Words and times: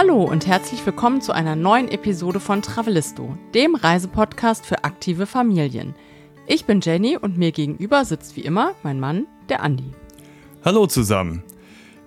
Hallo 0.00 0.22
und 0.22 0.46
herzlich 0.46 0.86
willkommen 0.86 1.20
zu 1.20 1.32
einer 1.32 1.56
neuen 1.56 1.88
Episode 1.88 2.38
von 2.38 2.62
Travelisto, 2.62 3.36
dem 3.52 3.74
Reisepodcast 3.74 4.64
für 4.64 4.84
aktive 4.84 5.26
Familien. 5.26 5.92
Ich 6.46 6.66
bin 6.66 6.80
Jenny 6.80 7.16
und 7.16 7.36
mir 7.36 7.50
gegenüber 7.50 8.04
sitzt 8.04 8.36
wie 8.36 8.42
immer 8.42 8.76
mein 8.84 9.00
Mann, 9.00 9.26
der 9.48 9.60
Andi. 9.60 9.90
Hallo 10.64 10.86
zusammen. 10.86 11.42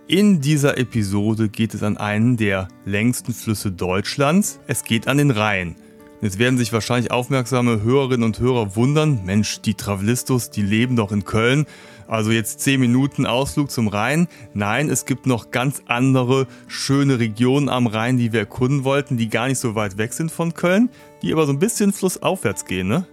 In 0.08 0.40
dieser 0.40 0.78
Episode 0.78 1.50
geht 1.50 1.74
es 1.74 1.84
an 1.84 1.98
einen 1.98 2.38
der 2.38 2.70
längsten 2.86 3.34
Flüsse 3.34 3.74
Deutschlands. 3.74 4.62
Es 4.68 4.86
geht 4.86 5.10
an 5.10 5.18
den 5.18 5.32
Rhein. 5.32 5.76
Jetzt 6.22 6.40
werden 6.40 6.58
sich 6.58 6.72
wahrscheinlich 6.72 7.12
aufmerksame 7.12 7.82
Hörerinnen 7.82 8.24
und 8.24 8.40
Hörer 8.40 8.78
wundern, 8.78 9.26
Mensch, 9.26 9.60
die 9.64 9.74
Travelistos, 9.74 10.50
die 10.50 10.62
leben 10.62 10.96
doch 10.96 11.12
in 11.12 11.26
Köln. 11.26 11.66
Also 12.12 12.32
jetzt 12.32 12.60
10 12.60 12.82
Minuten 12.82 13.26
Ausflug 13.26 13.72
zum 13.72 13.88
Rhein. 13.88 14.28
Nein, 14.54 14.90
es 14.90 15.06
gibt 15.06 15.28
noch 15.28 15.50
ganz 15.50 15.82
andere 15.86 16.46
schöne 16.68 17.20
Regionen 17.20 17.70
am 17.70 17.88
Rhein, 17.88 18.18
die 18.18 18.34
wir 18.34 18.42
erkunden 18.42 18.84
wollten, 18.84 19.16
die 19.16 19.30
gar 19.30 19.48
nicht 19.48 19.60
so 19.60 19.76
weit 19.76 19.98
weg 19.98 20.12
sind 20.12 20.30
von 20.30 20.54
Köln, 20.54 20.90
die 21.22 21.32
aber 21.32 21.46
so 21.46 21.54
ein 21.54 21.60
bisschen 21.60 21.94
flussaufwärts 21.94 22.66
gehen, 22.66 22.90
ne? 22.90 23.08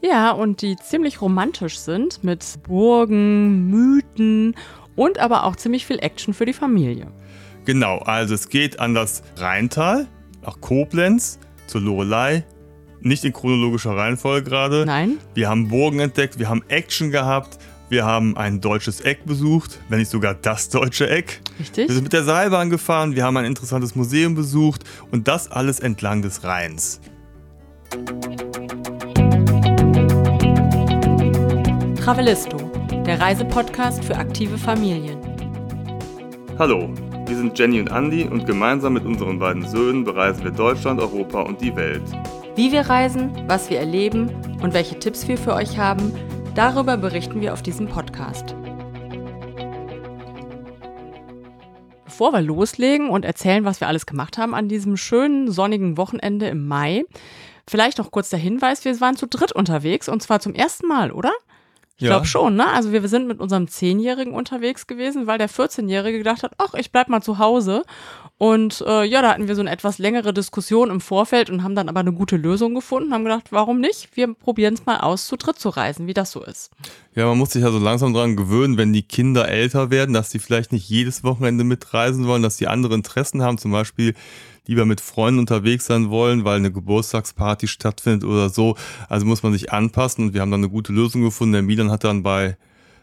Ja, 0.00 0.30
und 0.30 0.62
die 0.62 0.76
ziemlich 0.76 1.20
romantisch 1.20 1.76
sind 1.80 2.22
mit 2.22 2.44
Burgen, 2.62 3.68
Mythen 3.68 4.54
und 4.94 5.18
aber 5.18 5.42
auch 5.42 5.56
ziemlich 5.56 5.84
viel 5.84 5.98
Action 5.98 6.32
für 6.32 6.46
die 6.46 6.52
Familie. 6.52 7.08
Genau, 7.64 7.98
also 7.98 8.34
es 8.34 8.48
geht 8.48 8.78
an 8.78 8.94
das 8.94 9.24
Rheintal, 9.38 10.06
nach 10.42 10.60
Koblenz, 10.60 11.40
zur 11.66 11.80
Lorelei. 11.80 12.44
Nicht 13.00 13.24
in 13.24 13.32
chronologischer 13.32 13.96
Reihenfolge 13.96 14.48
gerade. 14.48 14.86
Nein. 14.86 15.18
Wir 15.34 15.48
haben 15.48 15.66
Burgen 15.66 15.98
entdeckt, 15.98 16.38
wir 16.38 16.48
haben 16.48 16.62
Action 16.68 17.10
gehabt, 17.10 17.58
wir 17.88 18.04
haben 18.04 18.36
ein 18.36 18.60
deutsches 18.60 19.00
Eck 19.00 19.24
besucht, 19.26 19.78
wenn 19.88 19.98
nicht 19.98 20.10
sogar 20.10 20.34
das 20.34 20.68
deutsche 20.68 21.08
Eck. 21.08 21.40
Richtig. 21.58 21.88
Wir 21.88 21.94
sind 21.94 22.04
mit 22.04 22.12
der 22.12 22.24
Seilbahn 22.24 22.70
gefahren, 22.70 23.14
wir 23.14 23.24
haben 23.24 23.36
ein 23.36 23.44
interessantes 23.44 23.94
Museum 23.94 24.34
besucht 24.34 24.82
und 25.12 25.28
das 25.28 25.50
alles 25.50 25.78
entlang 25.80 26.22
des 26.22 26.42
Rheins. 26.42 27.00
Travelisto, 31.96 32.56
der 33.04 33.20
Reisepodcast 33.20 34.04
für 34.04 34.16
aktive 34.16 34.58
Familien. 34.58 35.18
Hallo, 36.58 36.88
wir 37.26 37.36
sind 37.36 37.58
Jenny 37.58 37.80
und 37.80 37.88
Andy 37.88 38.24
und 38.24 38.46
gemeinsam 38.46 38.94
mit 38.94 39.04
unseren 39.04 39.38
beiden 39.38 39.66
Söhnen 39.66 40.04
bereisen 40.04 40.42
wir 40.42 40.50
Deutschland, 40.50 41.00
Europa 41.00 41.42
und 41.42 41.60
die 41.60 41.74
Welt. 41.76 42.02
Wie 42.56 42.72
wir 42.72 42.82
reisen, 42.82 43.30
was 43.46 43.68
wir 43.68 43.78
erleben 43.78 44.30
und 44.62 44.72
welche 44.72 44.98
Tipps 44.98 45.28
wir 45.28 45.36
für 45.36 45.52
euch 45.52 45.78
haben, 45.78 46.12
darüber 46.56 46.96
berichten 46.96 47.40
wir 47.42 47.52
auf 47.52 47.62
diesem 47.62 47.86
Podcast. 47.86 48.56
Bevor 52.06 52.32
wir 52.32 52.40
loslegen 52.40 53.10
und 53.10 53.26
erzählen, 53.26 53.66
was 53.66 53.80
wir 53.80 53.88
alles 53.88 54.06
gemacht 54.06 54.38
haben 54.38 54.54
an 54.54 54.68
diesem 54.68 54.96
schönen 54.96 55.50
sonnigen 55.50 55.98
Wochenende 55.98 56.48
im 56.48 56.66
Mai, 56.66 57.04
vielleicht 57.68 57.98
noch 57.98 58.10
kurz 58.10 58.30
der 58.30 58.38
Hinweis, 58.38 58.86
wir 58.86 58.98
waren 59.02 59.16
zu 59.16 59.26
dritt 59.26 59.52
unterwegs 59.52 60.08
und 60.08 60.22
zwar 60.22 60.40
zum 60.40 60.54
ersten 60.54 60.88
Mal, 60.88 61.12
oder? 61.12 61.32
Ich 61.98 62.02
Ja. 62.02 62.10
glaube 62.10 62.26
schon, 62.26 62.56
ne? 62.56 62.66
Also 62.68 62.92
wir 62.92 63.06
sind 63.08 63.26
mit 63.26 63.40
unserem 63.40 63.68
Zehnjährigen 63.68 64.34
unterwegs 64.34 64.86
gewesen, 64.86 65.26
weil 65.26 65.38
der 65.38 65.48
14-Jährige 65.48 66.18
gedacht 66.18 66.42
hat, 66.42 66.52
ach, 66.58 66.74
ich 66.74 66.92
bleib 66.92 67.08
mal 67.08 67.22
zu 67.22 67.38
Hause. 67.38 67.84
Und 68.38 68.84
äh, 68.86 69.04
ja, 69.04 69.22
da 69.22 69.30
hatten 69.30 69.48
wir 69.48 69.54
so 69.54 69.62
eine 69.62 69.70
etwas 69.70 69.96
längere 69.96 70.34
Diskussion 70.34 70.90
im 70.90 71.00
Vorfeld 71.00 71.48
und 71.48 71.62
haben 71.62 71.74
dann 71.74 71.88
aber 71.88 72.00
eine 72.00 72.12
gute 72.12 72.36
Lösung 72.36 72.74
gefunden, 72.74 73.14
haben 73.14 73.24
gedacht, 73.24 73.46
warum 73.50 73.80
nicht? 73.80 74.10
Wir 74.14 74.34
probieren 74.34 74.74
es 74.74 74.84
mal 74.84 74.98
aus, 75.00 75.26
zu 75.26 75.36
dritt 75.36 75.58
zu 75.58 75.70
reisen, 75.70 76.06
wie 76.06 76.12
das 76.12 76.32
so 76.32 76.44
ist. 76.44 76.70
Ja, 77.14 77.24
man 77.24 77.38
muss 77.38 77.52
sich 77.52 77.62
ja 77.62 77.70
so 77.70 77.78
langsam 77.78 78.12
dran 78.12 78.36
gewöhnen, 78.36 78.76
wenn 78.76 78.92
die 78.92 79.02
Kinder 79.02 79.48
älter 79.48 79.90
werden, 79.90 80.12
dass 80.12 80.30
sie 80.30 80.38
vielleicht 80.38 80.72
nicht 80.72 80.86
jedes 80.90 81.24
Wochenende 81.24 81.64
mitreisen 81.64 82.26
wollen, 82.26 82.42
dass 82.42 82.58
sie 82.58 82.66
andere 82.66 82.92
Interessen 82.94 83.42
haben, 83.42 83.56
zum 83.56 83.72
Beispiel 83.72 84.14
lieber 84.66 84.84
mit 84.84 85.00
Freunden 85.00 85.40
unterwegs 85.40 85.86
sein 85.86 86.10
wollen, 86.10 86.44
weil 86.44 86.56
eine 86.56 86.72
Geburtstagsparty 86.72 87.68
stattfindet 87.68 88.24
oder 88.28 88.48
so. 88.48 88.76
Also 89.08 89.26
muss 89.26 89.42
man 89.42 89.52
sich 89.52 89.72
anpassen 89.72 90.26
und 90.26 90.34
wir 90.34 90.40
haben 90.40 90.50
dann 90.50 90.60
eine 90.60 90.70
gute 90.70 90.92
Lösung 90.92 91.22
gefunden. 91.22 91.52
Der 91.54 91.62
Milan 91.62 91.90
hat 91.90 92.04
dann 92.04 92.22
bei 92.22 92.56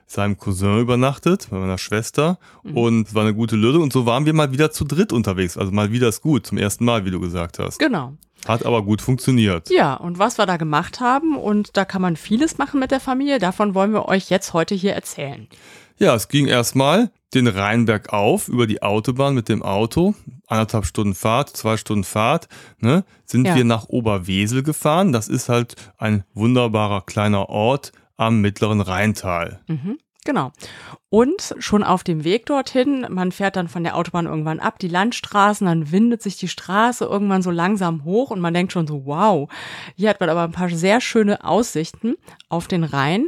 seinem 0.06 0.38
Cousin 0.38 0.79
übernachtet, 0.79 1.47
bei 1.50 1.57
meiner 1.57 1.78
Schwester 1.78 2.38
und 2.63 3.07
es 3.07 3.16
war 3.16 3.23
eine 3.23 3.34
gute 3.34 3.56
Lösung 3.56 3.81
und 3.84 3.94
so 3.94 4.06
waren 4.06 4.25
wir 4.25 4.34
mal 4.34 4.52
wieder 4.52 4.72
zu 4.72 4.85
dritt 4.85 5.12
unterwegs. 5.12 5.57
Also 5.57 5.72
mal 5.72 5.91
wieder 5.91 6.09
ist 6.09 6.22
gut, 6.22 6.46
zum 6.46 6.57
ersten 6.57 6.85
Mal, 6.85 7.06
wie 7.06 7.12
du 7.12 7.19
gesagt 7.19 7.59
hast. 7.59 7.79
Genau. 7.79 8.13
Hat 8.46 8.66
aber 8.66 8.84
gut 8.84 9.02
funktioniert. 9.02 9.69
Ja, 9.69 9.94
und 9.94 10.19
was 10.19 10.38
wir 10.38 10.46
da 10.46 10.57
gemacht 10.57 11.00
haben, 11.00 11.38
und 11.38 11.78
da 11.78 11.85
kann 11.85 12.02
man 12.02 12.18
vieles 12.18 12.57
machen 12.57 12.79
mit 12.79 12.91
der 12.91 13.00
Familie, 13.00 13.40
davon 13.40 13.73
wollen 13.73 13.94
wir 13.94 14.07
euch 14.09 14.29
jetzt 14.29 14.53
heute 14.53 14.75
hier 14.75 14.94
erzählen. 14.94 15.47
Ja, 16.00 16.16
es 16.16 16.28
ging 16.28 16.48
erstmal 16.48 17.12
den 17.34 17.48
Rheinberg 17.48 18.14
auf 18.14 18.48
über 18.48 18.68
die 18.68 18.81
Autobahn 18.84 19.34
mit 19.34 19.50
dem 19.50 19.64
Auto. 19.64 20.14
Anderthalb 20.48 20.86
Stunden 20.86 21.16
Fahrt, 21.16 21.50
zwei 21.50 21.78
Stunden 21.78 22.04
Fahrt, 22.04 22.48
ne, 22.80 23.04
sind 23.26 23.48
Ja. 23.48 23.56
wir 23.56 23.64
nach 23.64 23.90
Oberwesel 23.90 24.62
gefahren. 24.64 25.12
Das 25.12 25.28
ist 25.30 25.50
halt 25.50 25.76
ein 25.98 26.24
wunderbarer 26.34 27.02
kleiner 27.02 27.50
Ort 27.50 27.92
am 28.18 28.42
mittleren 28.42 28.82
Rheintal. 28.82 29.62
Mhm, 29.68 29.98
genau. 30.25 30.51
Und 31.09 31.56
schon 31.59 31.84
auf 31.84 32.03
dem 32.03 32.23
Weg 32.23 32.45
dorthin, 32.47 33.06
man 33.09 33.31
fährt 33.31 33.56
dann 33.56 33.67
von 33.67 33.84
der 33.84 33.95
Autobahn 33.95 34.25
irgendwann 34.25 34.59
ab, 34.59 34.79
die 34.79 34.88
Landstraßen, 34.88 35.67
dann 35.67 35.91
windet 35.91 36.22
sich 36.22 36.38
die 36.38 36.47
Straße 36.47 37.06
irgendwann 37.06 37.41
so 37.41 37.51
langsam 37.51 38.03
hoch 38.03 38.31
und 38.31 38.39
man 38.39 38.53
denkt 38.53 38.72
schon 38.72 38.88
so, 38.88 39.06
wow, 39.06 39.50
hier 39.95 40.09
hat 40.09 40.19
man 40.19 40.29
aber 40.29 40.44
ein 40.44 40.51
paar 40.51 40.69
sehr 40.69 41.01
schöne 41.01 41.44
Aussichten 41.44 42.16
auf 42.50 42.67
den 42.67 42.84
Rhein. 42.84 43.28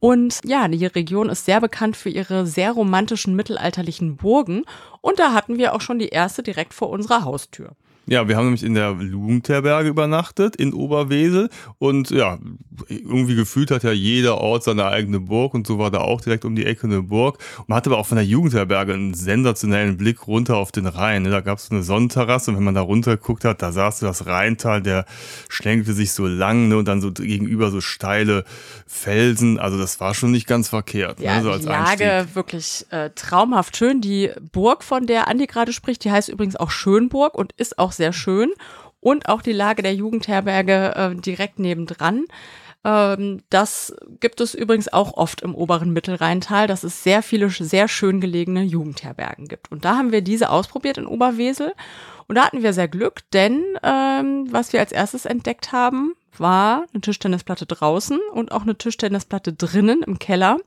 Und 0.00 0.40
ja, 0.44 0.66
die 0.66 0.86
Region 0.86 1.28
ist 1.28 1.44
sehr 1.44 1.60
bekannt 1.60 1.96
für 1.96 2.08
ihre 2.08 2.46
sehr 2.46 2.72
romantischen 2.72 3.36
mittelalterlichen 3.36 4.16
Burgen. 4.16 4.64
Und 5.00 5.18
da 5.18 5.32
hatten 5.32 5.58
wir 5.58 5.74
auch 5.74 5.82
schon 5.82 5.98
die 5.98 6.08
erste 6.08 6.42
direkt 6.42 6.74
vor 6.74 6.90
unserer 6.90 7.24
Haustür. 7.24 7.76
Ja, 8.10 8.26
wir 8.26 8.36
haben 8.36 8.46
nämlich 8.46 8.64
in 8.64 8.74
der 8.74 8.96
Jugendherberge 9.00 9.88
übernachtet 9.88 10.56
in 10.56 10.74
Oberwesel 10.74 11.48
und 11.78 12.10
ja, 12.10 12.40
irgendwie 12.88 13.36
gefühlt 13.36 13.70
hat 13.70 13.84
ja 13.84 13.92
jeder 13.92 14.38
Ort 14.38 14.64
seine 14.64 14.86
eigene 14.86 15.20
Burg 15.20 15.54
und 15.54 15.64
so 15.64 15.78
war 15.78 15.92
da 15.92 15.98
auch 15.98 16.20
direkt 16.20 16.44
um 16.44 16.56
die 16.56 16.66
Ecke 16.66 16.88
eine 16.88 17.02
Burg. 17.02 17.38
Man 17.68 17.76
hatte 17.76 17.88
aber 17.88 18.00
auch 18.00 18.06
von 18.06 18.16
der 18.16 18.24
Jugendherberge 18.24 18.94
einen 18.94 19.14
sensationellen 19.14 19.96
Blick 19.96 20.26
runter 20.26 20.56
auf 20.56 20.72
den 20.72 20.86
Rhein. 20.86 21.22
ne? 21.22 21.30
Da 21.30 21.40
gab 21.40 21.58
es 21.58 21.70
eine 21.70 21.84
Sonnenterrasse 21.84 22.50
und 22.50 22.56
wenn 22.56 22.64
man 22.64 22.74
da 22.74 22.80
runter 22.80 23.16
geguckt 23.16 23.44
hat, 23.44 23.62
da 23.62 23.70
sahst 23.70 24.02
du 24.02 24.06
das 24.06 24.26
Rheintal, 24.26 24.82
der 24.82 25.04
schlängelte 25.48 25.92
sich 25.92 26.10
so 26.10 26.26
lang 26.26 26.66
ne, 26.66 26.78
und 26.78 26.88
dann 26.88 27.00
so 27.00 27.12
gegenüber 27.12 27.70
so 27.70 27.80
steile 27.80 28.42
Felsen. 28.88 29.60
Also 29.60 29.78
das 29.78 30.00
war 30.00 30.14
schon 30.14 30.32
nicht 30.32 30.48
ganz 30.48 30.68
verkehrt. 30.68 31.20
Ja, 31.20 31.36
ne, 31.36 31.42
so 31.42 31.48
die 31.50 31.54
als 31.54 31.64
Lage 31.64 32.12
Einstieg. 32.12 32.34
wirklich 32.34 32.86
äh, 32.90 33.10
traumhaft 33.14 33.76
schön. 33.76 34.00
Die 34.00 34.32
Burg, 34.50 34.82
von 34.82 35.06
der 35.06 35.28
Andi 35.28 35.46
gerade 35.46 35.72
spricht, 35.72 36.02
die 36.02 36.10
heißt 36.10 36.28
übrigens 36.28 36.56
auch 36.56 36.72
Schönburg 36.72 37.36
und 37.36 37.52
ist 37.52 37.78
auch 37.78 37.92
sehr 38.00 38.12
schön. 38.12 38.52
Und 38.98 39.28
auch 39.28 39.42
die 39.42 39.52
Lage 39.52 39.82
der 39.82 39.94
Jugendherberge 39.94 40.94
äh, 40.96 41.14
direkt 41.14 41.58
nebendran. 41.58 42.24
Ähm, 42.84 43.42
das 43.50 43.94
gibt 44.20 44.40
es 44.40 44.54
übrigens 44.54 44.92
auch 44.92 45.14
oft 45.14 45.42
im 45.42 45.54
oberen 45.54 45.92
Mittelrheintal, 45.92 46.66
dass 46.66 46.82
es 46.82 47.02
sehr 47.02 47.22
viele 47.22 47.50
sehr 47.50 47.88
schön 47.88 48.20
gelegene 48.20 48.62
Jugendherbergen 48.62 49.48
gibt. 49.48 49.70
Und 49.70 49.84
da 49.84 49.96
haben 49.96 50.12
wir 50.12 50.22
diese 50.22 50.50
ausprobiert 50.50 50.98
in 50.98 51.06
Oberwesel. 51.06 51.72
Und 52.26 52.36
da 52.36 52.44
hatten 52.44 52.62
wir 52.62 52.72
sehr 52.72 52.88
Glück, 52.88 53.20
denn 53.32 53.62
ähm, 53.82 54.46
was 54.50 54.72
wir 54.72 54.80
als 54.80 54.92
erstes 54.92 55.24
entdeckt 55.24 55.72
haben, 55.72 56.14
war 56.38 56.86
eine 56.92 57.00
Tischtennisplatte 57.00 57.66
draußen 57.66 58.18
und 58.32 58.52
auch 58.52 58.62
eine 58.62 58.76
Tischtennisplatte 58.76 59.52
drinnen 59.52 60.02
im 60.02 60.18
Keller. 60.18 60.58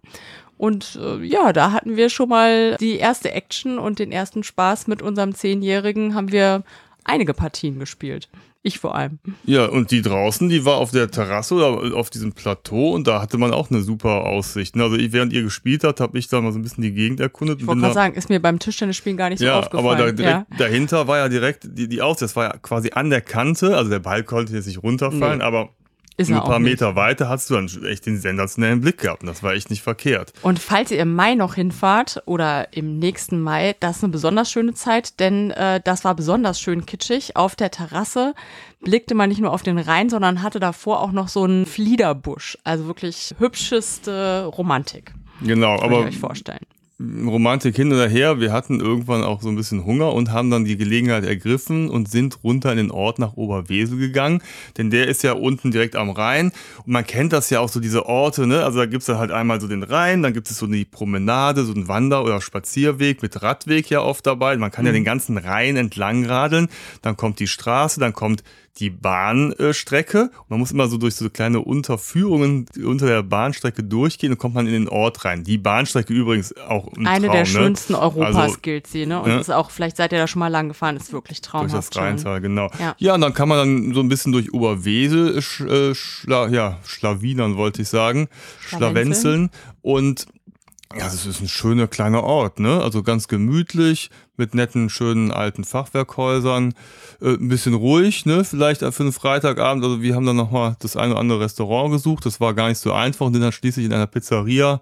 Und 0.58 1.00
äh, 1.02 1.24
ja, 1.24 1.52
da 1.52 1.72
hatten 1.72 1.96
wir 1.96 2.10
schon 2.10 2.30
mal 2.30 2.76
die 2.80 2.98
erste 2.98 3.32
Action 3.32 3.80
und 3.80 4.00
den 4.00 4.12
ersten 4.12 4.44
Spaß 4.44 4.88
mit 4.88 5.02
unserem 5.02 5.34
Zehnjährigen 5.34 6.16
haben 6.16 6.32
wir 6.32 6.64
einige 7.04 7.34
Partien 7.34 7.80
gespielt. 7.80 8.30
Ich 8.66 8.80
vor 8.80 8.96
allem. 8.96 9.20
Ja, 9.44 9.66
und 9.66 9.92
die 9.92 10.02
draußen, 10.02 10.48
die 10.48 10.64
war 10.64 10.78
auf 10.78 10.92
der 10.92 11.12
Terrasse 11.12 11.56
oder 11.56 11.98
auf 11.98 12.10
diesem 12.10 12.32
Plateau 12.32 12.94
und 12.94 13.08
da 13.08 13.22
hatte 13.22 13.38
man 13.38 13.52
auch 13.52 13.70
eine 13.70 13.82
super 13.82 14.24
Aussicht. 14.26 14.78
Also 14.78 14.96
ich, 14.96 15.12
während 15.12 15.34
ihr 15.34 15.44
gespielt 15.44 15.84
habt, 15.84 16.00
habe 16.00 16.18
ich 16.18 16.30
da 16.30 16.40
mal 16.40 16.54
so 16.54 16.60
ein 16.60 16.62
bisschen 16.62 16.82
die 16.82 16.94
Gegend 16.94 17.20
erkundet. 17.20 17.60
Ich 17.60 17.68
wollte 17.68 17.82
gerade 17.82 17.94
sagen, 17.94 18.16
ist 18.16 18.30
mir 18.30 18.42
beim 18.42 18.60
Tischtennisspielen 18.60 19.18
gar 19.18 19.30
nicht 19.30 19.40
so 19.40 19.46
ja, 19.46 19.60
aufgefallen. 19.60 19.86
aber 19.86 19.98
da 19.98 20.12
direkt, 20.14 20.50
ja. 20.50 20.58
dahinter 20.58 21.08
war 21.10 21.18
ja 21.18 21.28
direkt 21.28 21.68
die, 21.78 21.90
die 21.90 22.02
Aussicht. 22.02 22.22
Das 22.24 22.36
war 22.38 22.46
ja 22.46 22.58
quasi 22.58 22.92
an 22.94 23.10
der 23.10 23.20
Kante, 23.20 23.76
also 23.76 23.90
der 23.90 24.00
Ball 24.00 24.24
konnte 24.24 24.54
jetzt 24.54 24.68
nicht 24.68 24.82
runterfallen, 24.82 25.40
Nee. 25.40 25.44
aber 25.44 25.72
Ist 26.18 26.30
ein 26.30 26.38
paar 26.38 26.56
auch 26.56 26.60
nicht. 26.60 26.72
Meter 26.72 26.96
weiter 26.96 27.28
hast 27.28 27.50
du 27.50 27.56
dann 27.56 27.68
echt 27.86 28.06
den 28.06 28.18
sensationellen 28.18 28.82
Blick 28.82 29.00
gehabt 29.00 29.24
und 29.24 29.28
das 29.28 29.42
war 29.42 29.54
echt 29.54 29.70
nicht 29.70 29.82
verkehrt. 29.82 30.34
Und 30.44 30.60
falls 30.60 30.92
ihr 30.92 31.00
im 31.00 31.16
Mai 31.16 31.36
noch 31.36 31.56
hinfahrt 31.56 32.22
oder 32.26 32.72
im 32.74 33.00
nächsten 33.00 33.42
Mai, 33.42 33.76
das 33.80 33.98
ist 33.98 34.04
eine 34.04 34.12
besonders 34.12 34.52
schöne 34.52 34.74
Zeit, 34.74 35.20
denn 35.20 35.52
äh, 35.52 35.82
das 35.84 36.04
war 36.04 36.16
besonders 36.16 36.60
schön 36.60 36.86
kitschig. 36.86 37.36
Auf 37.36 37.56
der 37.56 37.72
Terrasse 37.72 38.34
blickte 38.82 39.16
man 39.16 39.30
nicht 39.30 39.42
nur 39.42 39.52
auf 39.52 39.64
den 39.64 39.80
Rhein, 39.80 40.10
sondern 40.10 40.44
hatte 40.44 40.60
davor 40.60 41.02
auch 41.02 41.12
noch 41.12 41.28
so 41.28 41.44
einen 41.44 41.66
Fliederbusch. 41.66 42.58
Also 42.64 42.86
wirklich 42.86 43.34
hübscheste 43.40 44.46
Romantik, 44.46 45.14
Genau, 45.42 45.78
könnt 45.78 45.92
ihr 45.92 45.98
aber 45.98 46.08
euch 46.08 46.18
vorstellen. 46.18 46.66
Romantik 47.00 47.76
hin 47.76 47.92
oder 47.92 48.08
her, 48.08 48.40
wir 48.40 48.54
hatten 48.54 48.80
irgendwann 48.80 49.24
auch 49.24 49.42
so 49.42 49.50
ein 49.50 49.56
bisschen 49.56 49.84
Hunger 49.84 50.14
und 50.14 50.32
haben 50.32 50.52
dann 50.52 50.64
die 50.64 50.78
Gelegenheit 50.78 51.26
ergriffen 51.26 51.90
und 51.90 52.10
sind 52.10 52.44
runter 52.44 52.72
in 52.72 52.78
den 52.78 52.92
Ort 52.92 53.18
nach 53.18 53.34
Oberwesel 53.34 53.98
gegangen. 53.98 54.44
Denn 54.78 54.92
der 54.92 55.08
ist 55.08 55.24
ja 55.24 55.34
unten 55.34 55.72
direkt 55.72 55.96
am 55.96 56.12
Rhein. 56.12 56.52
Und 56.86 56.94
man 56.94 57.06
kennt 57.06 57.34
das 57.34 57.50
ja 57.50 57.60
auch 57.62 57.70
so, 57.70 57.80
diese 57.80 58.06
Orte, 58.06 58.46
ne? 58.46 58.64
Also 58.64 58.78
da 58.78 58.86
gibt's 58.86 59.08
dann 59.08 59.18
halt 59.18 59.32
einmal 59.32 59.60
so 59.60 59.68
den 59.68 59.84
Rhein, 59.84 60.22
dann 60.22 60.34
gibt 60.34 60.50
es 60.50 60.58
so 60.58 60.68
eine 60.68 60.86
Promenade, 60.86 61.66
so 61.66 61.74
einen 61.74 61.88
Wander- 61.88 62.24
oder 62.24 62.42
Spazierweg 62.42 63.24
mit 63.24 63.42
Radweg 63.42 63.90
ja 63.90 64.02
oft 64.02 64.26
dabei. 64.28 64.56
Man 64.58 64.72
kann 64.72 64.84
mhm. 64.84 64.88
ja 64.88 64.94
den 64.94 65.04
ganzen 65.04 65.38
Rhein 65.38 65.76
entlang 65.76 66.26
radeln. 66.26 66.68
Dann 67.02 67.18
kommt 67.18 67.40
die 67.40 67.48
Straße, 67.48 68.00
dann 68.00 68.14
kommt 68.14 68.44
die 68.80 68.90
Bahnstrecke. 68.90 70.32
Man 70.50 70.60
muss 70.60 70.72
immer 70.72 70.88
so 70.88 70.98
durch 70.98 71.16
so 71.16 71.30
kleine 71.30 71.60
Unterführungen 71.60 72.66
unter 72.84 73.06
der 73.06 73.24
Bahnstrecke 73.24 73.84
durchgehen 73.84 74.32
und 74.32 74.38
kommt 74.38 74.56
man 74.56 74.66
in 74.66 74.74
den 74.74 74.90
Ort 74.90 75.26
rein. 75.26 75.44
Die 75.44 75.58
Bahnstrecke 75.58 76.14
übrigens 76.14 76.56
auch 76.58 76.92
ein 76.98 77.08
Eine 77.08 77.28
Traum, 77.28 77.34
der 77.34 77.42
ne? 77.42 77.46
schönsten 77.46 77.96
Europas 77.96 78.36
also, 78.36 78.58
gilt 78.62 78.88
sie, 78.88 79.06
ne? 79.06 79.22
Und 79.22 79.30
ja. 79.30 79.40
ist 79.40 79.52
auch, 79.52 79.72
vielleicht 79.72 79.98
seid 79.98 80.12
ihr 80.12 80.18
da 80.18 80.28
schon 80.28 80.40
mal 80.40 80.48
lang 80.48 80.68
gefahren, 80.70 80.96
ist 80.98 81.14
wirklich 81.14 81.42
traumhaft. 81.42 81.74
Durch 81.74 81.90
das 81.90 82.02
Rheintal, 82.02 82.42
genau. 82.42 82.70
Ja. 82.80 82.96
ja, 82.98 83.16
und 83.16 83.22
dann 83.22 83.34
kann 83.34 83.50
man 83.50 83.58
dann 83.58 83.94
so 83.94 84.00
ein 84.00 84.10
bisschen 84.10 84.32
durch 84.32 84.54
Oberwesel 84.54 85.42
sch, 85.42 85.62
äh, 85.62 85.96
schla, 85.96 86.48
ja, 86.48 86.80
schlawinern, 86.86 87.58
wollte 87.58 87.82
ich 87.82 87.90
sagen, 87.90 88.28
schlawenzeln 88.60 89.50
und 89.82 90.28
ja, 90.96 91.08
es 91.08 91.26
ist 91.26 91.42
ein 91.42 91.48
schöner 91.48 91.88
kleiner 91.88 92.24
Ort, 92.24 92.60
ne? 92.60 92.82
Also 92.82 93.02
ganz 93.02 93.28
gemütlich, 93.28 94.12
mit 94.38 94.54
netten, 94.54 94.90
schönen 94.90 95.32
alten 95.32 95.64
Fachwerkhäusern. 95.64 96.74
Äh, 97.22 97.34
ein 97.34 97.48
bisschen 97.48 97.74
ruhig, 97.74 98.26
ne? 98.26 98.44
Vielleicht 98.44 98.82
für 98.82 99.04
einen 99.04 99.12
Freitagabend. 99.12 99.84
Also 99.84 100.02
wir 100.02 100.16
haben 100.16 100.26
dann 100.26 100.36
nochmal 100.36 100.76
das 100.80 100.96
eine 100.96 101.14
oder 101.14 101.20
andere 101.20 101.40
Restaurant 101.40 101.92
gesucht. 101.92 102.26
Das 102.26 102.40
war 102.40 102.54
gar 102.54 102.70
nicht 102.70 102.78
so 102.78 102.94
einfach 102.94 103.26
und 103.26 103.34
sind 103.34 103.42
dann 103.42 103.52
schließlich 103.52 103.86
in 103.86 103.94
einer 103.94 104.08
Pizzeria 104.08 104.82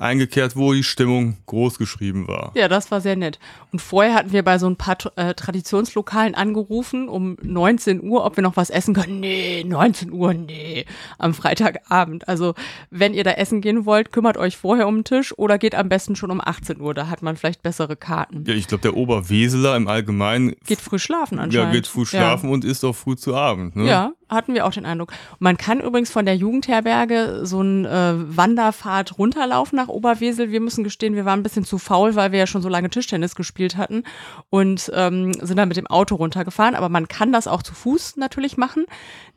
eingekehrt, 0.00 0.56
wo 0.56 0.72
die 0.72 0.82
Stimmung 0.82 1.36
groß 1.46 1.78
geschrieben 1.78 2.28
war. 2.28 2.52
Ja, 2.54 2.68
das 2.68 2.90
war 2.90 3.00
sehr 3.00 3.16
nett. 3.16 3.38
Und 3.72 3.80
vorher 3.80 4.14
hatten 4.14 4.32
wir 4.32 4.42
bei 4.42 4.58
so 4.58 4.66
ein 4.66 4.76
paar 4.76 4.96
äh, 5.16 5.34
Traditionslokalen 5.34 6.34
angerufen 6.34 7.08
um 7.08 7.36
19 7.42 8.02
Uhr, 8.02 8.24
ob 8.24 8.36
wir 8.36 8.42
noch 8.42 8.56
was 8.56 8.70
essen 8.70 8.94
können. 8.94 9.20
Nee, 9.20 9.64
19 9.64 10.12
Uhr, 10.12 10.34
nee, 10.34 10.86
am 11.18 11.34
Freitagabend. 11.34 12.28
Also 12.28 12.54
wenn 12.90 13.14
ihr 13.14 13.24
da 13.24 13.32
essen 13.32 13.60
gehen 13.60 13.84
wollt, 13.86 14.12
kümmert 14.12 14.36
euch 14.36 14.56
vorher 14.56 14.88
um 14.88 14.98
den 14.98 15.04
Tisch 15.04 15.36
oder 15.36 15.58
geht 15.58 15.74
am 15.74 15.88
besten 15.88 16.16
schon 16.16 16.30
um 16.30 16.40
18 16.40 16.80
Uhr. 16.80 16.94
Da 16.94 17.08
hat 17.08 17.22
man 17.22 17.36
vielleicht 17.36 17.62
bessere 17.62 17.96
Karten. 17.96 18.44
Ja, 18.46 18.54
ich 18.54 18.68
glaube, 18.68 18.82
der 18.82 18.96
Oberweseler 18.96 19.76
im 19.76 19.88
Allgemeinen 19.88 20.54
geht 20.66 20.80
früh 20.80 20.98
schlafen 20.98 21.38
anscheinend. 21.38 21.68
Ja, 21.68 21.72
geht 21.72 21.86
früh 21.86 22.06
schlafen 22.06 22.48
ja. 22.48 22.54
und 22.54 22.64
isst 22.64 22.84
auch 22.84 22.94
früh 22.94 23.16
zu 23.16 23.34
Abend. 23.34 23.76
Ne? 23.76 23.86
Ja, 23.86 24.12
hatten 24.28 24.54
wir 24.54 24.66
auch 24.66 24.72
den 24.72 24.86
Eindruck. 24.86 25.12
man 25.38 25.56
kann 25.56 25.80
übrigens 25.80 26.10
von 26.10 26.24
der 26.24 26.36
Jugendherberge 26.36 27.40
so 27.44 27.60
einen 27.60 27.84
äh, 27.84 28.14
Wanderpfad 28.36 29.18
runterlaufen 29.18 29.76
nach 29.76 29.88
Oberwesel. 29.88 30.50
Wir 30.50 30.60
müssen 30.60 30.84
gestehen, 30.84 31.14
wir 31.14 31.24
waren 31.24 31.40
ein 31.40 31.42
bisschen 31.42 31.64
zu 31.64 31.78
faul, 31.78 32.14
weil 32.14 32.32
wir 32.32 32.38
ja 32.38 32.46
schon 32.46 32.62
so 32.62 32.68
lange 32.68 32.90
Tischtennis 32.90 33.34
gespielt 33.34 33.76
hatten 33.76 34.04
und 34.50 34.90
ähm, 34.94 35.32
sind 35.34 35.56
dann 35.56 35.68
mit 35.68 35.76
dem 35.76 35.86
Auto 35.86 36.14
runtergefahren. 36.16 36.74
Aber 36.74 36.88
man 36.88 37.08
kann 37.08 37.32
das 37.32 37.46
auch 37.46 37.62
zu 37.62 37.74
Fuß 37.74 38.16
natürlich 38.16 38.56
machen. 38.56 38.84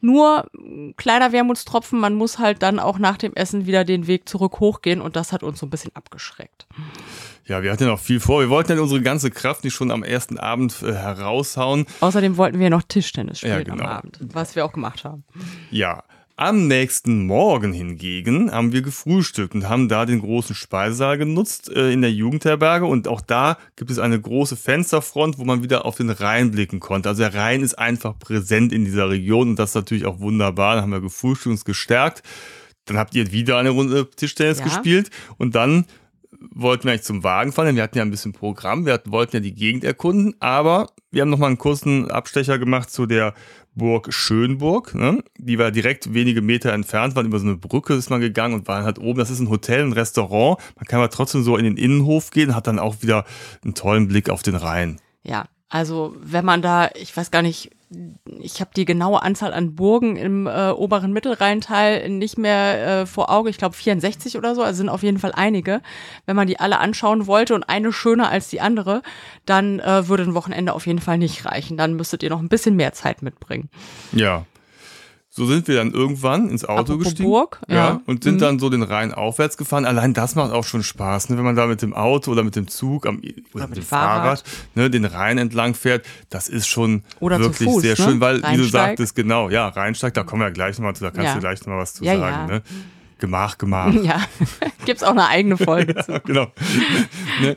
Nur 0.02 0.50
kleiner 0.98 1.32
Wermutstropfen, 1.32 2.00
man 2.00 2.16
muss 2.16 2.40
halt 2.40 2.64
dann 2.64 2.80
auch 2.80 2.98
nach 2.98 3.18
dem 3.18 3.34
Essen 3.34 3.66
wieder 3.66 3.84
den 3.84 4.08
Weg 4.08 4.28
zurück 4.28 4.60
hochgehen 4.60 5.02
und 5.02 5.16
das 5.16 5.32
hat 5.32 5.44
uns 5.44 5.60
so 5.60 5.66
ein 5.66 5.70
bisschen 5.70 5.96
abgeschreckt. 5.96 6.68
Ja, 7.52 7.62
wir 7.62 7.70
hatten 7.74 7.84
ja 7.84 7.90
noch 7.90 8.00
viel 8.00 8.22
vor. 8.22 8.40
Wir 8.40 8.50
wollten 8.50 8.72
ja 8.72 8.82
unsere 8.82 9.02
ganze 9.02 9.30
Kraft 9.30 9.66
nicht 9.66 9.74
schon 9.74 9.92
am 9.92 10.04
ersten 10.04 10.38
Abend 10.38 10.82
äh, 10.84 10.94
heraushauen. 10.94 11.86
Außerdem 12.00 12.38
wollten 12.38 12.60
wir 12.60 12.70
noch 12.70 12.82
Tischtennis 12.82 13.40
spielen 13.40 13.52
ja, 13.52 13.64
genau. 13.64 13.84
am 13.84 13.90
Abend, 13.90 14.20
was 14.22 14.56
wir 14.56 14.64
auch 14.64 14.72
gemacht 14.72 15.04
haben. 15.04 15.26
Ja, 15.70 16.02
am 16.38 16.70
nächsten 16.70 17.26
Morgen 17.26 17.74
hingegen 17.74 18.54
haben 18.54 18.72
wir 18.72 18.82
gefrühstückt 18.82 19.54
und 19.54 19.68
haben 19.68 19.90
da 19.90 20.06
den 20.06 20.22
großen 20.22 20.56
Speisesaal 20.56 21.18
genutzt 21.18 21.70
äh, 21.70 21.92
in 21.92 22.00
der 22.00 22.14
Jugendherberge. 22.14 22.86
Und 22.86 23.10
auch 23.10 23.20
da 23.20 23.58
gibt 23.76 23.92
es 23.92 24.00
eine 24.00 24.18
große 24.18 24.56
Fensterfront, 24.56 25.38
wo 25.38 25.44
man 25.44 25.62
wieder 25.62 25.84
auf 25.84 25.98
den 25.98 26.10
Rhein 26.10 26.52
blicken 26.52 26.80
konnte. 26.80 27.10
Also 27.10 27.24
der 27.24 27.34
Rhein 27.34 27.64
ist 27.64 27.78
einfach 27.78 28.18
präsent 28.18 28.72
in 28.72 28.86
dieser 28.86 29.10
Region 29.10 29.50
und 29.50 29.56
das 29.60 29.72
ist 29.72 29.76
natürlich 29.76 30.06
auch 30.06 30.22
wunderbar. 30.22 30.76
Dann 30.76 30.86
haben 30.86 30.92
wir 30.92 31.02
gefrühstückt 31.02 31.48
und 31.48 31.52
uns 31.52 31.66
gestärkt. 31.66 32.24
Dann 32.86 32.98
habt 32.98 33.14
ihr 33.14 33.34
wieder 33.34 33.58
eine 33.58 33.72
Runde 33.72 34.10
Tischtennis 34.10 34.60
ja. 34.60 34.64
gespielt 34.64 35.10
und 35.38 35.54
dann 35.54 35.86
wollten 36.54 36.86
wir 36.86 36.92
eigentlich 36.92 37.04
zum 37.04 37.24
Wagen 37.24 37.52
fahren, 37.52 37.68
denn 37.68 37.76
wir 37.76 37.84
hatten 37.84 37.98
ja 37.98 38.04
ein 38.04 38.12
bisschen 38.12 38.34
Programm, 38.34 38.86
wir 38.86 38.94
hatten, 38.94 39.12
wollten 39.12 39.36
ja 39.36 39.40
die 39.40 39.54
Gegend 39.54 39.84
erkunden, 39.84 40.36
aber 40.40 40.88
wir 41.12 41.22
haben 41.22 41.30
nochmal 41.30 41.50
einen 41.50 41.58
kurzen 41.58 42.10
Abstecher 42.10 42.58
gemacht 42.58 42.90
zu 42.90 43.06
der 43.06 43.34
Burg 43.74 44.14
Schönburg, 44.14 44.94
ne? 44.96 45.24
die 45.38 45.58
war 45.58 45.72
direkt 45.72 46.14
wenige 46.14 46.42
Meter 46.42 46.74
entfernt, 46.74 47.16
waren 47.16 47.26
über 47.26 47.40
so 47.40 47.46
eine 47.46 47.56
Brücke 47.58 47.94
ist 47.94 48.10
man 48.10 48.20
gegangen 48.20 48.56
und 48.56 48.68
waren 48.68 48.84
halt 48.84 49.00
oben, 49.00 49.20
das 49.20 49.30
ist 49.30 49.40
ein 49.40 49.50
Hotel, 49.50 49.82
ein 49.82 49.94
Restaurant, 49.94 50.60
man 50.76 50.86
kann 50.86 51.00
aber 51.00 51.10
trotzdem 51.10 51.44
so 51.44 51.56
in 51.56 51.64
den 51.64 51.78
Innenhof 51.78 52.32
gehen, 52.32 52.56
hat 52.56 52.68
dann 52.68 52.80
auch 52.80 53.02
wieder 53.02 53.26
einen 53.64 53.74
tollen 53.74 54.08
Blick 54.08 54.30
auf 54.30 54.44
den 54.44 54.56
Rhein. 54.56 55.00
Ja, 55.24 55.46
also 55.70 56.16
wenn 56.22 56.44
man 56.44 56.62
da, 56.62 56.90
ich 56.96 57.16
weiß 57.16 57.32
gar 57.32 57.42
nicht, 57.42 57.72
ich 58.40 58.62
habe 58.62 58.72
die 58.76 58.86
genaue 58.86 59.22
Anzahl 59.22 59.54
an 59.54 59.76
Burgen 59.76 60.16
im 60.16 60.48
äh, 60.48 60.70
oberen 60.70 61.12
Mittelrheintal 61.12 62.08
nicht 62.10 62.38
mehr 62.38 63.02
äh, 63.02 63.06
vor 63.06 63.30
Auge. 63.30 63.50
Ich 63.50 63.58
glaube 63.58 63.76
64 63.76 64.38
oder 64.38 64.56
so, 64.56 64.64
also 64.64 64.78
sind 64.78 64.90
auf 64.90 65.04
jeden 65.04 65.20
Fall 65.20 65.34
einige. 65.36 65.82
Wenn 66.26 66.36
man 66.36 66.48
die 66.48 66.60
alle 66.60 66.80
anschauen 66.80 67.28
wollte 67.28 67.54
und 67.54 67.64
eine 67.64 67.92
schöner 67.92 68.30
als 68.30 68.48
die 68.50 68.62
andere, 68.62 69.02
dann 69.46 69.80
äh, 69.80 70.08
würde 70.08 70.24
ein 70.24 70.36
Wochenende 70.36 70.74
auf 70.74 70.88
jeden 70.88 71.02
Fall 71.02 71.18
nicht 71.18 71.46
reichen. 71.46 71.76
Dann 71.76 71.96
müsstet 71.96 72.24
ihr 72.24 72.30
noch 72.30 72.40
ein 72.40 72.50
bisschen 72.50 72.76
mehr 72.76 72.94
Zeit 72.94 73.22
mitbringen. 73.22 73.70
Ja, 74.14 74.46
so 75.34 75.46
sind 75.46 75.70
wir 75.70 75.76
dann 75.78 75.92
irgendwann 75.92 76.50
ins 76.50 76.66
Auto 76.66 76.94
Apropos 76.94 77.06
gestiegen. 77.06 77.30
Burg, 77.30 77.62
ja. 77.70 77.76
ja 77.76 78.02
und 78.06 78.26
sind 78.26 78.36
mhm. 78.36 78.40
dann 78.40 78.60
so 78.60 78.70
den 78.70 78.84
Rhein 78.84 79.14
aufwärts 79.14 79.56
gefahren. 79.56 79.86
Allein 79.86 80.14
das 80.14 80.36
macht 80.36 80.52
auch 80.52 80.66
schon 80.66 80.84
Spaß, 80.84 81.30
ne? 81.30 81.38
wenn 81.38 81.46
man 81.46 81.56
da 81.56 81.68
mit 81.68 81.82
dem 81.82 81.94
Auto 81.94 82.32
oder 82.32 82.44
mit 82.44 82.58
dem 82.58 82.68
Zug 82.68 83.08
am, 83.08 83.22
oder, 83.54 83.70
mit 83.70 83.78
dem 83.78 83.84
Fahrrad, 83.84 84.40
Fahrrad 84.40 84.44
ne, 84.76 84.90
den 84.90 85.06
Rhein 85.06 85.38
entlang 85.38 85.74
fährt. 85.74 86.06
Das 86.30 86.50
ist 86.50 86.68
schon 86.68 87.04
oder 87.22 87.40
wirklich 87.40 87.70
Fuß, 87.70 87.82
sehr 87.82 87.98
ne? 87.98 88.06
schön, 88.06 88.20
weil, 88.20 88.44
wie 88.44 88.58
du 88.58 88.66
sagtest, 88.66 89.16
genau, 89.16 89.50
ja, 89.50 89.70
Rheinsteig, 89.70 90.14
da 90.14 90.24
kommen 90.24 90.42
wir 90.42 90.48
ja 90.48 90.54
gleich 90.54 90.78
nochmal 90.78 90.96
zu, 90.96 91.06
da 91.06 91.12
kannst 91.12 91.28
ja. 91.28 91.34
du 91.36 91.40
gleich 91.40 91.62
nochmal 91.62 91.80
was 91.80 91.94
zu 91.94 92.04
ja, 92.04 92.20
sagen. 92.20 92.48
Ne? 92.48 92.62
Gemach, 93.22 93.58
Gemach. 93.58 93.94
Ja, 94.04 94.20
gibt's 94.86 95.04
auch 95.04 95.12
eine 95.12 95.28
eigene 95.28 95.56
Folge 95.56 95.96
zu. 96.06 96.20
genau. 96.26 96.48
ne? 97.42 97.56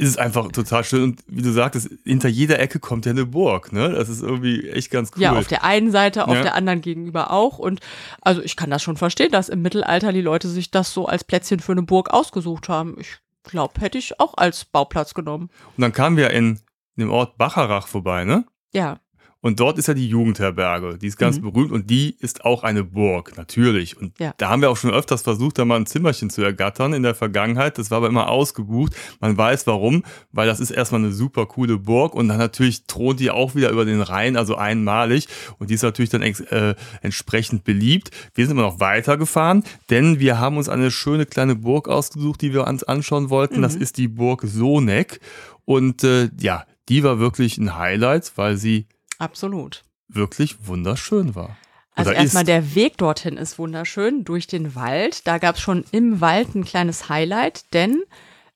Ist 0.00 0.08
es 0.08 0.16
einfach 0.16 0.50
total 0.50 0.82
schön. 0.82 1.02
Und 1.02 1.20
wie 1.26 1.42
du 1.42 1.52
sagtest, 1.52 1.90
hinter 2.04 2.28
jeder 2.28 2.58
Ecke 2.58 2.80
kommt 2.80 3.04
ja 3.04 3.12
eine 3.12 3.26
Burg. 3.26 3.70
Ne? 3.72 3.90
Das 3.90 4.08
ist 4.08 4.22
irgendwie 4.22 4.68
echt 4.70 4.90
ganz 4.90 5.10
cool. 5.14 5.22
Ja, 5.22 5.32
auf 5.36 5.46
der 5.46 5.62
einen 5.62 5.90
Seite, 5.90 6.26
auf 6.26 6.34
ja. 6.34 6.42
der 6.42 6.54
anderen 6.54 6.80
gegenüber 6.80 7.30
auch. 7.30 7.58
Und 7.58 7.80
also 8.22 8.40
ich 8.40 8.56
kann 8.56 8.70
das 8.70 8.82
schon 8.82 8.96
verstehen, 8.96 9.30
dass 9.30 9.50
im 9.50 9.60
Mittelalter 9.60 10.12
die 10.12 10.22
Leute 10.22 10.48
sich 10.48 10.70
das 10.70 10.94
so 10.94 11.06
als 11.06 11.22
Plätzchen 11.22 11.60
für 11.60 11.72
eine 11.72 11.82
Burg 11.82 12.10
ausgesucht 12.10 12.70
haben. 12.70 12.96
Ich 12.98 13.18
glaube, 13.44 13.78
hätte 13.78 13.98
ich 13.98 14.18
auch 14.18 14.34
als 14.38 14.64
Bauplatz 14.64 15.12
genommen. 15.12 15.50
Und 15.76 15.82
dann 15.82 15.92
kamen 15.92 16.16
wir 16.16 16.30
in, 16.30 16.60
in 16.96 17.02
dem 17.04 17.10
Ort 17.10 17.36
Bacharach 17.36 17.86
vorbei, 17.86 18.24
ne? 18.24 18.46
Ja. 18.72 19.00
Und 19.42 19.58
dort 19.58 19.78
ist 19.78 19.88
ja 19.88 19.94
die 19.94 20.08
Jugendherberge. 20.08 20.98
Die 20.98 21.06
ist 21.06 21.16
ganz 21.16 21.38
mhm. 21.38 21.42
berühmt 21.42 21.72
und 21.72 21.88
die 21.88 22.14
ist 22.18 22.44
auch 22.44 22.62
eine 22.62 22.84
Burg, 22.84 23.36
natürlich. 23.38 23.96
Und 23.96 24.18
ja. 24.18 24.34
da 24.36 24.50
haben 24.50 24.60
wir 24.60 24.70
auch 24.70 24.76
schon 24.76 24.90
öfters 24.90 25.22
versucht, 25.22 25.58
da 25.58 25.64
mal 25.64 25.76
ein 25.76 25.86
Zimmerchen 25.86 26.28
zu 26.28 26.42
ergattern 26.42 26.92
in 26.92 27.02
der 27.02 27.14
Vergangenheit. 27.14 27.78
Das 27.78 27.90
war 27.90 27.98
aber 27.98 28.08
immer 28.08 28.28
ausgebucht. 28.28 28.94
Man 29.18 29.36
weiß 29.38 29.66
warum, 29.66 30.04
weil 30.30 30.46
das 30.46 30.60
ist 30.60 30.70
erstmal 30.70 31.00
eine 31.00 31.12
super 31.12 31.46
coole 31.46 31.78
Burg 31.78 32.14
und 32.14 32.28
dann 32.28 32.38
natürlich 32.38 32.84
thront 32.86 33.18
die 33.20 33.30
auch 33.30 33.54
wieder 33.54 33.70
über 33.70 33.86
den 33.86 34.02
Rhein, 34.02 34.36
also 34.36 34.56
einmalig. 34.56 35.26
Und 35.58 35.70
die 35.70 35.74
ist 35.74 35.82
natürlich 35.82 36.10
dann 36.10 36.22
äh, 36.22 36.74
entsprechend 37.00 37.64
beliebt. 37.64 38.10
Wir 38.34 38.44
sind 38.46 38.58
immer 38.58 38.66
noch 38.66 38.80
weitergefahren, 38.80 39.64
denn 39.88 40.20
wir 40.20 40.38
haben 40.38 40.58
uns 40.58 40.68
eine 40.68 40.90
schöne 40.90 41.24
kleine 41.24 41.56
Burg 41.56 41.88
ausgesucht, 41.88 42.42
die 42.42 42.52
wir 42.52 42.66
uns 42.66 42.84
anschauen 42.84 43.30
wollten. 43.30 43.58
Mhm. 43.58 43.62
Das 43.62 43.74
ist 43.74 43.96
die 43.96 44.08
Burg 44.08 44.42
Soneck. 44.44 45.20
Und 45.64 46.04
äh, 46.04 46.28
ja, 46.38 46.66
die 46.90 47.04
war 47.04 47.18
wirklich 47.18 47.56
ein 47.56 47.78
Highlight, 47.78 48.32
weil 48.36 48.56
sie 48.56 48.86
Absolut. 49.20 49.84
Wirklich 50.08 50.66
wunderschön 50.66 51.34
war. 51.36 51.56
Also 51.94 52.10
erstmal 52.12 52.44
der 52.44 52.74
Weg 52.74 52.96
dorthin 52.98 53.36
ist 53.36 53.58
wunderschön 53.58 54.24
durch 54.24 54.46
den 54.46 54.74
Wald. 54.74 55.26
Da 55.26 55.38
gab 55.38 55.56
es 55.56 55.60
schon 55.60 55.84
im 55.92 56.20
Wald 56.20 56.54
ein 56.54 56.64
kleines 56.64 57.08
Highlight, 57.08 57.72
denn 57.74 58.02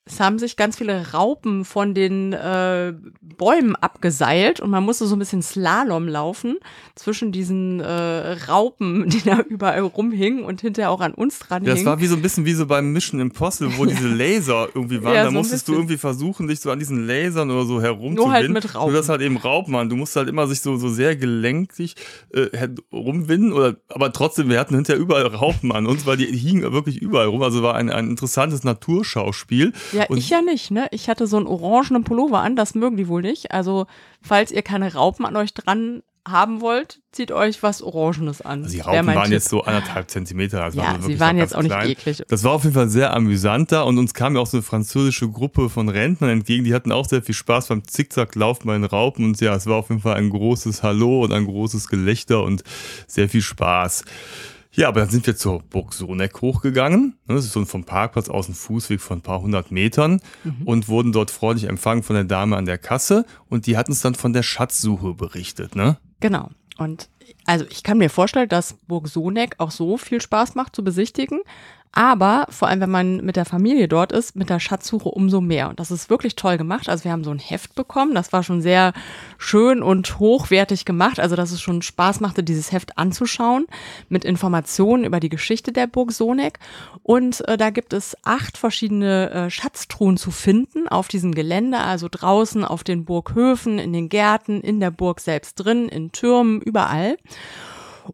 es 0.07 0.21
haben 0.21 0.39
sich 0.39 0.57
ganz 0.57 0.77
viele 0.77 1.13
Raupen 1.13 1.65
von 1.65 1.95
den 1.95 2.35
äh, 2.35 2.93
Bäumen 3.23 3.75
abgeseilt 3.75 4.61
und 4.61 4.69
man 4.69 4.85
musste 4.85 5.07
so 5.07 5.17
ein 5.17 5.19
bisschen 5.19 5.41
Slalom 5.41 6.09
laufen 6.09 6.59
zwischen 6.95 7.33
diesen 7.33 7.81
äh, 7.81 8.33
Raupen, 8.49 9.09
die 9.09 9.23
da 9.23 9.41
überall 9.41 9.81
rumhingen 9.81 10.45
und 10.45 10.61
hinterher 10.61 10.91
auch 10.91 11.01
an 11.01 11.15
uns 11.15 11.39
dran 11.39 11.65
ja, 11.65 11.73
hingen. 11.73 11.85
Das 11.87 11.91
war 11.91 12.01
wie 12.01 12.07
so 12.07 12.17
ein 12.17 12.23
bisschen 12.23 12.45
wie 12.45 12.53
so 12.53 12.67
beim 12.67 12.93
Mission 12.93 13.19
Impossible, 13.19 13.79
wo 13.79 13.87
diese 13.87 14.09
Laser 14.15 14.69
irgendwie 14.75 15.03
waren. 15.03 15.15
Ja, 15.15 15.23
da 15.25 15.31
so 15.31 15.37
musstest 15.37 15.69
du 15.69 15.73
irgendwie 15.73 15.97
versuchen, 15.97 16.49
dich 16.49 16.61
so 16.61 16.71
an 16.71 16.79
diesen 16.79 17.07
Lasern 17.07 17.51
oder 17.51 17.65
so 17.65 17.81
herumzuwinden. 17.81 18.25
Nur 18.25 18.33
halt 18.33 18.51
mit 18.51 18.75
Raupen. 18.75 18.93
Du 18.93 18.99
das 18.99 19.09
halt 19.09 19.23
eben 19.23 19.39
Raupen 19.39 19.73
waren. 19.73 19.89
Du 19.89 19.97
musst 19.97 20.17
halt 20.17 20.29
immer 20.29 20.47
sich 20.47 20.61
so, 20.61 20.77
so 20.77 20.91
sehr 20.91 21.17
gelenkig 21.17 21.95
äh, 22.31 22.69
rumwinden 22.93 23.55
oder, 23.55 23.77
aber 23.89 24.13
trotzdem, 24.13 24.51
wir 24.51 24.61
hatten 24.61 24.75
hinterher 24.75 25.01
überall 25.01 25.27
Raupen 25.27 25.73
an 25.73 25.87
uns, 25.87 26.05
weil 26.05 26.19
die 26.19 26.27
hingen 26.27 26.71
wirklich 26.75 27.01
überall 27.01 27.29
rum. 27.29 27.43
Also 27.43 27.63
war 27.63 27.75
ein, 27.75 27.89
ein 27.89 28.11
interessantes 28.11 28.65
Naturschauspiel. 28.65 29.73
Ja, 29.95 30.07
und 30.09 30.19
ich 30.19 30.31
ja 30.31 30.43
nicht, 30.43 30.71
ne? 30.71 30.87
Ich 30.91 31.09
hatte 31.09 31.27
so 31.27 31.37
einen 31.37 31.47
orangenen 31.47 32.05
Pullover 32.05 32.41
an, 32.41 32.57
das 32.57 32.75
mögen 32.75 32.97
die 32.97 33.09
wohl 33.09 33.23
nicht. 33.23 33.53
Also, 33.53 33.87
falls 34.21 34.51
ihr 34.51 34.63
keine 34.63 34.93
Raupen 34.95 35.25
an 35.25 35.37
euch 35.37 35.55
dran 35.55 36.03
haben 36.27 36.63
wollt, 36.63 37.01
zieht 37.13 37.33
euch 37.33 37.63
was 37.63 37.83
Orangenes 37.83 38.41
an. 38.41 38.63
Also 38.63 38.75
die 38.75 38.81
Raupen 38.81 39.07
waren 39.09 39.25
Tipp. 39.25 39.33
jetzt 39.33 39.51
so 39.51 39.63
anderthalb 39.65 40.09
Zentimeter. 40.11 40.65
Also 40.65 40.79
Ja, 40.79 40.87
waren 40.87 41.03
sie 41.03 41.21
waren 41.21 41.37
jetzt 41.37 41.55
auch 41.55 41.61
nicht 41.61 41.71
klein. 41.71 41.91
eklig. 41.91 42.23
Das 42.29 42.43
war 42.45 42.53
auf 42.53 42.63
jeden 42.65 42.75
Fall 42.75 42.89
sehr 42.89 43.13
amüsant 43.13 43.73
da 43.73 43.83
und 43.83 43.99
uns 43.99 44.15
kam 44.15 44.35
ja 44.35 44.41
auch 44.41 44.47
so 44.47 44.57
eine 44.57 44.63
französische 44.63 45.29
Gruppe 45.29 45.69
von 45.69 45.91
Rentnern 45.91 46.31
entgegen. 46.31 46.65
Die 46.65 46.73
hatten 46.73 46.93
auch 46.93 47.05
sehr 47.05 47.21
viel 47.21 47.35
Spaß 47.35 47.69
beim 47.69 47.87
Zickzacklaufen 47.87 48.67
bei 48.67 48.73
den 48.73 48.85
Raupen 48.85 49.27
und 49.27 49.39
ja, 49.43 49.55
es 49.55 49.67
war 49.67 49.77
auf 49.77 49.91
jeden 49.91 50.01
Fall 50.01 50.15
ein 50.15 50.31
großes 50.31 50.83
Hallo 50.83 51.25
und 51.25 51.33
ein 51.35 51.45
großes 51.45 51.89
Gelächter 51.89 52.43
und 52.43 52.65
sehr 53.07 53.29
viel 53.29 53.43
Spaß. 53.43 54.05
Ja, 54.75 54.89
aber 54.89 55.01
dann 55.01 55.11
sind 55.11 55.27
wir 55.27 55.37
zur 55.37 55.63
Burg 55.63 55.93
Soneck 55.95 56.41
hochgegangen. 56.41 57.17
Ne, 57.27 57.35
Das 57.37 57.45
ist 57.45 57.53
so 57.53 57.65
vom 57.65 57.85
Parkplatz 57.85 58.29
aus 58.29 58.49
ein 58.49 58.55
Fußweg 58.55 59.01
von 59.01 59.19
ein 59.19 59.23
paar 59.23 59.41
hundert 59.41 59.71
Metern 59.71 60.21
Mhm. 60.43 60.63
und 60.67 60.89
wurden 60.89 61.13
dort 61.13 61.31
freundlich 61.31 61.69
empfangen 61.69 62.03
von 62.03 62.15
der 62.15 62.25
Dame 62.25 62.57
an 62.57 62.67
der 62.67 62.79
Kasse 62.79 63.25
und 63.49 63.67
die 63.67 63.77
hat 63.77 63.89
uns 63.89 64.01
dann 64.01 64.15
von 64.15 64.33
der 64.33 64.43
Schatzsuche 64.43 65.15
berichtet, 65.15 65.77
ne? 65.77 65.99
Genau. 66.21 66.51
Und 66.79 67.09
also 67.47 67.65
ich 67.71 67.83
kann 67.85 67.99
mir 67.99 68.11
vorstellen, 68.11 68.49
dass 68.49 68.75
Burg 68.89 69.07
Soneck 69.09 69.55
auch 69.59 69.71
so 69.71 69.97
viel 69.97 70.21
Spaß 70.21 70.55
macht 70.57 70.75
zu 70.75 70.83
besichtigen. 70.83 71.41
Aber 71.97 72.47
vor 72.51 72.67
allem, 72.67 72.81
wenn 72.81 72.91
man 72.91 73.25
mit 73.25 73.37
der 73.37 73.45
Familie 73.45 73.87
dort 73.87 74.11
ist, 74.11 74.35
mit 74.35 74.51
der 74.51 74.59
Schatzsuche 74.59 75.09
umso 75.09 75.41
mehr. 75.41 75.69
Und 75.69 75.79
das 75.79 75.93
ist 75.93 76.11
wirklich 76.11 76.35
toll 76.35 76.59
gemacht. 76.59 76.89
Also 76.89 77.05
wir 77.05 77.13
haben 77.13 77.23
so 77.23 77.31
ein 77.31 77.39
Heft 77.39 77.77
bekommen. 77.77 78.17
Das 78.17 78.33
war 78.33 78.43
schon 78.43 78.61
sehr 78.61 78.93
schön 79.39 79.81
und 79.81 80.19
hochwertig 80.19 80.85
gemacht. 80.85 81.21
Also 81.21 81.37
dass 81.37 81.53
es 81.53 81.63
schon 81.63 81.83
Spaß 81.83 82.19
machte, 82.19 82.43
dieses 82.43 82.73
Heft 82.73 82.99
anzuschauen 82.99 83.67
mit 84.09 84.25
Informationen 84.25 85.05
über 85.05 85.21
die 85.21 85.29
Geschichte 85.29 85.71
der 85.71 85.87
Burg 85.87 86.11
Soneck. 86.11 86.59
Und 87.05 87.47
äh, 87.47 87.57
da 87.57 87.71
gibt 87.71 87.93
es 87.93 88.17
acht 88.25 88.59
verschiedene 88.59 89.31
äh, 89.31 89.51
Schatztruhen 89.51 90.17
zu 90.17 90.33
finden 90.33 90.89
auf 90.89 91.07
diesem 91.07 91.33
Gelände. 91.33 91.79
Also 91.79 92.09
draußen 92.11 92.65
auf 92.65 92.83
den 92.83 93.05
Burghöfen, 93.05 93.79
in 93.79 93.93
den 93.93 94.09
Gärten, 94.09 94.61
in 94.61 94.81
der 94.81 94.91
Burg 94.91 95.21
selbst 95.21 95.55
drin, 95.57 95.89
in 95.89 96.11
Türmen, 96.11 96.61
überall. 96.61 97.17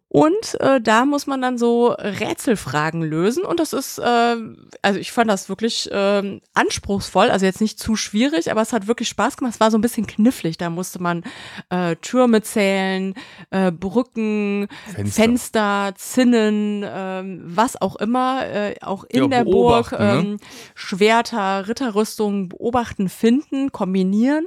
Und 0.07 0.59
äh, 0.59 0.79
da 0.81 1.05
muss 1.05 1.27
man 1.27 1.41
dann 1.41 1.57
so 1.57 1.89
Rätselfragen 1.89 3.01
lösen. 3.01 3.43
Und 3.43 3.59
das 3.59 3.73
ist, 3.73 3.97
äh, 3.99 4.35
also 4.81 4.99
ich 4.99 5.11
fand 5.11 5.29
das 5.29 5.49
wirklich 5.49 5.89
ähm, 5.91 6.41
anspruchsvoll, 6.53 7.29
also 7.29 7.45
jetzt 7.45 7.61
nicht 7.61 7.79
zu 7.79 7.95
schwierig, 7.95 8.51
aber 8.51 8.61
es 8.61 8.73
hat 8.73 8.87
wirklich 8.87 9.09
Spaß 9.09 9.37
gemacht. 9.37 9.55
Es 9.55 9.59
war 9.59 9.71
so 9.71 9.77
ein 9.77 9.81
bisschen 9.81 10.07
knifflig. 10.07 10.57
Da 10.57 10.69
musste 10.69 11.01
man 11.01 11.23
äh, 11.69 11.95
Türme 11.97 12.41
zählen, 12.41 13.15
äh, 13.49 13.71
Brücken, 13.71 14.67
Fenster. 14.93 15.21
Fenster, 15.21 15.93
Zinnen, 15.95 16.85
ähm, 16.87 17.41
was 17.45 17.81
auch 17.81 17.95
immer, 17.97 18.45
äh, 18.45 18.75
auch 18.81 19.03
in 19.05 19.23
Ja, 19.23 19.27
der 19.27 19.43
Burg, 19.43 19.91
beobachten, 19.91 20.03
ne? 20.03 20.31
ähm, 20.33 20.37
Schwerter, 20.75 21.67
Ritterrüstungen 21.67 22.49
beobachten, 22.49 23.09
finden, 23.09 23.71
kombinieren 23.71 24.45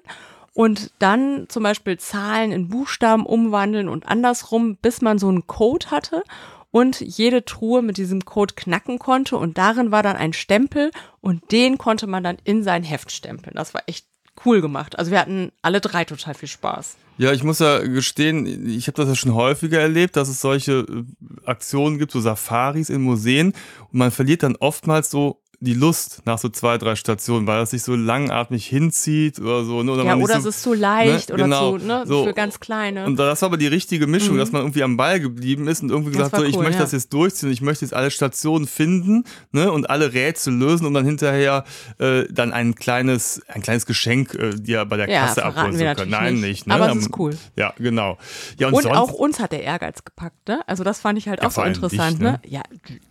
und 0.54 0.92
dann 1.00 1.46
zum 1.48 1.62
Beispiel 1.64 1.98
Zahlen 1.98 2.52
in 2.52 2.68
Buchstaben 2.68 3.26
umwandeln 3.26 3.88
und 3.88 4.06
andersrum, 4.08 4.76
bis 4.76 5.02
man 5.02 5.18
so 5.18 5.28
einen 5.28 5.46
Code 5.46 5.90
hatte 5.90 6.22
und 6.70 7.00
jede 7.00 7.44
Truhe 7.44 7.82
mit 7.82 7.98
diesem 7.98 8.24
Code 8.24 8.54
knacken 8.54 8.98
konnte 8.98 9.36
und 9.36 9.58
darin 9.58 9.90
war 9.90 10.02
dann 10.02 10.16
ein 10.16 10.32
Stempel 10.32 10.90
und 11.20 11.52
den 11.52 11.76
konnte 11.76 12.06
man 12.06 12.24
dann 12.24 12.38
in 12.44 12.62
sein 12.62 12.84
Heft 12.84 13.12
stempeln. 13.12 13.56
Das 13.56 13.74
war 13.74 13.82
echt 13.86 14.06
cool 14.44 14.60
gemacht. 14.60 14.98
Also 14.98 15.10
wir 15.10 15.20
hatten 15.20 15.52
alle 15.62 15.80
drei 15.80 16.04
total 16.04 16.34
viel 16.34 16.48
Spaß. 16.48 16.96
Ja, 17.16 17.32
ich 17.32 17.44
muss 17.44 17.60
ja 17.60 17.78
gestehen, 17.78 18.68
ich 18.68 18.88
habe 18.88 18.96
das 18.96 19.08
ja 19.08 19.14
schon 19.14 19.34
häufiger 19.34 19.80
erlebt, 19.80 20.16
dass 20.16 20.28
es 20.28 20.40
solche 20.40 20.80
äh, 20.80 21.04
Aktionen 21.46 21.98
gibt, 21.98 22.10
so 22.10 22.20
Safaris 22.20 22.90
in 22.90 23.02
Museen 23.02 23.48
und 23.92 23.94
man 23.98 24.10
verliert 24.10 24.42
dann 24.42 24.56
oftmals 24.56 25.10
so 25.10 25.43
die 25.64 25.74
Lust 25.74 26.22
nach 26.24 26.38
so 26.38 26.48
zwei, 26.48 26.78
drei 26.78 26.94
Stationen, 26.94 27.46
weil 27.46 27.58
das 27.58 27.70
sich 27.70 27.82
so 27.82 27.94
langatmig 27.96 28.66
hinzieht 28.66 29.40
oder 29.40 29.64
so. 29.64 29.82
Ne? 29.82 29.92
Oder 29.92 30.04
ja, 30.04 30.16
oder 30.16 30.40
so, 30.40 30.48
es 30.50 30.56
ist 30.56 30.62
zu 30.62 30.74
leicht 30.74 31.28
ne, 31.30 31.34
oder 31.34 31.44
genau, 31.44 31.78
zu, 31.78 31.84
ne, 31.86 32.04
so. 32.06 32.24
für 32.24 32.34
ganz 32.34 32.60
kleine. 32.60 33.06
Und 33.06 33.16
das 33.16 33.42
war 33.42 33.46
aber 33.48 33.56
die 33.56 33.66
richtige 33.66 34.06
Mischung, 34.06 34.34
Mhm. 34.34 34.38
dass 34.38 34.52
man 34.52 34.62
irgendwie 34.62 34.82
am 34.82 34.96
Ball 34.96 35.20
geblieben 35.20 35.66
ist 35.66 35.82
und 35.82 35.90
irgendwie 35.90 36.12
gesagt 36.12 36.32
war 36.32 36.40
so, 36.40 36.46
ich 36.46 36.56
cool, 36.56 36.62
möchte 36.64 36.78
ja. 36.78 36.82
das 36.84 36.92
jetzt 36.92 37.12
durchziehen, 37.12 37.50
ich 37.50 37.62
möchte 37.62 37.84
jetzt 37.84 37.94
alle 37.94 38.10
Stationen 38.10 38.66
finden 38.66 39.24
ne, 39.52 39.72
und 39.72 39.88
alle 39.90 40.12
Rätsel 40.12 40.54
lösen, 40.54 40.86
um 40.86 40.94
dann 40.94 41.04
hinterher 41.04 41.64
äh, 41.98 42.24
dann 42.30 42.52
ein 42.52 42.74
kleines, 42.74 43.40
ein 43.48 43.62
kleines 43.62 43.86
Geschenk 43.86 44.34
äh, 44.34 44.54
dir 44.54 44.84
bei 44.84 44.96
der 44.98 45.08
ja, 45.08 45.26
Kasse 45.26 45.44
abholen 45.44 45.72
zu 45.76 45.84
können. 45.94 46.10
Nein, 46.10 46.34
nicht. 46.34 46.42
nicht. 46.42 46.66
ne? 46.66 46.74
Aber 46.74 46.86
es 46.86 46.92
Am- 46.92 46.98
ist 46.98 47.18
cool. 47.18 47.36
Ja, 47.56 47.72
genau. 47.78 48.18
Ja, 48.58 48.68
und, 48.68 48.74
Und 48.74 48.86
auch 48.88 49.12
uns 49.12 49.40
hat 49.40 49.52
der 49.52 49.62
Ehrgeiz 49.62 50.04
gepackt, 50.04 50.46
ne? 50.48 50.60
Also 50.66 50.84
das 50.84 51.00
fand 51.00 51.18
ich 51.18 51.28
halt 51.28 51.42
auch 51.42 51.50
so 51.50 51.62
interessant, 51.62 52.14
dich, 52.18 52.20
ne? 52.20 52.32
ne? 52.32 52.40
Ja, 52.46 52.62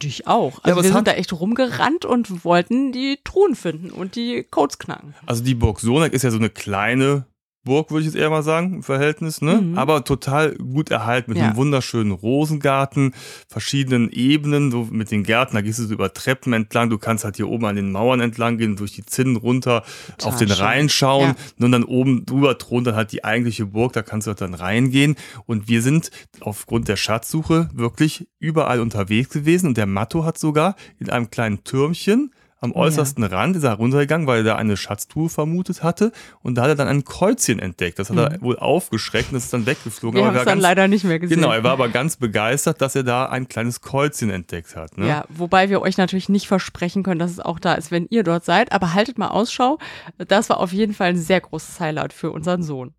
dich 0.01 0.27
auch. 0.27 0.60
Also 0.63 0.81
wir 0.81 0.89
hat- 0.89 0.95
sind 0.95 1.07
da 1.07 1.12
echt 1.13 1.33
rumgerannt 1.33 2.05
und 2.05 2.42
wollten 2.45 2.91
die 2.91 3.19
Truhen 3.23 3.55
finden 3.55 3.89
und 3.89 4.15
die 4.15 4.43
Codes 4.43 4.79
knacken. 4.79 5.13
Also 5.25 5.43
die 5.43 5.55
Burg 5.55 5.79
Soneck 5.79 6.13
ist 6.13 6.23
ja 6.23 6.31
so 6.31 6.38
eine 6.38 6.50
kleine 6.50 7.25
Burg, 7.65 7.91
würde 7.91 8.01
ich 8.01 8.08
jetzt 8.08 8.15
eher 8.15 8.29
mal 8.29 8.43
sagen, 8.43 8.74
im 8.75 8.84
Verhältnis, 8.84 9.41
ne? 9.41 9.62
Mhm. 9.62 9.77
Aber 9.77 10.03
total 10.03 10.53
gut 10.55 10.91
erhalten 10.91 11.32
mit 11.32 11.38
Ja. 11.38 11.48
einem 11.48 11.55
wunderschönen 11.55 12.12
Rosengarten, 12.12 13.13
verschiedenen 13.48 14.10
Ebenen, 14.12 14.70
so 14.72 14.88
mit 14.91 15.12
den 15.12 15.24
Gärten, 15.24 15.55
da 15.55 15.62
gehst 15.62 15.79
du 15.79 15.84
so 15.84 15.93
über 15.93 16.13
Treppen 16.13 16.51
entlang, 16.53 16.89
du 16.89 16.98
kannst 16.98 17.24
halt 17.24 17.38
hier 17.38 17.48
oben 17.48 17.65
an 17.65 17.75
den 17.77 17.91
Mauern 17.91 18.20
entlang 18.20 18.58
gehen, 18.58 18.75
durch 18.75 18.91
die 18.93 19.05
Zinnen 19.05 19.38
runter 19.38 19.84
Total 20.17 20.29
auf 20.34 20.39
den 20.39 20.50
schön. 20.50 20.58
Rhein 20.58 20.89
schauen 20.89 21.36
Ja. 21.60 21.65
und 21.65 21.72
dann 21.72 21.84
oben 21.84 22.25
drüber 22.25 22.58
thront 22.58 22.88
dann 22.88 22.96
halt 22.96 23.12
die 23.13 23.24
eigentliche 23.24 23.65
Burg, 23.65 23.93
da 23.93 24.01
kannst 24.01 24.27
du 24.27 24.29
halt 24.32 24.41
dann 24.41 24.53
reingehen 24.53 25.15
und 25.46 25.67
wir 25.70 25.82
sind 25.82 26.12
aufgrund 26.41 26.88
der 26.89 26.98
Schatzsuche 26.98 27.70
wirklich 27.74 28.27
überall 28.39 28.82
unterwegs 28.82 29.29
gewesen 29.29 29.67
und 29.67 29.77
der 29.77 29.86
Matto 29.86 30.25
hat 30.25 30.38
sogar 30.38 30.75
in 31.00 31.10
einem 31.10 31.29
kleinen 31.29 31.63
Türmchen 31.63 32.32
am 32.63 32.72
Oh 32.72 32.75
ja. 32.79 32.82
äußersten 32.86 33.24
Rand 33.24 33.55
ist 33.58 33.63
er 33.63 33.74
runtergegangen, 33.74 34.25
weil 34.25 34.39
er 34.39 34.43
da 34.43 34.55
eine 34.55 34.77
Schatztruhe 34.77 35.29
vermutet 35.29 35.84
hatte. 35.84 36.12
Und 36.41 36.55
da 36.55 36.63
hat 36.63 36.70
er 36.70 36.75
dann 36.75 36.88
ein 36.88 37.03
Kreuzchen 37.03 37.60
entdeckt. 37.60 38.00
Das 38.00 38.10
hat 38.10 38.17
er 38.17 38.41
wohl 38.41 38.58
aufgeschreckt 38.58 39.32
und 39.32 39.38
ist 39.38 39.51
dann 39.53 39.65
weggeflogen. 39.65 40.20
Mhm. 40.20 40.24
Wir 40.24 40.29
Aber 40.29 40.32
haben 40.32 40.39
es 40.39 40.46
dann 40.46 40.53
ganz, 40.55 40.63
leider 40.63 40.88
nicht 40.88 41.03
mehr 41.03 41.20
gesehen. 41.20 41.38
genau, 41.38 41.51
er 41.51 41.63
war 41.63 41.72
aber 41.74 41.89
ganz 41.89 42.15
begeistert, 42.15 42.82
dass 42.82 42.96
er 42.96 43.03
da 43.03 43.25
ein 43.25 43.48
kleines 43.48 43.82
Kreuzchen 43.82 44.29
entdeckt 44.29 44.75
hat. 44.75 44.98
Ne? 44.98 45.08
Ja, 45.08 45.25
wobei 45.29 45.70
wir 45.70 45.82
euch 45.82 45.98
natürlich 45.98 46.29
nicht 46.29 46.48
versprechen 46.48 47.03
können, 47.03 47.20
dass 47.20 47.32
es 47.32 47.39
auch 47.39 47.60
da 47.60 47.74
ist, 47.74 47.91
wenn 47.91 48.08
ihr 48.10 48.24
dort 48.24 48.46
seid. 48.46 48.72
Aber 48.72 48.93
haltet 48.93 49.17
mal 49.17 49.27
Ausschau. 49.27 49.77
Das 50.17 50.50
war 50.50 50.60
auf 50.60 50.72
jeden 50.72 50.93
Fall 50.93 51.10
ein 51.10 51.17
sehr 51.17 51.41
großes 51.41 51.79
Highlight 51.79 52.13
für 52.13 52.32
unseren 52.32 52.63
Sohn. 52.63 52.93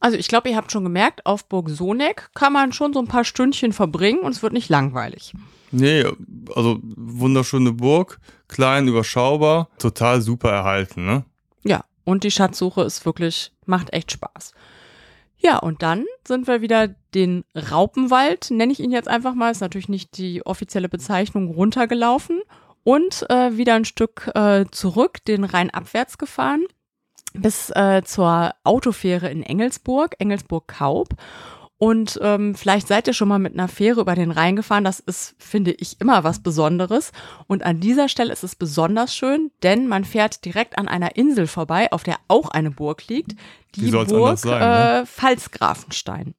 Also 0.00 0.16
ich 0.16 0.28
glaube, 0.28 0.50
ihr 0.50 0.56
habt 0.56 0.72
schon 0.72 0.84
gemerkt, 0.84 1.24
auf 1.24 1.46
Burg 1.48 1.70
Soneck 1.70 2.30
kann 2.34 2.52
man 2.52 2.72
schon 2.72 2.92
so 2.92 3.00
ein 3.00 3.08
paar 3.08 3.24
Stündchen 3.24 3.72
verbringen 3.72 4.20
und 4.20 4.32
es 4.32 4.42
wird 4.42 4.52
nicht 4.52 4.68
langweilig. 4.68 5.32
Nee, 5.72 6.04
also 6.54 6.78
wunderschöne 6.82 7.72
Burg, 7.72 8.20
klein, 8.48 8.88
überschaubar, 8.88 9.68
total 9.78 10.20
super 10.20 10.50
erhalten. 10.50 11.06
Ne? 11.06 11.24
Ja, 11.64 11.84
und 12.04 12.24
die 12.24 12.30
Schatzsuche 12.30 12.82
ist 12.82 13.04
wirklich, 13.04 13.52
macht 13.64 13.92
echt 13.92 14.12
Spaß. 14.12 14.52
Ja, 15.38 15.58
und 15.58 15.82
dann 15.82 16.04
sind 16.26 16.46
wir 16.46 16.62
wieder 16.62 16.88
den 17.14 17.44
Raupenwald, 17.54 18.50
nenne 18.50 18.72
ich 18.72 18.80
ihn 18.80 18.90
jetzt 18.90 19.08
einfach 19.08 19.34
mal, 19.34 19.50
ist 19.50 19.60
natürlich 19.60 19.88
nicht 19.88 20.16
die 20.18 20.44
offizielle 20.46 20.88
Bezeichnung, 20.88 21.50
runtergelaufen 21.50 22.40
und 22.84 23.28
äh, 23.30 23.56
wieder 23.56 23.74
ein 23.74 23.84
Stück 23.84 24.30
äh, 24.34 24.64
zurück, 24.70 25.24
den 25.24 25.44
Rhein 25.44 25.70
abwärts 25.70 26.18
gefahren, 26.18 26.64
bis 27.40 27.70
äh, 27.70 28.02
zur 28.04 28.52
Autofähre 28.64 29.30
in 29.30 29.42
Engelsburg, 29.42 30.16
Engelsburg-Kaub. 30.18 31.08
Und 31.78 32.18
ähm, 32.22 32.54
vielleicht 32.54 32.88
seid 32.88 33.06
ihr 33.06 33.12
schon 33.12 33.28
mal 33.28 33.38
mit 33.38 33.52
einer 33.52 33.68
Fähre 33.68 34.00
über 34.00 34.14
den 34.14 34.30
Rhein 34.30 34.56
gefahren. 34.56 34.84
Das 34.84 34.98
ist, 34.98 35.34
finde 35.38 35.72
ich, 35.72 36.00
immer 36.00 36.24
was 36.24 36.42
Besonderes. 36.42 37.12
Und 37.48 37.64
an 37.64 37.80
dieser 37.80 38.08
Stelle 38.08 38.32
ist 38.32 38.44
es 38.44 38.54
besonders 38.54 39.14
schön, 39.14 39.50
denn 39.62 39.86
man 39.86 40.04
fährt 40.04 40.44
direkt 40.46 40.78
an 40.78 40.88
einer 40.88 41.16
Insel 41.16 41.46
vorbei, 41.46 41.92
auf 41.92 42.02
der 42.02 42.16
auch 42.28 42.50
eine 42.50 42.70
Burg 42.70 43.06
liegt. 43.08 43.32
Die 43.74 43.82
Wie 43.82 43.90
soll's 43.90 44.10
Burg 44.10 44.28
anders 44.28 44.40
sein, 44.42 44.60
ne? 44.60 45.00
äh, 45.02 45.06
Pfalzgrafenstein. 45.06 46.34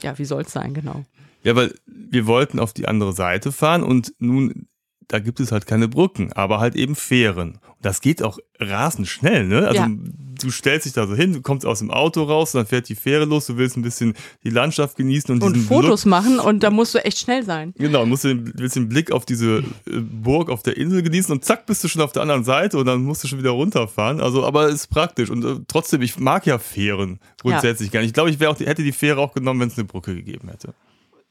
Ja, 0.00 0.18
wie 0.18 0.24
soll's 0.24 0.52
sein, 0.52 0.72
genau. 0.72 1.04
Ja, 1.42 1.54
weil 1.56 1.74
wir 1.86 2.26
wollten 2.26 2.58
auf 2.58 2.72
die 2.72 2.88
andere 2.88 3.12
Seite 3.12 3.52
fahren 3.52 3.82
und 3.82 4.14
nun, 4.18 4.66
da 5.08 5.18
gibt 5.18 5.40
es 5.40 5.52
halt 5.52 5.66
keine 5.66 5.88
Brücken, 5.88 6.32
aber 6.32 6.58
halt 6.58 6.74
eben 6.74 6.94
Fähren. 6.94 7.58
Das 7.84 8.00
geht 8.00 8.22
auch 8.22 8.38
rasend 8.58 9.06
schnell, 9.08 9.46
ne? 9.46 9.66
Also 9.68 9.82
Ja. 9.82 9.90
du 9.90 10.50
stellst 10.50 10.86
dich 10.86 10.94
da 10.94 11.06
so 11.06 11.14
hin, 11.14 11.34
du 11.34 11.42
kommst 11.42 11.66
aus 11.66 11.80
dem 11.80 11.90
Auto 11.90 12.22
raus, 12.22 12.52
dann 12.52 12.64
fährt 12.64 12.88
die 12.88 12.94
Fähre 12.94 13.26
los, 13.26 13.44
du 13.46 13.58
willst 13.58 13.76
ein 13.76 13.82
bisschen 13.82 14.14
die 14.42 14.48
Landschaft 14.48 14.96
genießen 14.96 15.30
und, 15.34 15.42
Und 15.42 15.56
Fotos 15.56 16.06
machen 16.06 16.38
und 16.40 16.62
da 16.62 16.70
musst 16.70 16.94
du 16.94 17.04
echt 17.04 17.18
schnell 17.18 17.44
sein. 17.44 17.74
Genau, 17.76 18.06
musst 18.06 18.24
du 18.24 18.42
willst 18.58 18.76
den 18.76 18.88
Blick 18.88 19.12
auf 19.12 19.26
diese 19.26 19.58
äh, 19.86 20.00
Burg 20.00 20.48
auf 20.48 20.62
der 20.62 20.78
Insel 20.78 21.02
genießen 21.02 21.30
und 21.30 21.44
zack, 21.44 21.66
bist 21.66 21.84
du 21.84 21.88
schon 21.88 22.00
auf 22.00 22.12
der 22.12 22.22
anderen 22.22 22.44
Seite 22.44 22.78
und 22.78 22.86
dann 22.86 23.02
musst 23.02 23.22
du 23.22 23.28
schon 23.28 23.38
wieder 23.38 23.50
runterfahren. 23.50 24.20
Also, 24.22 24.44
aber 24.46 24.68
es 24.68 24.74
ist 24.76 24.86
praktisch 24.88 25.28
und 25.28 25.44
äh, 25.44 25.56
trotzdem, 25.68 26.00
ich 26.00 26.18
mag 26.18 26.46
ja 26.46 26.58
Fähren 26.58 27.20
grundsätzlich 27.42 27.90
gerne. 27.90 28.06
Ich 28.06 28.14
glaube, 28.14 28.30
ich 28.30 28.40
wäre 28.40 28.50
auch, 28.50 28.56
die- 28.56 28.66
hätte 28.66 28.82
die 28.82 28.92
Fähre 28.92 29.20
auch 29.20 29.34
genommen, 29.34 29.60
wenn 29.60 29.68
es 29.68 29.76
eine 29.76 29.84
Brücke 29.84 30.14
gegeben 30.14 30.48
hätte. 30.48 30.72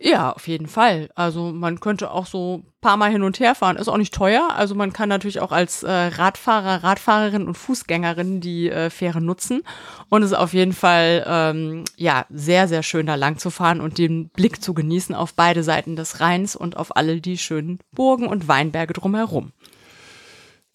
Ja, 0.05 0.33
auf 0.33 0.49
jeden 0.49 0.67
Fall. 0.67 1.09
Also 1.15 1.53
man 1.53 1.79
könnte 1.79 2.11
auch 2.11 2.25
so 2.25 2.57
ein 2.57 2.73
paar 2.81 2.97
Mal 2.97 3.09
hin 3.09 3.23
und 3.23 3.39
her 3.39 3.55
fahren. 3.55 3.77
Ist 3.77 3.87
auch 3.87 3.97
nicht 3.97 4.13
teuer. 4.13 4.49
Also 4.53 4.75
man 4.75 4.91
kann 4.91 5.07
natürlich 5.07 5.39
auch 5.39 5.53
als 5.53 5.83
äh, 5.83 5.89
Radfahrer, 5.89 6.83
Radfahrerin 6.83 7.47
und 7.47 7.55
Fußgängerin 7.55 8.41
die 8.41 8.69
äh, 8.69 8.89
Fähre 8.89 9.21
nutzen. 9.21 9.63
Und 10.09 10.21
es 10.23 10.31
ist 10.31 10.37
auf 10.37 10.53
jeden 10.53 10.73
Fall 10.73 11.23
ähm, 11.25 11.85
ja 11.95 12.25
sehr, 12.29 12.67
sehr 12.67 12.83
schön 12.83 13.05
da 13.05 13.15
lang 13.15 13.37
zu 13.37 13.49
fahren 13.49 13.79
und 13.79 13.97
den 13.97 14.27
Blick 14.27 14.61
zu 14.61 14.73
genießen 14.73 15.15
auf 15.15 15.35
beide 15.35 15.63
Seiten 15.63 15.95
des 15.95 16.19
Rheins 16.19 16.57
und 16.57 16.75
auf 16.75 16.97
alle 16.97 17.21
die 17.21 17.37
schönen 17.37 17.79
Burgen 17.93 18.27
und 18.27 18.49
Weinberge 18.49 18.91
drumherum. 18.91 19.53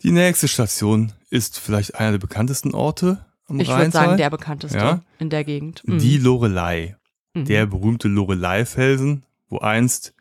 Die 0.02 0.10
nächste 0.10 0.48
Station 0.48 1.12
ist 1.28 1.58
vielleicht 1.58 1.96
einer 1.96 2.12
der 2.12 2.18
bekanntesten 2.18 2.72
Orte 2.72 3.26
am 3.46 3.60
Ich 3.60 3.68
würde 3.68 3.90
sagen, 3.90 4.16
der 4.16 4.30
bekannteste 4.30 4.78
Ja? 4.78 5.00
in 5.18 5.28
der 5.28 5.44
Gegend. 5.44 5.82
Mhm. 5.86 5.98
Die 5.98 6.16
Lorelei. 6.16 6.96
Mhm. 7.40 7.44
der 7.44 7.66
berühmte 7.66 8.08
Lorelei-Felsen, 8.08 9.22
wo 9.48 9.58
einst 9.58 10.14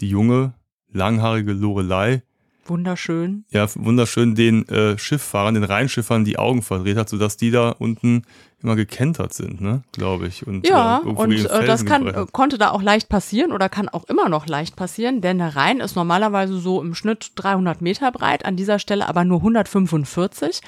die 0.00 0.08
junge, 0.08 0.52
langhaarige 0.92 1.52
Lorelei 1.52 2.22
Wunderschön. 2.68 3.44
ja, 3.50 3.66
wunderschön 3.74 4.34
den 4.34 4.68
äh, 4.68 4.98
Schifffahrern, 4.98 5.54
den 5.54 5.64
Rheinschiffern 5.64 6.24
die 6.24 6.38
Augen 6.38 6.62
verdreht 6.62 6.98
hat, 6.98 7.08
sodass 7.08 7.36
die 7.36 7.50
da 7.50 7.70
unten 7.70 8.24
immer 8.62 8.76
gekentert 8.76 9.32
sind, 9.32 9.60
ne, 9.60 9.82
glaube 9.92 10.26
ich. 10.26 10.46
Und, 10.46 10.66
Ja, 10.66 11.00
äh, 11.04 11.08
und 11.08 11.32
äh, 11.32 11.64
das 11.66 11.84
kann, 11.84 12.26
konnte 12.32 12.58
da 12.58 12.70
auch 12.70 12.82
leicht 12.82 13.08
passieren 13.08 13.52
oder 13.52 13.68
kann 13.68 13.88
auch 13.88 14.04
immer 14.04 14.28
noch 14.28 14.46
leicht 14.46 14.76
passieren, 14.76 15.20
denn 15.20 15.38
der 15.38 15.54
Rhein 15.54 15.80
ist 15.80 15.94
normalerweise 15.96 16.58
so 16.58 16.82
im 16.82 16.94
Schnitt 16.94 17.32
300 17.36 17.80
Meter 17.80 18.10
breit, 18.10 18.44
an 18.44 18.56
dieser 18.56 18.78
Stelle 18.78 19.08
aber 19.08 19.24
nur 19.24 19.38
145. 19.38 20.60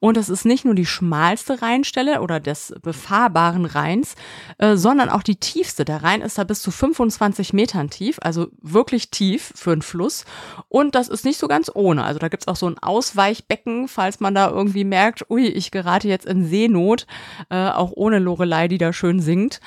Und 0.00 0.16
es 0.16 0.28
ist 0.28 0.44
nicht 0.44 0.64
nur 0.64 0.74
die 0.74 0.86
schmalste 0.86 1.60
Rheinstelle 1.60 2.20
oder 2.20 2.38
des 2.38 2.72
befahrbaren 2.82 3.64
Rheins, 3.64 4.14
äh, 4.58 4.76
sondern 4.76 5.08
auch 5.08 5.22
die 5.22 5.36
tiefste. 5.36 5.84
Der 5.84 6.02
Rhein 6.02 6.20
ist 6.20 6.38
da 6.38 6.44
bis 6.44 6.62
zu 6.62 6.70
25 6.70 7.52
Metern 7.52 7.90
tief, 7.90 8.18
also 8.22 8.48
wirklich 8.62 9.10
tief 9.10 9.52
für 9.56 9.72
einen 9.72 9.82
Fluss. 9.82 10.24
Und 10.68 10.94
das 10.94 11.08
ist 11.08 11.24
nicht 11.24 11.38
so 11.38 11.48
ganz 11.48 11.70
ohne. 11.74 12.04
Also 12.04 12.20
da 12.20 12.28
gibt's 12.28 12.46
auch 12.46 12.56
so 12.56 12.68
ein 12.68 12.78
Ausweichbecken, 12.78 13.88
falls 13.88 14.20
man 14.20 14.34
da 14.34 14.50
irgendwie 14.50 14.84
merkt, 14.84 15.28
ui, 15.30 15.46
ich 15.46 15.70
gerate 15.70 16.08
jetzt 16.08 16.26
in 16.26 16.46
Seenot, 16.46 17.06
äh, 17.50 17.68
auch 17.68 17.92
ohne 17.94 18.20
Lorelei, 18.20 18.68
die 18.68 18.78
da 18.78 18.92
schön 18.92 19.20
singt. 19.20 19.60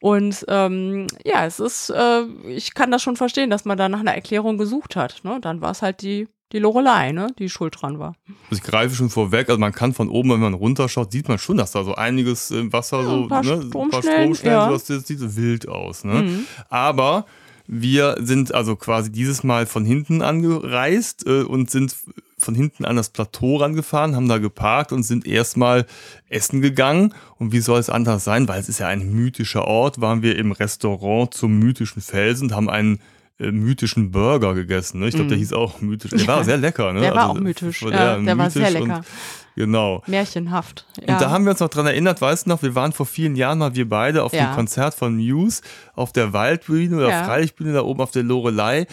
Und 0.00 0.44
ähm, 0.48 1.06
ja, 1.24 1.46
es 1.46 1.60
ist, 1.60 1.90
äh, 1.90 2.24
ich 2.48 2.74
kann 2.74 2.90
das 2.90 3.02
schon 3.02 3.16
verstehen, 3.16 3.50
dass 3.50 3.64
man 3.64 3.78
da 3.78 3.88
nach 3.88 4.00
einer 4.00 4.14
Erklärung 4.14 4.58
gesucht 4.58 4.96
hat. 4.96 5.20
Ne? 5.24 5.38
Dann 5.40 5.62
war 5.62 5.70
es 5.70 5.80
halt 5.80 6.02
die, 6.02 6.28
die 6.52 6.58
Lorelei, 6.58 7.12
ne? 7.12 7.28
die 7.38 7.48
schuld 7.48 7.76
dran 7.80 7.98
war. 7.98 8.14
Also 8.50 8.62
ich 8.62 8.62
greife 8.62 8.94
schon 8.94 9.10
vorweg, 9.10 9.48
also 9.48 9.58
man 9.58 9.72
kann 9.72 9.92
von 9.92 10.08
oben, 10.08 10.30
wenn 10.30 10.40
man 10.40 10.54
runterschaut, 10.54 11.12
sieht 11.12 11.28
man 11.28 11.38
schon, 11.38 11.58
dass 11.58 11.72
da 11.72 11.84
so 11.84 11.94
einiges 11.94 12.50
im 12.50 12.72
Wasser 12.72 13.02
Ja, 13.02 13.04
so, 13.04 13.22
ein 13.22 13.28
paar 13.28 13.44
ne, 13.44 13.62
Stromschnellen, 13.62 14.34
Stromschnellen, 14.34 14.58
ja. 14.58 14.66
sowas, 14.68 14.84
das 14.84 15.06
sieht 15.06 15.18
so 15.18 15.36
wild 15.36 15.68
aus. 15.68 16.04
Ne? 16.04 16.22
Mhm. 16.22 16.44
Aber 16.68 17.26
wir 17.66 18.16
sind 18.20 18.54
also 18.54 18.76
quasi 18.76 19.12
dieses 19.12 19.44
Mal 19.44 19.66
von 19.66 19.84
hinten 19.84 20.22
angereist 20.22 21.26
äh, 21.26 21.42
und 21.42 21.70
sind 21.70 21.94
von 22.38 22.54
hinten 22.54 22.84
an 22.84 22.96
das 22.96 23.10
Plateau 23.10 23.56
rangefahren, 23.56 24.16
haben 24.16 24.28
da 24.28 24.38
geparkt 24.38 24.92
und 24.92 25.02
sind 25.02 25.26
erstmal 25.26 25.86
essen 26.28 26.62
gegangen. 26.62 27.14
Und 27.38 27.52
wie 27.52 27.60
soll 27.60 27.78
es 27.78 27.90
anders 27.90 28.24
sein? 28.24 28.48
Weil 28.48 28.60
es 28.60 28.68
ist 28.68 28.78
ja 28.78 28.88
ein 28.88 29.12
mythischer 29.12 29.66
Ort, 29.66 30.00
waren 30.00 30.22
wir 30.22 30.36
im 30.36 30.52
Restaurant 30.52 31.34
zum 31.34 31.58
mythischen 31.58 32.00
Felsen 32.00 32.48
und 32.48 32.54
haben 32.54 32.70
einen 32.70 33.00
äh, 33.38 33.50
mythischen 33.52 34.10
Burger 34.10 34.54
gegessen. 34.54 35.00
Ne? 35.00 35.08
Ich 35.08 35.14
glaube, 35.14 35.28
der 35.30 35.38
hieß 35.38 35.52
auch 35.52 35.80
mythisch. 35.80 36.10
Der 36.12 36.26
war 36.26 36.44
sehr 36.44 36.56
lecker. 36.56 36.92
Ne? 36.92 37.00
Mhm. 37.00 37.02
Der 37.02 37.14
war 37.14 37.22
Also, 37.22 37.32
auch 37.34 37.40
mythisch. 37.40 37.82
war 37.82 37.92
Ja, 37.92 38.18
der 38.18 38.38
war 38.38 38.50
sehr 38.50 38.62
mythisch 38.62 38.80
und- 38.82 38.88
lecker. 38.88 39.04
Genau. 39.56 40.02
Märchenhaft. 40.06 40.86
Und 41.00 41.08
da 41.20 41.30
haben 41.30 41.44
wir 41.44 41.50
uns 41.50 41.58
noch 41.58 41.68
dran 41.68 41.84
erinnert, 41.86 42.20
weißt 42.20 42.46
du 42.46 42.50
noch, 42.50 42.62
wir 42.62 42.76
waren 42.76 42.92
vor 42.92 43.06
vielen 43.06 43.34
Jahren 43.34 43.58
mal, 43.58 43.74
wir 43.74 43.88
beide, 43.88 44.22
auf 44.22 44.32
Ja. 44.32 44.46
dem 44.52 44.54
Konzert 44.54 44.94
von 44.94 45.16
Muse 45.16 45.62
auf 45.94 46.12
der 46.12 46.32
Waldbühne 46.32 46.96
oder 46.96 47.08
Ja. 47.08 47.24
Freilichtbühne 47.24 47.72
da 47.72 47.82
oben 47.82 48.00
auf 48.00 48.12
der 48.12 48.22
Lorelei. 48.22 48.86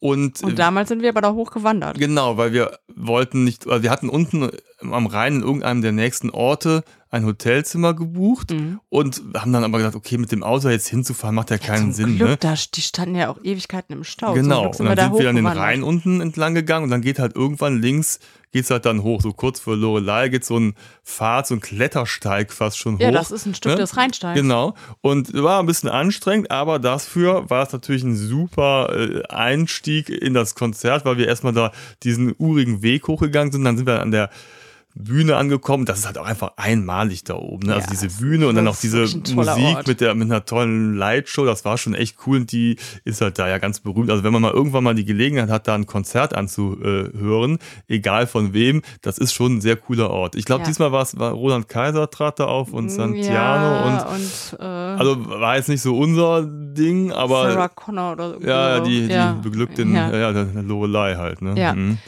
Und, 0.00 0.42
und 0.42 0.58
damals 0.58 0.88
sind 0.88 1.02
wir 1.02 1.10
aber 1.10 1.20
da 1.20 1.32
hochgewandert. 1.32 1.98
Genau, 1.98 2.36
weil 2.36 2.52
wir 2.52 2.78
wollten 2.96 3.44
nicht, 3.44 3.68
also 3.68 3.82
wir 3.84 3.90
hatten 3.90 4.08
unten 4.08 4.50
am 4.80 5.06
Rhein 5.06 5.36
in 5.36 5.42
irgendeinem 5.42 5.82
der 5.82 5.92
nächsten 5.92 6.30
Orte 6.30 6.84
ein 7.10 7.24
Hotelzimmer 7.24 7.94
gebucht 7.94 8.50
Mhm. 8.52 8.80
und 8.90 9.22
haben 9.34 9.52
dann 9.52 9.64
aber 9.64 9.78
gesagt, 9.78 9.96
okay, 9.96 10.18
mit 10.18 10.30
dem 10.30 10.42
Auto 10.42 10.68
jetzt 10.68 10.88
hinzufahren 10.88 11.34
macht 11.34 11.50
ja 11.50 11.56
keinen 11.56 11.84
Zum 11.84 11.92
Sinn. 11.94 12.16
Glück, 12.16 12.28
ne? 12.28 12.36
da, 12.36 12.54
die 12.74 12.82
standen 12.82 13.14
ja 13.14 13.30
auch 13.30 13.38
Ewigkeiten 13.42 13.94
im 13.94 14.04
Stau. 14.04 14.34
Genau, 14.34 14.66
und 14.66 14.78
dann 14.78 14.88
wir 14.88 14.94
da 14.94 15.04
sind 15.04 15.18
wir 15.18 15.30
an 15.30 15.36
den. 15.36 15.46
Rhein 15.46 15.82
unten 15.82 16.20
entlang 16.20 16.54
gegangen 16.54 16.84
und 16.84 16.90
dann 16.90 17.00
geht 17.00 17.18
halt 17.18 17.34
irgendwann 17.34 17.80
links, 17.80 18.20
geht's 18.52 18.70
halt 18.70 18.84
dann 18.84 19.02
hoch, 19.02 19.22
so 19.22 19.32
kurz 19.32 19.58
vor 19.58 19.74
Lorelei 19.74 20.28
geht 20.28 20.44
so 20.44 20.58
ein 20.60 20.74
Pfad, 21.02 21.46
so 21.46 21.54
ein 21.54 21.60
Klettersteig 21.60 22.52
fast 22.52 22.76
schon 22.78 22.96
hoch. 22.96 23.00
Ja, 23.00 23.10
das 23.10 23.30
ist 23.30 23.46
ein 23.46 23.54
Stück 23.54 23.72
ne? 23.72 23.78
des 23.78 23.96
Rheinsteigs. 23.96 24.38
Genau. 24.38 24.74
Und 25.00 25.32
war 25.32 25.60
ein 25.60 25.66
bisschen 25.66 25.88
anstrengend, 25.88 26.50
aber 26.50 26.78
dafür 26.78 27.48
war 27.48 27.62
es 27.66 27.72
natürlich 27.72 28.02
ein 28.04 28.16
super 28.16 28.94
äh, 28.94 29.22
Einstieg 29.28 30.10
in 30.10 30.34
das 30.34 30.54
Konzert, 30.54 31.06
weil 31.06 31.16
wir 31.16 31.26
erstmal 31.26 31.54
da 31.54 31.72
diesen 32.02 32.34
urigen 32.38 32.82
Weg 32.82 33.08
hochgegangen 33.08 33.50
sind. 33.50 33.64
Dann 33.64 33.78
sind 33.78 33.86
wir 33.86 34.02
an 34.02 34.10
der 34.10 34.28
Bühne 35.00 35.36
angekommen. 35.36 35.84
Das 35.84 36.00
ist 36.00 36.06
halt 36.06 36.18
auch 36.18 36.26
einfach 36.26 36.52
einmalig 36.56 37.24
da 37.24 37.34
oben. 37.34 37.68
Ne? 37.68 37.74
also 37.74 37.84
Ja, 37.86 37.90
diese 37.90 38.06
das 38.08 38.16
Bühne 38.18 38.48
und 38.48 38.56
dann 38.56 38.66
auch 38.68 38.76
diese 38.76 39.02
Musik 39.34 39.36
Ort. 39.76 39.86
mit 39.86 40.00
der 40.00 40.14
mit 40.14 40.30
einer 40.30 40.44
tollen 40.44 40.94
Lightshow. 40.96 41.44
Das 41.44 41.64
war 41.64 41.78
schon 41.78 41.94
echt 41.94 42.16
cool 42.26 42.38
und 42.38 42.52
die 42.52 42.76
ist 43.04 43.20
halt 43.20 43.38
da 43.38 43.48
ja 43.48 43.58
ganz 43.58 43.80
berühmt. 43.80 44.10
Also 44.10 44.24
wenn 44.24 44.32
man 44.32 44.42
mal 44.42 44.52
irgendwann 44.52 44.82
mal 44.84 44.94
die 44.94 45.04
Gelegenheit 45.04 45.50
hat, 45.50 45.68
da 45.68 45.74
ein 45.74 45.86
Konzert 45.86 46.34
anzuhören, 46.34 47.58
egal 47.88 48.26
von 48.26 48.52
wem, 48.54 48.82
das 49.02 49.18
ist 49.18 49.32
schon 49.32 49.56
ein 49.56 49.60
sehr 49.60 49.76
cooler 49.76 50.10
Ort. 50.10 50.34
Ich 50.34 50.44
glaube, 50.44 50.62
Ja. 50.62 50.66
diesmal 50.68 50.92
war 50.92 51.02
es 51.02 51.18
war 51.18 51.32
Roland 51.32 51.68
Kaiser 51.68 52.10
trat 52.10 52.40
da 52.40 52.44
auf 52.46 52.72
und 52.72 52.88
Santiano 52.90 53.32
ja, 53.32 53.84
und 54.06 54.14
und 54.14 54.58
äh, 54.60 54.64
also 54.64 55.28
war 55.28 55.56
jetzt 55.56 55.68
nicht 55.68 55.82
so 55.82 55.96
unser 55.96 56.42
Ding, 56.44 57.12
aber 57.12 57.50
Sarah 57.52 57.68
Connor 57.68 58.12
oder 58.12 58.34
so. 58.34 58.40
ja, 58.46 58.80
die, 58.80 59.06
die 59.06 59.12
Ja. 59.12 59.32
beglückten, 59.42 59.94
ja, 59.94 60.10
Ja. 60.32 60.46
Lorelei 60.60 61.14
halt, 61.16 61.42
ne? 61.42 61.54
Ja. 61.60 61.72
Mhm. 61.74 61.98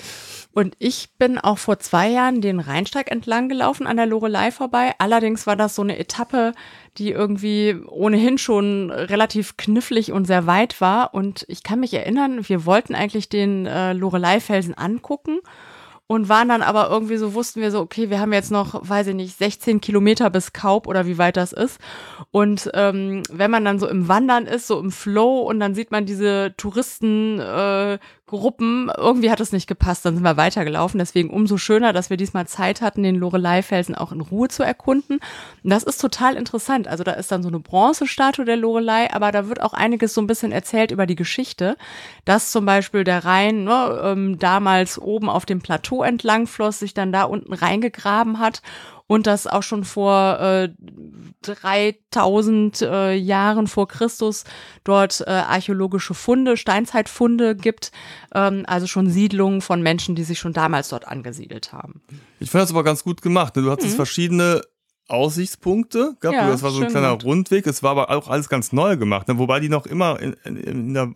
Und 0.52 0.74
ich 0.78 1.10
bin 1.16 1.38
auch 1.38 1.58
vor 1.58 1.78
zwei 1.78 2.08
Jahren 2.08 2.40
den 2.40 2.58
Rheinsteig 2.58 3.10
entlang 3.10 3.48
gelaufen, 3.48 3.86
an 3.86 3.96
der 3.96 4.06
Lorelei 4.06 4.50
vorbei. 4.50 4.94
Allerdings 4.98 5.46
war 5.46 5.54
das 5.54 5.76
so 5.76 5.82
eine 5.82 5.98
Etappe, 5.98 6.52
die 6.98 7.10
irgendwie 7.10 7.76
ohnehin 7.86 8.36
schon 8.36 8.90
relativ 8.90 9.56
knifflig 9.56 10.10
und 10.10 10.26
sehr 10.26 10.46
weit 10.46 10.80
war. 10.80 11.14
Und 11.14 11.44
ich 11.48 11.62
kann 11.62 11.80
mich 11.80 11.94
erinnern, 11.94 12.48
wir 12.48 12.66
wollten 12.66 12.96
eigentlich 12.96 13.28
den 13.28 13.66
äh, 13.66 13.92
Lorelei-Felsen 13.92 14.74
angucken 14.74 15.38
und 16.10 16.28
waren 16.28 16.48
dann 16.48 16.62
aber 16.62 16.90
irgendwie 16.90 17.18
so, 17.18 17.34
wussten 17.34 17.60
wir 17.60 17.70
so, 17.70 17.78
okay, 17.78 18.10
wir 18.10 18.18
haben 18.18 18.32
jetzt 18.32 18.50
noch, 18.50 18.88
weiß 18.88 19.06
ich 19.06 19.14
nicht, 19.14 19.38
16 19.38 19.80
Kilometer 19.80 20.28
bis 20.28 20.52
Kaup 20.52 20.88
oder 20.88 21.06
wie 21.06 21.18
weit 21.18 21.36
das 21.36 21.52
ist. 21.52 21.78
Und 22.32 22.68
ähm, 22.74 23.22
wenn 23.30 23.52
man 23.52 23.64
dann 23.64 23.78
so 23.78 23.86
im 23.86 24.08
Wandern 24.08 24.46
ist, 24.46 24.66
so 24.66 24.80
im 24.80 24.90
Flow 24.90 25.42
und 25.42 25.60
dann 25.60 25.76
sieht 25.76 25.92
man 25.92 26.06
diese 26.06 26.52
Touristengruppen, 26.56 27.38
äh, 27.38 27.98
Gruppen, 28.30 28.90
irgendwie 28.96 29.30
hat 29.30 29.40
es 29.40 29.52
nicht 29.52 29.66
gepasst, 29.66 30.04
dann 30.04 30.14
sind 30.14 30.24
wir 30.24 30.36
weitergelaufen. 30.36 30.98
Deswegen 30.98 31.30
umso 31.30 31.58
schöner, 31.58 31.92
dass 31.92 32.08
wir 32.08 32.16
diesmal 32.16 32.46
Zeit 32.46 32.80
hatten, 32.80 33.02
den 33.02 33.16
Lorelei-Felsen 33.16 33.94
auch 33.94 34.12
in 34.12 34.22
Ruhe 34.22 34.48
zu 34.48 34.62
erkunden. 34.62 35.20
Und 35.62 35.70
das 35.70 35.82
ist 35.82 36.00
total 36.00 36.36
interessant. 36.36 36.88
Also 36.88 37.04
da 37.04 37.12
ist 37.12 37.30
dann 37.30 37.42
so 37.42 37.48
eine 37.48 37.60
Bronzestatue 37.60 38.44
der 38.44 38.56
Lorelei, 38.56 39.12
aber 39.12 39.32
da 39.32 39.48
wird 39.48 39.60
auch 39.60 39.74
einiges 39.74 40.14
so 40.14 40.20
ein 40.22 40.26
bisschen 40.26 40.52
erzählt 40.52 40.90
über 40.90 41.06
die 41.06 41.16
Geschichte, 41.16 41.76
dass 42.24 42.50
zum 42.50 42.64
Beispiel 42.64 43.04
der 43.04 43.24
Rhein 43.24 43.64
ne, 43.64 44.00
ähm, 44.02 44.38
damals 44.38 44.98
oben 44.98 45.28
auf 45.28 45.44
dem 45.44 45.60
Plateau 45.60 46.02
entlang 46.02 46.46
floss, 46.46 46.78
sich 46.78 46.94
dann 46.94 47.12
da 47.12 47.24
unten 47.24 47.52
reingegraben 47.52 48.38
hat 48.38 48.62
und 49.10 49.26
das 49.26 49.48
auch 49.48 49.64
schon 49.64 49.82
vor 49.82 50.38
äh, 50.38 50.68
3000 51.42 52.82
äh, 52.82 53.14
Jahren 53.14 53.66
vor 53.66 53.88
Christus 53.88 54.44
dort 54.84 55.24
äh, 55.26 55.30
archäologische 55.30 56.14
Funde, 56.14 56.56
Steinzeitfunde 56.56 57.56
gibt, 57.56 57.90
ähm, 58.32 58.62
also 58.68 58.86
schon 58.86 59.10
Siedlungen 59.10 59.62
von 59.62 59.82
Menschen, 59.82 60.14
die 60.14 60.22
sich 60.22 60.38
schon 60.38 60.52
damals 60.52 60.90
dort 60.90 61.08
angesiedelt 61.08 61.72
haben. 61.72 62.02
Ich 62.38 62.52
fand 62.52 62.62
das 62.62 62.70
aber 62.70 62.84
ganz 62.84 63.02
gut 63.02 63.20
gemacht. 63.20 63.56
Ne? 63.56 63.62
Du 63.62 63.72
hattest 63.72 63.96
verschiedene 63.96 64.62
Aussichtspunkte 65.10 66.16
gehabt. 66.20 66.36
Mhm. 66.36 66.44
Ja, 66.44 66.50
das 66.50 66.62
war 66.62 66.70
so 66.70 66.80
ein 66.82 66.88
kleiner 66.88 67.08
gemacht. 67.08 67.24
Rundweg. 67.24 67.66
Es 67.66 67.82
war 67.82 67.92
aber 67.92 68.10
auch 68.10 68.28
alles 68.28 68.48
ganz 68.48 68.72
neu 68.72 68.96
gemacht, 68.96 69.28
ne? 69.28 69.38
wobei 69.38 69.60
die 69.60 69.68
noch 69.68 69.86
immer 69.86 70.20
in, 70.20 70.34
in, 70.44 70.56
in 70.56 70.94
der 70.94 71.12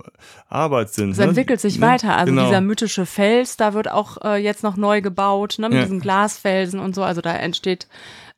Arbeit 0.48 0.90
sind. 0.90 1.11
Es 1.12 1.18
ne? 1.18 1.24
entwickelt 1.24 1.61
sich 1.61 1.78
Ne? 1.78 1.87
weiter. 1.87 2.16
Also 2.16 2.33
genau. 2.33 2.46
dieser 2.46 2.61
mythische 2.61 3.07
Fels, 3.07 3.57
da 3.57 3.74
wird 3.74 3.90
auch 3.90 4.18
äh, 4.24 4.37
jetzt 4.37 4.62
noch 4.62 4.76
neu 4.76 5.00
gebaut, 5.00 5.57
ne, 5.59 5.68
mit 5.68 5.78
Ja. 5.78 5.85
diesen 5.85 6.00
Glasfelsen 6.00 6.80
und 6.80 6.94
so. 6.94 7.02
Also 7.02 7.20
da 7.20 7.33
entsteht 7.35 7.88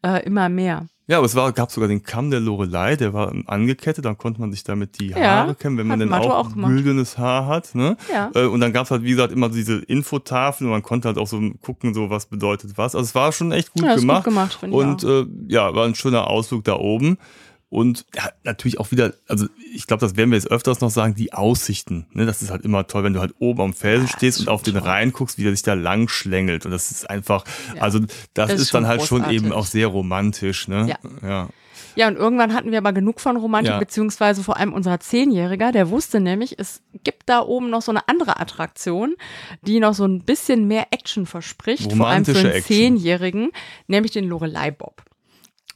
äh, 0.03 0.25
immer 0.25 0.49
mehr. 0.49 0.87
Ja, 1.09 1.19
aber 1.19 1.27
es 1.27 1.37
war, 1.37 1.53
gab 1.53 1.71
sogar 1.71 1.89
den 1.89 2.03
Kamm 2.03 2.31
der 2.33 2.41
Lorelei, 2.41 2.97
der 2.97 3.13
war 3.15 3.33
angekettet, 3.47 4.05
dann 4.05 4.19
konnte 4.19 4.41
man 4.41 4.51
sich 4.51 4.65
damit 4.65 4.99
die 4.99 5.11
Ja, 5.11 5.17
Haare 5.19 5.55
kämmen, 5.55 5.79
wenn 5.79 5.87
man 5.87 6.09
Matto 6.09 6.33
auch, 6.33 6.47
auch 6.47 6.53
gemacht. 6.53 6.71
güldenes 6.73 7.17
Haar 7.17 7.47
hat. 7.47 7.77
Ne? 7.77 7.97
Ja. 8.13 8.31
Äh, 8.35 8.47
Und 8.47 8.59
dann 8.61 8.73
gab 8.73 8.87
es 8.87 8.91
halt, 8.91 9.05
wie 9.05 9.11
gesagt, 9.11 9.33
immer 9.33 9.49
diese 9.49 9.77
Infotafeln 9.77 10.67
und 10.67 10.73
man 10.73 10.83
konnte 10.83 11.07
halt 11.07 11.17
auch 11.19 11.29
so 11.29 11.41
gucken, 11.63 11.95
so 11.95 12.11
was 12.11 12.27
bedeutet 12.27 12.73
was. 12.77 12.97
Also 12.97 13.05
es 13.05 13.15
war 13.15 13.31
schon 13.31 13.53
echt 13.53 13.73
gut 13.73 13.85
Ja, 13.85 13.91
ist 13.91 14.01
gut 14.01 14.03
gemacht. 14.09 14.25
gemacht, 14.25 14.55
finde 14.59 14.77
ich 14.77 14.83
Und 14.83 15.05
äh, 15.05 15.27
ja, 15.47 15.73
war 15.77 15.85
ein 15.87 15.95
schöner 15.95 16.27
Ausflug 16.29 16.65
da 16.65 16.75
oben. 16.75 17.19
Und 17.69 18.07
ja, 18.15 18.31
natürlich 18.45 18.79
auch 18.79 18.93
wieder, 18.93 19.13
also 19.29 19.47
ich 19.75 19.87
glaube, 19.89 20.01
das 20.01 20.17
werden 20.17 20.31
wir 20.31 20.37
jetzt 20.39 20.51
öfters 20.51 20.81
noch 20.81 20.91
sagen, 20.91 21.15
die 21.17 21.33
Aussichten. 21.33 22.07
Ne? 22.13 22.25
Das 22.25 22.41
ist 22.41 22.51
halt 22.51 22.65
immer 22.65 22.87
toll, 22.87 23.03
wenn 23.03 23.13
du 23.13 23.21
halt 23.21 23.35
oben 23.41 23.61
am 23.61 23.73
Felsen 23.75 24.07
Ja, 24.07 24.13
stehst 24.17 24.41
und 24.41 24.49
auf 24.49 24.63
den. 24.63 24.77
Rhein 24.77 25.11
guckst, 25.13 25.37
wie 25.37 25.43
der 25.43 25.51
sich 25.53 25.63
da 25.63 25.75
lang 25.75 26.07
schlängelt. 26.09 26.65
Und 26.65 26.71
das 26.71 26.91
ist 26.93 27.11
einfach, 27.11 27.45
Ja. 27.75 27.83
also 27.83 27.99
das, 27.99 28.09
Das 28.35 28.53
ist 28.53 28.61
ist 28.63 28.75
dann 28.75 28.87
halt 28.87 29.03
schon 29.03 29.23
eben 29.31 29.47
großartig. 29.49 29.53
auch 29.53 29.67
sehr 29.67 29.87
romantisch. 29.89 30.69
Ne? 30.69 30.87
Ja. 30.89 31.29
ja. 31.29 31.49
Ja, 31.97 32.09
und 32.09 32.17
irgendwann 32.17 32.53
hatten 32.53 32.71
wir 32.73 32.79
aber 32.79 32.93
genug 32.93 33.21
von 33.21 33.39
Romantik, 33.39 33.73
Ja. 33.73 33.79
beziehungsweise 33.79 34.43
vor 34.45 34.59
allem 34.59 34.75
unser 34.75 35.01
Zehnjähriger, 35.01 35.73
der 35.73 35.89
wusste 35.89 36.21
nämlich, 36.21 36.59
es 36.59 36.83
gibt 37.05 37.23
da 37.27 37.41
oben 37.41 37.71
noch 37.71 37.81
so 37.81 37.91
eine 37.91 38.07
andere 38.07 38.39
Attraktion, 38.39 39.17
die 39.63 39.81
noch 39.81 39.95
so 39.95 40.05
ein 40.05 40.21
bisschen 40.23 40.69
mehr 40.69 40.89
Action 40.91 41.25
verspricht, 41.25 41.91
vor 41.95 42.07
allem 42.07 42.25
für 42.27 42.33
Romantische 42.33 42.39
einen 42.49 42.59
Action. 42.59 42.77
Zehnjährigen, 42.77 43.51
nämlich 43.87 44.13
den 44.13 44.25
Lorelei-Bob. 44.29 45.03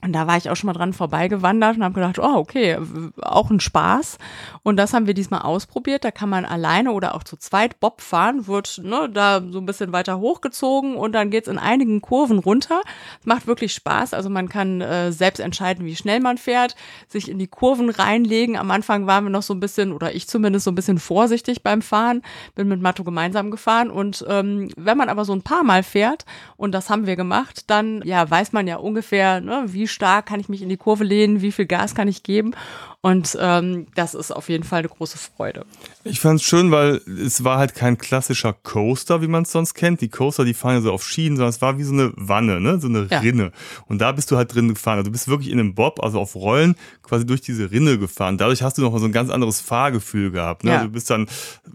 Und 0.03 0.13
da 0.15 0.27
war 0.27 0.37
ich 0.39 0.49
auch 0.49 0.57
schon 0.57 0.69
mal 0.69 0.73
dran 0.73 0.95
vorbeigewandert 0.95 1.77
und 1.77 1.85
habe 1.85 1.95
gedacht, 1.95 2.19
oh, 2.19 2.37
okay, 2.37 2.79
auch 3.21 3.51
ein 3.51 3.61
Spaß. 3.61 4.19
Und 4.63 4.77
das 4.77 4.95
haben 4.95 5.07
wir 5.07 5.15
diesmal 5.15 5.43
ausprobiert. 5.43 6.05
Da 6.05 6.11
kann 6.11 6.31
man 6.31 6.47
alleine 6.47 6.93
oder 6.93 7.15
auch 7.15 7.23
zu 7.23 7.37
zweit 7.37 7.81
Bob 7.81 8.01
fahren, 8.01 8.47
wird 8.47 8.81
ne, 8.83 9.11
da 9.13 9.43
so 9.51 9.59
ein 9.59 9.67
bisschen 9.67 9.93
weiter 9.93 10.19
hochgezogen 10.19 10.97
und 10.97 11.13
dann 11.13 11.31
geht's 11.31 11.49
in 11.49 11.59
einigen 11.59 12.01
Kurven 12.01 12.39
runter. 12.39 12.81
Macht 13.25 13.47
wirklich 13.47 13.75
Spaß. 13.75 14.15
Also 14.15 14.31
man 14.31 14.49
kann 14.49 14.81
äh, 14.81 15.13
selbst 15.13 15.41
entscheiden, 15.41 15.85
wie 15.85 15.97
schnell 15.97 16.21
man 16.21 16.39
fährt, 16.39 16.77
sich 17.09 17.29
in 17.29 17.39
die 17.39 17.47
Kurven 17.47 17.91
reinlegen. 17.91 18.57
Am 18.57 18.71
Anfang 18.71 19.07
waren 19.07 19.25
wir 19.25 19.31
noch 19.31 19.43
so 19.43 19.53
ein 19.53 19.61
bisschen, 19.61 19.93
oder 19.93 20.15
ich 20.15 20.29
zumindest 20.29 20.65
so 20.65 20.71
ein 20.71 20.77
bisschen 20.77 20.99
vorsichtig 20.99 21.63
beim 21.63 21.83
Fahren, 21.83 22.23
bin 22.55 22.69
mit 22.69 22.81
Matto 22.81 23.05
gemeinsam 23.05 23.51
gefahren. 23.51 23.91
Und 23.91 24.25
ähm, 24.29 24.71
wenn 24.77 24.97
man 24.97 25.11
aber 25.11 25.27
so 25.27 25.35
ein 25.35 25.43
paar 25.43 25.63
Mal 25.63 25.83
fährt, 25.83 26.25
und 26.57 26.73
das 26.73 26.89
haben 26.89 27.07
wir 27.07 27.17
gemacht, 27.17 27.65
dann 27.67 28.01
ja, 28.05 28.29
weiß 28.29 28.53
man 28.53 28.67
ja 28.67 28.77
ungefähr, 28.77 29.41
ne, 29.41 29.65
wie 29.67 29.89
stark 29.90 30.26
kann 30.26 30.40
ich 30.40 30.48
mich 30.48 30.62
in 30.62 30.68
die 30.68 30.76
Kurve 30.76 31.05
lehnen, 31.05 31.42
wie 31.42 31.53
viel 31.53 31.66
Gas 31.66 31.94
kann 31.94 32.09
ich 32.09 32.22
geben. 32.22 32.55
Und 33.03 33.37
ähm, 33.40 33.87
das 33.94 34.14
ist 34.14 34.31
auf 34.31 34.50
jeden 34.50 34.62
Fall 34.62 34.81
eine 34.81 34.88
große 34.88 35.16
Freude. 35.16 35.64
Ich 36.05 36.20
fand 36.20 36.40
es 36.40 36.46
schön, 36.46 36.70
weil 36.70 37.00
es 37.07 37.44
war 37.44 37.57
halt 37.57 37.74
kein 37.74 37.96
klassischer 37.96 38.53
Coaster, 38.53 39.22
wie 39.22 39.26
man 39.26 39.44
es 39.44 39.53
sonst 39.53 39.72
kennt. 39.72 40.03
Die 40.03 40.11
Coaster, 40.11 40.44
die 40.44 40.53
fahren 40.53 40.74
ja 40.74 40.81
so 40.83 40.92
auf 40.92 41.03
Schienen, 41.03 41.37
sondern 41.37 41.48
es 41.48 41.62
war 41.62 41.79
wie 41.79 41.83
so 41.83 41.94
eine 41.94 42.12
Wanne, 42.16 42.61
ne? 42.61 42.79
so 42.79 42.88
eine 42.88 43.07
ja. 43.11 43.20
Rinne. 43.20 43.53
Und 43.87 44.00
da 44.00 44.12
bist 44.12 44.31
du 44.31 44.37
halt 44.37 44.55
drin 44.55 44.68
gefahren. 44.68 44.98
Also 44.98 45.09
du 45.09 45.12
bist 45.12 45.29
wirklich 45.29 45.50
in 45.50 45.59
einem 45.59 45.74
Bob, 45.74 46.03
also 46.03 46.20
auf 46.20 46.35
Rollen, 46.35 46.74
quasi 47.03 47.24
durch 47.24 47.40
diese 47.40 47.70
Rinne 47.70 47.98
gefahren. 47.98 48.37
Dadurch 48.37 48.62
hast 48.62 48.76
du 48.76 48.83
noch 48.83 48.96
so 48.98 49.07
ein 49.07 49.12
ganz 49.12 49.31
anderes 49.31 49.61
Fahrgefühl 49.61 50.31
gehabt. 50.31 50.64
Ne? 50.64 50.72
Ja. 50.72 50.83
Du 50.83 50.90
bist 50.90 51.09
dann, 51.09 51.26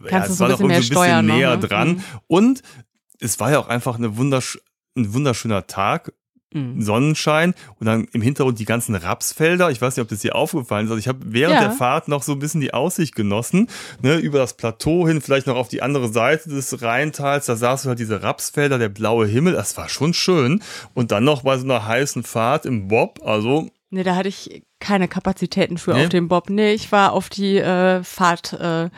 Kannst 0.06 0.12
ja, 0.12 0.34
es 0.34 0.40
war 0.40 0.50
noch 0.50 0.60
irgendwie 0.60 0.76
ein 0.76 0.88
bisschen 0.88 1.26
näher 1.26 1.56
noch, 1.56 1.62
ne? 1.62 1.68
dran. 1.68 1.90
Mhm. 1.90 2.04
Und 2.28 2.62
es 3.20 3.40
war 3.40 3.50
ja 3.52 3.58
auch 3.58 3.68
einfach 3.68 3.98
eine 3.98 4.16
wundersch 4.18 4.60
ein 4.96 5.14
wunderschöner 5.14 5.68
Tag 5.68 6.14
mhm. 6.54 6.82
Sonnenschein 6.82 7.54
und 7.80 7.88
dann 7.88 8.08
im 8.12 8.22
Hintergrund 8.22 8.60
die 8.60 8.66
ganzen 8.66 8.96
Rapsfelder. 8.96 9.70
Ich 9.72 9.82
weiß 9.82 9.96
nicht, 9.96 10.04
ob 10.04 10.10
das 10.10 10.20
dir 10.20 10.36
aufgefallen 10.36 10.86
ist. 10.86 10.92
Also 10.92 11.00
ich 11.00 11.08
habe 11.08 11.20
während 11.26 11.56
ja. 11.56 11.62
der 11.62 11.72
Fahrt 11.72 12.08
noch 12.08 12.24
so 12.24 12.34
ein 12.34 12.40
bisschen 12.40 12.62
die 12.62 12.74
Aussicht 12.74 13.16
genossen, 13.16 13.68
ne, 14.02 14.16
über 14.16 14.40
das 14.40 14.56
Plateau 14.56 15.08
hin, 15.08 15.22
vielleicht 15.22 15.48
noch 15.48 15.56
auf 15.56 15.68
die 15.68 15.82
andere 15.82 16.10
Seite 16.10 16.50
des 16.50 16.82
Rheintals. 16.82 17.46
Da 17.46 17.56
sahst 17.56 17.86
du 17.86 17.90
halt 17.90 18.00
diese 18.00 18.24
Rapsfelder, 18.24 18.78
der 18.78 18.90
blaue 18.90 19.28
Himmel. 19.28 19.54
Das 19.54 19.78
war 19.78 19.90
schon 19.90 20.14
schön. 20.14 20.62
Und 20.94 21.12
dann 21.12 21.24
noch 21.24 21.44
bei 21.44 21.58
so 21.58 21.66
einer 21.66 21.86
heißen 21.86 22.24
Fahrt 22.24 22.66
im 22.66 22.88
Bob. 22.88 23.20
Also 23.26 23.70
Nee, 23.92 24.04
da 24.04 24.16
hatte 24.16 24.28
ich 24.28 24.64
keine 24.80 25.08
Kapazitäten 25.08 25.78
für 25.78 25.94
nee? 25.94 26.04
auf 26.04 26.10
dem 26.10 26.28
Bob. 26.28 26.50
Nee, 26.50 26.74
ich 26.74 26.92
war 26.92 27.14
auf 27.14 27.30
die 27.30 27.58
äh, 27.58 28.04
Fahrt 28.04 28.52
äh, 28.54 28.90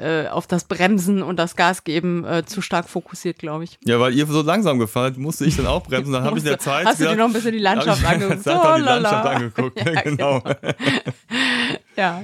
äh, 0.00 0.28
auf 0.28 0.46
das 0.46 0.64
Bremsen 0.64 1.22
und 1.22 1.36
das 1.36 1.56
Gas 1.56 1.84
geben 1.84 2.24
äh, 2.24 2.44
zu 2.44 2.62
stark 2.62 2.88
fokussiert, 2.88 3.38
glaube 3.38 3.64
ich. 3.64 3.78
Ja, 3.84 4.00
weil 4.00 4.14
ihr 4.14 4.26
so 4.26 4.42
langsam 4.42 4.78
gefahren 4.78 5.14
musste 5.18 5.44
ich 5.44 5.56
dann 5.56 5.66
auch 5.66 5.82
bremsen. 5.82 6.12
Dann 6.12 6.24
habe 6.24 6.38
ich 6.38 6.44
in 6.44 6.48
der 6.48 6.58
Zeit. 6.58 6.86
Hast 6.86 6.98
wieder, 6.98 7.10
du 7.10 7.16
dir 7.16 7.22
noch 7.22 7.28
ein 7.28 7.32
bisschen 7.32 7.52
die 7.52 7.58
Landschaft 7.58 8.04
angeguckt? 8.04 8.42
Zeit 8.44 8.60
oh, 8.62 8.76
die 8.76 8.82
Landschaft 8.82 9.26
angeguckt. 9.26 9.78
ja, 9.78 10.00
genau. 10.02 10.40
genau. 10.40 10.54
ja. 11.96 12.22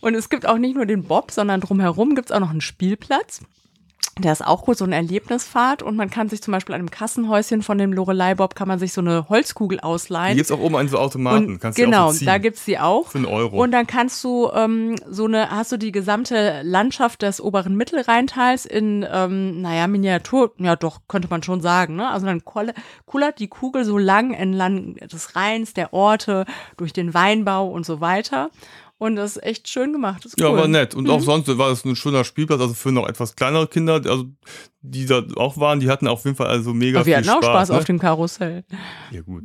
Und 0.00 0.14
es 0.14 0.28
gibt 0.28 0.46
auch 0.46 0.58
nicht 0.58 0.74
nur 0.74 0.86
den 0.86 1.04
Bob, 1.04 1.30
sondern 1.30 1.60
drumherum 1.60 2.14
gibt 2.14 2.30
es 2.30 2.32
auch 2.32 2.40
noch 2.40 2.50
einen 2.50 2.60
Spielplatz. 2.60 3.42
Der 4.22 4.32
ist 4.32 4.46
auch 4.46 4.64
gut, 4.64 4.76
so 4.76 4.84
eine 4.84 4.96
Erlebnisfahrt 4.96 5.82
und 5.82 5.96
man 5.96 6.10
kann 6.10 6.28
sich 6.28 6.42
zum 6.42 6.52
Beispiel 6.52 6.74
an 6.74 6.80
einem 6.80 6.90
Kassenhäuschen 6.90 7.62
von 7.62 7.78
dem 7.78 7.92
Lorelei 7.92 8.34
Bob 8.34 8.54
kann 8.54 8.68
man 8.68 8.78
sich 8.78 8.92
so 8.92 9.00
eine 9.00 9.28
Holzkugel 9.28 9.80
ausleihen. 9.80 10.32
Die 10.32 10.36
gibt's 10.36 10.52
auch 10.52 10.60
oben 10.60 10.76
an 10.76 10.88
so 10.88 10.98
Automaten. 10.98 11.46
Und 11.46 11.60
kannst 11.60 11.78
genau, 11.78 12.12
so 12.12 12.24
da 12.24 12.38
gibt's 12.38 12.64
die 12.64 12.78
auch. 12.78 13.08
Für 13.08 13.18
einen 13.18 13.26
Euro. 13.26 13.62
Und 13.62 13.70
dann 13.72 13.86
kannst 13.86 14.22
du 14.24 14.50
ähm, 14.54 14.96
so 15.08 15.24
eine, 15.24 15.50
hast 15.50 15.72
du 15.72 15.76
die 15.78 15.92
gesamte 15.92 16.60
Landschaft 16.62 17.22
des 17.22 17.40
oberen 17.40 17.76
Mittelrheintals 17.76 18.66
in, 18.66 19.06
ähm, 19.10 19.62
naja, 19.62 19.86
Miniatur, 19.86 20.52
ja 20.58 20.76
doch, 20.76 21.00
könnte 21.08 21.28
man 21.30 21.42
schon 21.42 21.60
sagen. 21.60 21.96
Ne? 21.96 22.08
Also 22.08 22.26
dann 22.26 22.42
kullert 22.44 23.38
die 23.38 23.48
Kugel 23.48 23.84
so 23.84 23.96
lang 23.96 24.34
entlang 24.34 24.96
des 24.96 25.34
Rheins, 25.36 25.72
der 25.72 25.94
Orte, 25.94 26.44
durch 26.76 26.92
den 26.92 27.14
Weinbau 27.14 27.68
und 27.68 27.86
so 27.86 28.00
weiter. 28.00 28.50
Und 29.00 29.16
das 29.16 29.38
ist 29.38 29.42
echt 29.44 29.66
schön 29.66 29.94
gemacht. 29.94 30.26
Ist 30.26 30.38
cool. 30.38 30.46
Ja, 30.46 30.54
war 30.54 30.68
nett. 30.68 30.94
Und 30.94 31.04
mhm. 31.04 31.10
auch 31.10 31.22
sonst 31.22 31.48
war 31.56 31.70
es 31.70 31.86
ein 31.86 31.96
schöner 31.96 32.22
Spielplatz, 32.22 32.60
also 32.60 32.74
für 32.74 32.92
noch 32.92 33.08
etwas 33.08 33.34
kleinere 33.34 33.66
Kinder, 33.66 33.94
also 33.94 34.26
die 34.82 35.06
da 35.06 35.22
auch 35.36 35.56
waren, 35.56 35.80
die 35.80 35.88
hatten 35.88 36.06
auf 36.06 36.26
jeden 36.26 36.36
Fall 36.36 36.48
also 36.48 36.74
mega 36.74 36.98
Aber 36.98 37.06
wir 37.06 37.16
viel 37.16 37.24
Spaß. 37.24 37.26
Wir 37.26 37.36
hatten 37.36 37.46
auch 37.46 37.50
Spaß 37.50 37.68
ne? 37.70 37.78
auf 37.78 37.84
dem 37.84 37.98
Karussell. 37.98 38.62
Ja, 39.10 39.22
gut. 39.22 39.44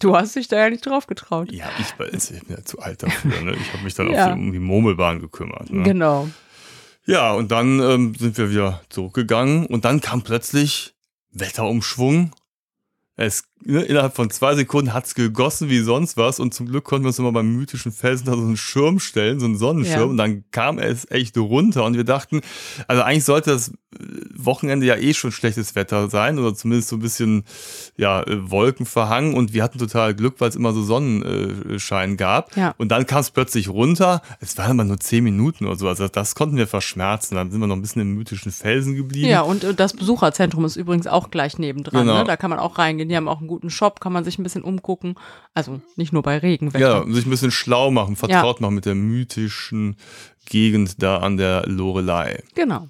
Du 0.00 0.16
hast 0.16 0.34
dich 0.34 0.48
da 0.48 0.56
ja 0.56 0.70
nicht 0.70 0.86
drauf 0.86 1.06
getraut. 1.06 1.52
Ja, 1.52 1.66
ich, 1.78 1.88
ich 2.10 2.40
bin 2.40 2.56
ja 2.56 2.64
zu 2.64 2.78
alt 2.78 3.02
dafür. 3.02 3.38
Ne? 3.42 3.54
Ich 3.60 3.70
habe 3.74 3.84
mich 3.84 3.92
dann 3.92 4.10
ja. 4.10 4.28
auf 4.28 4.32
die, 4.32 4.40
um 4.40 4.52
die 4.52 4.58
Murmelbahn 4.60 5.20
gekümmert. 5.20 5.70
Ne? 5.70 5.82
Genau. 5.82 6.30
Ja, 7.04 7.34
und 7.34 7.52
dann 7.52 7.78
ähm, 7.80 8.14
sind 8.14 8.38
wir 8.38 8.50
wieder 8.50 8.80
zurückgegangen 8.88 9.66
und 9.66 9.84
dann 9.84 10.00
kam 10.00 10.22
plötzlich 10.22 10.94
Wetterumschwung 11.32 12.32
es, 13.16 13.44
ne, 13.66 13.82
innerhalb 13.82 14.14
von 14.14 14.30
zwei 14.30 14.54
Sekunden 14.54 14.92
hat's 14.92 15.14
gegossen 15.14 15.68
wie 15.68 15.80
sonst 15.80 16.16
was 16.16 16.40
und 16.40 16.54
zum 16.54 16.66
Glück 16.66 16.84
konnten 16.84 17.04
wir 17.04 17.08
uns 17.08 17.18
immer 17.18 17.32
beim 17.32 17.54
mythischen 17.54 17.92
Felsen 17.92 18.26
da 18.26 18.32
so 18.32 18.42
einen 18.42 18.56
Schirm 18.56 18.98
stellen, 18.98 19.40
so 19.40 19.46
einen 19.46 19.56
Sonnenschirm 19.56 20.00
ja. 20.00 20.04
und 20.06 20.16
dann 20.16 20.44
kam 20.50 20.78
es 20.78 21.10
echt 21.10 21.36
runter 21.36 21.84
und 21.84 21.96
wir 21.96 22.04
dachten, 22.04 22.40
also 22.86 23.02
eigentlich 23.02 23.24
sollte 23.24 23.50
das 23.50 23.72
Wochenende 24.34 24.86
ja 24.86 24.96
eh 24.96 25.14
schon 25.14 25.32
schlechtes 25.32 25.74
Wetter 25.74 26.08
sein 26.08 26.38
oder 26.38 26.54
zumindest 26.54 26.88
so 26.88 26.96
ein 26.96 27.00
bisschen 27.00 27.44
ja 27.96 28.24
Wolken 28.26 28.86
verhangen 28.86 29.34
und 29.34 29.52
wir 29.52 29.62
hatten 29.62 29.78
total 29.78 30.14
Glück, 30.14 30.34
weil 30.38 30.50
es 30.50 30.56
immer 30.56 30.72
so 30.72 30.82
Sonnenschein 30.82 32.16
gab 32.16 32.56
ja. 32.56 32.74
und 32.78 32.90
dann 32.90 33.06
kam 33.06 33.20
es 33.20 33.30
plötzlich 33.30 33.68
runter. 33.68 34.22
Es 34.40 34.56
waren 34.58 34.72
aber 34.72 34.84
nur 34.84 35.00
zehn 35.00 35.24
Minuten 35.24 35.66
oder 35.66 35.76
so, 35.76 35.88
also 35.88 36.08
das 36.08 36.34
konnten 36.34 36.56
wir 36.56 36.66
verschmerzen. 36.66 37.34
Dann 37.36 37.50
sind 37.50 37.60
wir 37.60 37.66
noch 37.66 37.76
ein 37.76 37.82
bisschen 37.82 38.02
im 38.02 38.14
mythischen 38.14 38.52
Felsen 38.52 38.94
geblieben. 38.94 39.28
Ja 39.28 39.40
und 39.42 39.66
das 39.76 39.94
Besucherzentrum 39.94 40.64
ist 40.64 40.76
übrigens 40.76 41.06
auch 41.06 41.30
gleich 41.30 41.58
nebendran. 41.58 42.06
Genau. 42.06 42.18
Ne? 42.18 42.24
Da 42.24 42.36
kann 42.36 42.50
man 42.50 42.58
auch 42.58 42.78
reingehen 42.78 43.08
die 43.08 43.16
haben 43.16 43.28
auch 43.28 43.38
einen 43.38 43.48
guten 43.48 43.55
Shop, 43.68 44.00
kann 44.00 44.12
man 44.12 44.24
sich 44.24 44.38
ein 44.38 44.42
bisschen 44.42 44.62
umgucken. 44.62 45.14
Also 45.54 45.80
nicht 45.96 46.12
nur 46.12 46.22
bei 46.22 46.38
Regenwetter. 46.38 47.04
Ja, 47.06 47.12
sich 47.12 47.26
ein 47.26 47.30
bisschen 47.30 47.50
schlau 47.50 47.90
machen, 47.90 48.16
vertraut 48.16 48.56
ja. 48.56 48.62
machen 48.62 48.74
mit 48.74 48.86
der 48.86 48.94
mythischen 48.94 49.96
Gegend 50.46 51.02
da 51.02 51.18
an 51.18 51.36
der 51.36 51.66
Lorelei. 51.66 52.42
Genau. 52.54 52.88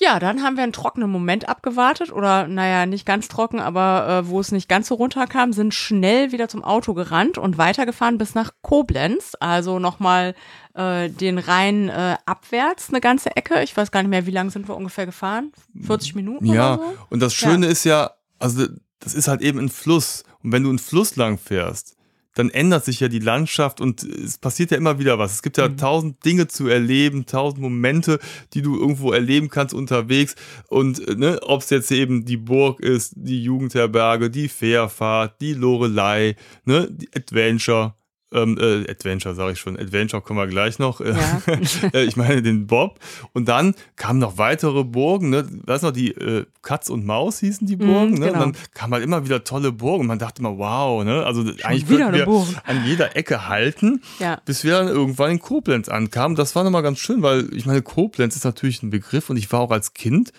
Ja, 0.00 0.18
dann 0.18 0.42
haben 0.42 0.56
wir 0.56 0.62
einen 0.62 0.72
trockenen 0.72 1.10
Moment 1.10 1.46
abgewartet 1.46 2.10
oder 2.10 2.48
naja, 2.48 2.86
nicht 2.86 3.04
ganz 3.04 3.28
trocken, 3.28 3.60
aber 3.60 4.08
äh, 4.08 4.28
wo 4.28 4.40
es 4.40 4.50
nicht 4.50 4.66
ganz 4.66 4.88
so 4.88 4.94
runterkam, 4.94 5.52
sind 5.52 5.74
schnell 5.74 6.32
wieder 6.32 6.48
zum 6.48 6.64
Auto 6.64 6.94
gerannt 6.94 7.36
und 7.36 7.58
weitergefahren 7.58 8.16
bis 8.16 8.34
nach 8.34 8.52
Koblenz. 8.62 9.36
Also 9.40 9.78
nochmal 9.78 10.34
äh, 10.72 11.10
den 11.10 11.36
Rhein 11.36 11.90
äh, 11.90 12.16
abwärts 12.24 12.88
eine 12.88 13.02
ganze 13.02 13.36
Ecke. 13.36 13.62
Ich 13.62 13.76
weiß 13.76 13.90
gar 13.90 14.02
nicht 14.02 14.08
mehr, 14.08 14.24
wie 14.24 14.30
lange 14.30 14.50
sind 14.50 14.68
wir 14.68 14.76
ungefähr 14.76 15.04
gefahren? 15.04 15.52
40 15.82 16.14
Minuten 16.14 16.46
ja, 16.46 16.76
so? 16.76 16.96
und 17.10 17.20
das 17.20 17.34
Schöne 17.34 17.66
ja. 17.66 17.72
ist 17.72 17.84
ja, 17.84 18.12
also 18.38 18.68
das 19.00 19.14
ist 19.14 19.28
halt 19.28 19.40
eben 19.42 19.58
ein 19.58 19.68
Fluss. 19.68 20.24
Und 20.42 20.52
wenn 20.52 20.62
du 20.62 20.68
einen 20.68 20.78
Fluss 20.78 21.16
lang 21.16 21.38
fährst, 21.38 21.96
dann 22.34 22.50
ändert 22.50 22.84
sich 22.84 23.00
ja 23.00 23.08
die 23.08 23.18
Landschaft 23.18 23.80
und 23.80 24.04
es 24.04 24.38
passiert 24.38 24.70
ja 24.70 24.76
immer 24.76 24.98
wieder 24.98 25.18
was. 25.18 25.32
Es 25.32 25.42
gibt 25.42 25.58
ja 25.58 25.68
mhm. 25.68 25.76
tausend 25.76 26.24
Dinge 26.24 26.46
zu 26.46 26.68
erleben, 26.68 27.26
tausend 27.26 27.60
Momente, 27.60 28.20
die 28.54 28.62
du 28.62 28.78
irgendwo 28.78 29.12
erleben 29.12 29.48
kannst 29.48 29.74
unterwegs. 29.74 30.36
Und 30.68 31.18
ne, 31.18 31.40
ob 31.42 31.62
es 31.62 31.70
jetzt 31.70 31.90
eben 31.90 32.24
die 32.24 32.36
Burg 32.36 32.80
ist, 32.80 33.14
die 33.16 33.42
Jugendherberge, 33.42 34.30
die 34.30 34.48
Fährfahrt, 34.48 35.40
die 35.40 35.54
Lorelei, 35.54 36.36
ne, 36.64 36.88
die 36.90 37.08
Adventure, 37.14 37.94
ähm, 38.32 38.56
äh, 38.58 38.90
Adventure 38.90 39.34
sage 39.34 39.52
ich 39.52 39.60
schon, 39.60 39.78
Adventure 39.78 40.22
kommen 40.22 40.38
wir 40.38 40.46
gleich 40.46 40.78
noch. 40.78 41.00
Ja. 41.00 41.14
Äh, 41.92 42.04
ich 42.04 42.16
meine 42.16 42.42
den 42.42 42.66
Bob. 42.66 42.98
Und 43.32 43.48
dann 43.48 43.74
kamen 43.96 44.18
noch 44.18 44.38
weitere 44.38 44.84
Burgen, 44.84 45.30
ne? 45.30 45.48
Weißt 45.64 45.82
du 45.82 45.88
noch, 45.88 45.92
die 45.92 46.10
äh, 46.10 46.44
Katz 46.62 46.88
und 46.88 47.04
Maus 47.06 47.40
hießen 47.40 47.66
die 47.66 47.76
Burgen, 47.76 48.12
mm, 48.12 48.18
ne? 48.18 48.26
Genau. 48.26 48.44
Und 48.44 48.56
dann 48.56 48.62
kamen 48.74 48.94
halt 48.94 49.04
immer 49.04 49.24
wieder 49.24 49.44
tolle 49.44 49.72
Burgen. 49.72 50.02
Und 50.02 50.06
man 50.06 50.18
dachte 50.18 50.40
immer, 50.40 50.58
wow, 50.58 51.04
ne? 51.04 51.24
Also 51.24 51.44
schon 51.44 51.62
eigentlich 51.62 51.86
könnten 51.86 52.12
wir 52.14 52.24
Burg. 52.24 52.48
an 52.64 52.84
jeder 52.84 53.16
Ecke 53.16 53.48
halten, 53.48 54.02
ja. 54.18 54.40
bis 54.44 54.64
wir 54.64 54.72
dann 54.72 54.88
irgendwann 54.88 55.32
in 55.32 55.38
Koblenz 55.40 55.88
ankamen. 55.88 56.36
Das 56.36 56.54
war 56.54 56.64
nochmal 56.64 56.82
ganz 56.82 56.98
schön, 56.98 57.22
weil 57.22 57.52
ich 57.54 57.66
meine, 57.66 57.82
Koblenz 57.82 58.36
ist 58.36 58.44
natürlich 58.44 58.82
ein 58.82 58.90
Begriff 58.90 59.30
und 59.30 59.36
ich 59.36 59.50
war 59.52 59.60
auch 59.60 59.70
als 59.70 59.94
Kind 59.94 60.32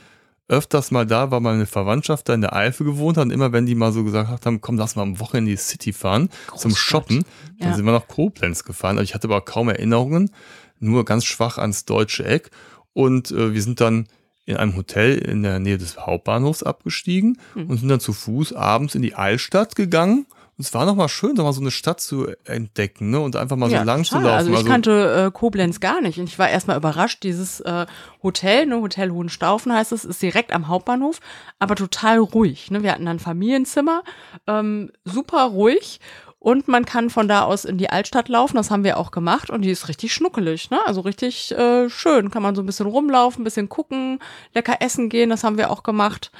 öfters 0.51 0.91
mal 0.91 1.05
da, 1.05 1.31
weil 1.31 1.39
meine 1.39 1.65
Verwandtschaft 1.65 2.29
da 2.29 2.33
in 2.33 2.41
der 2.41 2.53
Eifel 2.53 2.85
gewohnt 2.85 3.17
hat. 3.17 3.25
Und 3.25 3.31
immer 3.31 3.53
wenn 3.53 3.65
die 3.65 3.75
mal 3.75 3.91
so 3.91 4.03
gesagt 4.03 4.45
haben, 4.45 4.61
komm, 4.61 4.77
lass 4.77 4.95
mal 4.95 5.03
am 5.03 5.19
Wochenende 5.19 5.51
in 5.51 5.57
die 5.57 5.61
City 5.61 5.93
fahren 5.93 6.27
Großstadt. 6.27 6.59
zum 6.59 6.75
Shoppen, 6.75 7.25
dann 7.59 7.69
ja. 7.69 7.75
sind 7.75 7.85
wir 7.85 7.93
nach 7.93 8.07
Koblenz 8.07 8.63
gefahren. 8.63 8.97
Also 8.97 9.03
ich 9.05 9.15
hatte 9.15 9.27
aber 9.27 9.41
kaum 9.41 9.69
Erinnerungen, 9.69 10.31
nur 10.79 11.05
ganz 11.05 11.25
schwach 11.25 11.57
ans 11.57 11.85
deutsche 11.85 12.25
Eck. 12.25 12.51
Und 12.93 13.31
äh, 13.31 13.53
wir 13.53 13.61
sind 13.61 13.79
dann 13.79 14.07
in 14.45 14.57
einem 14.57 14.75
Hotel 14.75 15.17
in 15.17 15.43
der 15.43 15.59
Nähe 15.59 15.77
des 15.77 15.97
Hauptbahnhofs 15.97 16.63
abgestiegen 16.63 17.37
mhm. 17.55 17.67
und 17.67 17.77
sind 17.77 17.89
dann 17.89 17.99
zu 17.99 18.11
Fuß 18.11 18.53
abends 18.53 18.95
in 18.95 19.01
die 19.01 19.15
Eilstadt 19.15 19.75
gegangen 19.75 20.25
es 20.61 20.73
war 20.73 20.85
nochmal 20.85 21.09
schön, 21.09 21.35
mal 21.35 21.53
so 21.53 21.61
eine 21.61 21.71
Stadt 21.71 21.99
zu 21.99 22.27
entdecken 22.45 23.09
ne? 23.09 23.19
und 23.19 23.35
einfach 23.35 23.57
mal 23.57 23.69
ja, 23.69 23.79
so 23.79 23.85
lang 23.85 24.03
total. 24.03 24.21
zu 24.21 24.25
laufen. 24.25 24.37
Also 24.37 24.51
ich 24.51 24.57
also, 24.57 24.69
kannte 24.69 25.25
äh, 25.27 25.31
Koblenz 25.31 25.79
gar 25.79 26.01
nicht 26.01 26.19
und 26.19 26.25
ich 26.25 26.39
war 26.39 26.49
erstmal 26.49 26.77
überrascht. 26.77 27.23
Dieses 27.23 27.59
äh, 27.61 27.85
Hotel, 28.23 28.65
ne, 28.65 28.81
Hotel 28.81 29.11
Hohenstaufen 29.11 29.73
heißt 29.73 29.91
es, 29.91 30.05
ist 30.05 30.21
direkt 30.21 30.53
am 30.53 30.67
Hauptbahnhof, 30.67 31.19
aber 31.59 31.75
total 31.75 32.19
ruhig. 32.19 32.71
Ne? 32.71 32.83
Wir 32.83 32.91
hatten 32.91 33.07
ein 33.07 33.19
Familienzimmer, 33.19 34.03
ähm, 34.47 34.91
super 35.05 35.43
ruhig 35.43 35.99
und 36.43 36.67
man 36.67 36.85
kann 36.85 37.11
von 37.11 37.27
da 37.27 37.43
aus 37.43 37.65
in 37.65 37.77
die 37.77 37.91
Altstadt 37.91 38.27
laufen, 38.27 38.55
das 38.55 38.71
haben 38.71 38.83
wir 38.83 38.97
auch 38.97 39.11
gemacht 39.11 39.51
und 39.51 39.61
die 39.61 39.69
ist 39.69 39.87
richtig 39.87 40.11
schnuckelig, 40.11 40.71
ne? 40.71 40.79
Also 40.87 41.01
richtig 41.01 41.51
äh, 41.51 41.87
schön. 41.87 42.31
Kann 42.31 42.41
man 42.41 42.55
so 42.55 42.63
ein 42.63 42.65
bisschen 42.65 42.87
rumlaufen, 42.87 43.41
ein 43.41 43.43
bisschen 43.43 43.69
gucken, 43.69 44.17
lecker 44.55 44.77
essen 44.79 45.09
gehen, 45.09 45.29
das 45.29 45.43
haben 45.43 45.59
wir 45.59 45.69
auch 45.69 45.83
gemacht. 45.83 46.31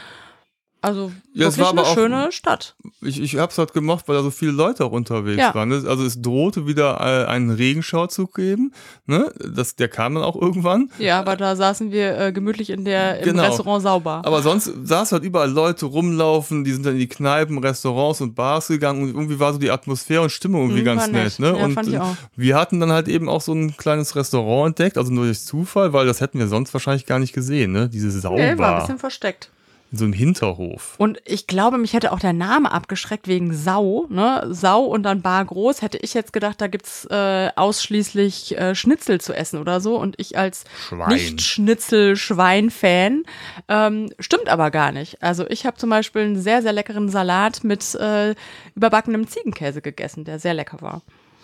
Also 0.84 1.12
Ja, 1.34 1.48
es 1.48 1.60
war 1.60 1.67
aber 1.70 1.82
eine 1.82 1.88
auch- 1.89 1.94
schöne 1.94 2.32
Stadt. 2.32 2.76
Ich, 3.02 3.22
ich 3.22 3.38
habe 3.38 3.52
es 3.52 3.58
halt 3.60 3.72
gemocht, 3.74 4.08
weil 4.08 4.15
da 4.15 4.24
so 4.24 4.32
viele 4.32 4.52
Leute 4.52 4.84
auch 4.84 4.91
unterwegs 4.91 5.38
Ja. 5.39 5.54
waren. 5.54 5.70
Das- 5.70 5.86
Also 5.86 6.04
es 6.04 6.20
drohte 6.22 6.65
wieder 6.65 7.00
äh, 7.00 7.30
einen 7.30 7.52
Regenschau 7.52 8.08
zu 8.08 8.26
geben. 8.26 8.74
Ne? 9.06 9.32
Das, 9.54 9.76
der 9.76 9.89
kam 9.89 10.15
dann 10.15 10.24
auch 10.24 10.36
irgendwann. 10.36 10.89
Ja, 10.98 11.20
aber 11.20 11.36
da 11.38 11.56
saßen 11.56 11.91
wir 11.91 12.17
äh, 12.20 12.32
gemütlich 12.32 12.72
in 12.72 12.84
der, 12.84 13.20
im 13.20 13.26
Genau. 13.26 13.44
Restaurant 13.44 13.84
sauber. 13.84 14.24
Aber 14.26 14.41
sonst 14.41 14.72
saß 14.84 15.12
halt 15.12 15.24
überall 15.24 15.52
Leute 15.52 15.86
rumlaufen, 15.86 16.63
die 16.63 16.72
sind 16.74 16.84
dann 16.86 16.94
in 16.94 17.00
die 17.00 17.08
Kneipen, 17.10 17.60
Restaurants 17.60 18.20
und 18.22 18.34
Bars 18.34 18.67
gegangen 18.67 19.04
und 19.04 19.10
irgendwie 19.10 19.39
war 19.39 19.54
so 19.54 19.60
die 19.60 19.70
Atmosphäre 19.70 20.24
und 20.24 20.32
Stimmung 20.32 20.62
irgendwie 20.63 20.82
Mhm, 20.82 20.86
ganz 20.86 21.08
nett. 21.10 21.39
Ne? 21.39 21.56
Ja, 21.58 21.63
und 21.65 21.74
fand 21.74 21.89
ich 21.89 22.00
auch. 22.00 22.15
wir 22.36 22.56
hatten 22.58 22.80
dann 22.80 22.91
halt 22.91 23.08
eben 23.08 23.30
auch 23.30 23.41
so 23.41 23.54
ein 23.54 23.78
kleines 23.78 24.15
Restaurant 24.15 24.80
entdeckt, 24.80 24.98
also 24.98 25.13
nur 25.13 25.26
durch 25.26 25.41
Zufall, 25.46 25.94
weil 25.94 26.08
das 26.08 26.22
hätten 26.22 26.39
wir 26.39 26.48
sonst 26.48 26.74
wahrscheinlich 26.74 27.06
gar 27.06 27.20
nicht 27.20 27.34
gesehen, 27.34 27.72
ne? 27.72 27.88
Diese 27.88 28.08
nee, 28.30 28.58
war 28.58 28.74
ein 28.76 28.82
bisschen 28.82 28.98
versteckt. 28.98 29.52
In 29.92 29.98
so 29.98 30.06
einem 30.06 30.14
Hinterhof. 30.14 30.96
Und 30.98 31.22
ich 31.26 31.48
glaube, 31.48 31.78
mich 31.78 31.92
hätte 31.94 32.14
auch 32.14 32.20
der 32.20 32.34
Name 32.34 32.72
abgeschreckt 32.72 33.28
wegen 33.28 33.54
Sau, 33.54 34.06
ne? 34.10 34.48
Sau 34.50 34.86
und 34.86 35.04
dann 35.04 35.22
Bar 35.22 35.44
groß. 35.44 35.82
Hätte 35.82 35.98
ich 35.98 36.14
jetzt 36.14 36.32
gedacht, 36.32 36.62
da 36.62 36.68
gibt's 36.68 37.04
äh, 37.10 37.50
ausschließlich 37.56 38.58
äh, 38.58 38.74
Schnitzel 38.74 39.20
zu 39.20 39.34
essen 39.34 39.60
oder 39.60 39.82
so. 39.82 39.98
Und 39.98 40.16
ich 40.18 40.38
als 40.38 40.64
Schwein. 40.88 41.10
Nicht-Schnitzel-Schwein-Fan. 41.10 43.24
Ähm, 43.68 44.10
stimmt 44.20 44.48
aber 44.48 44.72
gar 44.72 44.94
nicht. 44.94 45.22
Also 45.22 45.46
ich 45.50 45.66
habe 45.66 45.76
zum 45.78 45.90
Beispiel 45.90 46.22
einen 46.22 46.42
sehr, 46.42 46.62
sehr 46.62 46.74
leckeren 46.74 47.10
Salat 47.10 47.66
mit 47.66 47.94
äh, 47.96 48.34
überbackenem 48.76 49.28
Ziegenkäse 49.28 49.82
gegessen, 49.82 50.24
der 50.24 50.40
sehr 50.40 50.54
lecker 50.54 50.82
war. 50.82 51.02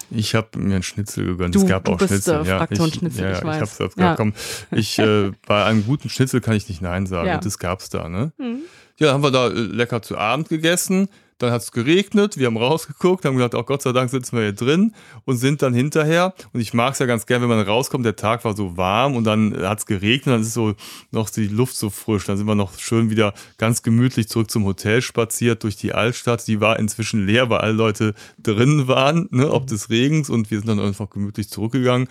Ich 0.10 0.36
habe 0.36 0.58
mir 0.58 0.76
einen 0.76 0.84
Schnitzel 0.84 1.26
gegönnt. 1.26 1.56
Du- 1.56 1.60
es 1.64 1.68
gab 1.68 1.86
du 1.86 1.92
auch 1.94 1.98
bist, 1.98 2.10
Schnitzel. 2.10 2.42
äh, 2.46 2.48
ja, 2.48 2.58
Fraktion 2.60 2.88
ich, 2.88 2.94
Schnitzel, 2.96 3.24
ja, 3.24 3.32
ich 3.34 3.38
ich 3.40 3.44
weiß. 3.44 3.62
hab's 3.62 3.78
jetzt 3.80 3.98
Ja. 4.00 4.16
Komm, 4.16 4.34
ich, 4.72 4.98
äh, 5.00 5.32
bei 5.48 5.66
einem 5.66 5.86
guten 5.86 6.10
Schnitzel 6.10 6.40
kann 6.42 6.56
ich 6.56 6.68
nicht 6.70 6.82
Nein 6.82 7.06
sagen. 7.08 7.28
Ja. 7.28 7.38
Das 7.38 7.60
gab's 7.60 7.90
da, 7.90 8.08
ne? 8.10 8.32
Mhm. 8.38 8.60
Ja, 9.00 9.14
haben 9.14 9.22
wir 9.24 9.32
da 9.32 9.48
äh, 9.48 9.52
lecker 9.54 10.02
zu 10.02 10.18
Abend 10.18 10.50
gegessen. 10.50 11.10
Dann 11.40 11.52
hat's 11.52 11.72
geregnet, 11.72 12.38
wir 12.38 12.48
haben 12.48 12.58
rausgeguckt, 12.58 13.24
haben 13.24 13.38
gedacht, 13.38 13.54
oh 13.54 13.64
Gott 13.64 13.84
sei 13.84 13.92
Dank 13.92 14.10
sitzen 14.10 14.38
wir 14.38 14.44
hier 14.44 14.54
drin 14.54 14.96
und 15.26 15.38
sind 15.38 15.62
dann 15.62 15.74
hinterher. 15.74 16.34
Und 16.52 16.62
ich 16.62 16.74
mag's 16.74 16.98
ja 16.98 17.06
ganz 17.06 17.28
gern, 17.28 17.44
wenn 17.44 17.50
man 17.50 17.60
rauskommt, 17.60 18.04
der 18.06 18.16
Tag 18.16 18.44
war 18.44 18.56
so 18.56 18.76
warm 18.76 19.16
und 19.16 19.24
dann 19.24 19.56
hat's 19.62 19.86
geregnet, 19.86 20.34
dann 20.34 20.42
ist 20.42 20.54
so 20.54 20.74
noch 21.12 21.30
die 21.30 21.48
Luft 21.48 21.76
so 21.76 21.92
frisch. 21.92 22.26
Dann 22.26 22.38
sind 22.38 22.48
wir 22.48 22.56
noch 22.56 22.80
schön 22.80 23.12
wieder 23.12 23.36
ganz 23.60 23.84
gemütlich 23.84 24.30
zurück 24.30 24.50
zum 24.50 24.66
Hotel 24.66 25.04
spaziert 25.04 25.64
durch 25.64 25.76
die 25.76 25.94
Altstadt. 25.94 26.48
Die 26.48 26.60
war 26.60 26.80
inzwischen 26.80 27.28
leer, 27.28 27.52
weil 27.52 27.60
alle 27.60 27.74
Leute 27.74 28.16
drin 28.40 28.88
waren, 28.88 29.28
ne, 29.30 29.52
ob 29.52 29.68
des 29.68 29.92
Regens 29.92 30.32
und 30.32 30.50
wir 30.50 30.58
sind 30.58 30.68
dann 30.68 30.80
einfach 30.80 31.12
gemütlich 31.12 31.50
zurückgegangen 31.50 32.08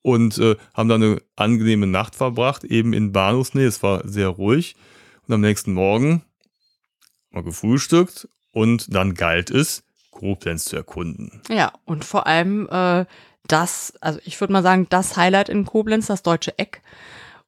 und 0.00 0.38
äh, 0.38 0.56
haben 0.72 0.88
dann 0.88 1.02
eine 1.02 1.22
angenehme 1.36 1.86
Nacht 1.86 2.14
verbracht, 2.14 2.64
eben 2.64 2.94
in 2.94 3.12
Bahnhofsnähe. 3.12 3.66
Es 3.66 3.82
war 3.82 4.08
sehr 4.08 4.28
ruhig. 4.28 4.74
Und 5.26 5.34
am 5.34 5.42
nächsten 5.42 5.74
Morgen 5.74 6.22
mal 7.30 7.42
gefrühstückt 7.42 8.26
und 8.52 8.94
dann 8.94 9.14
galt 9.14 9.50
es, 9.50 9.82
Koblenz 10.10 10.64
zu 10.64 10.76
erkunden. 10.76 11.40
Ja, 11.48 11.72
und 11.84 12.04
vor 12.04 12.26
allem 12.26 12.68
äh, 12.68 13.06
das, 13.46 13.94
also 14.00 14.20
ich 14.24 14.40
würde 14.40 14.52
mal 14.52 14.62
sagen, 14.62 14.86
das 14.90 15.16
Highlight 15.16 15.48
in 15.48 15.64
Koblenz, 15.64 16.06
das 16.06 16.22
deutsche 16.22 16.58
Eck. 16.58 16.82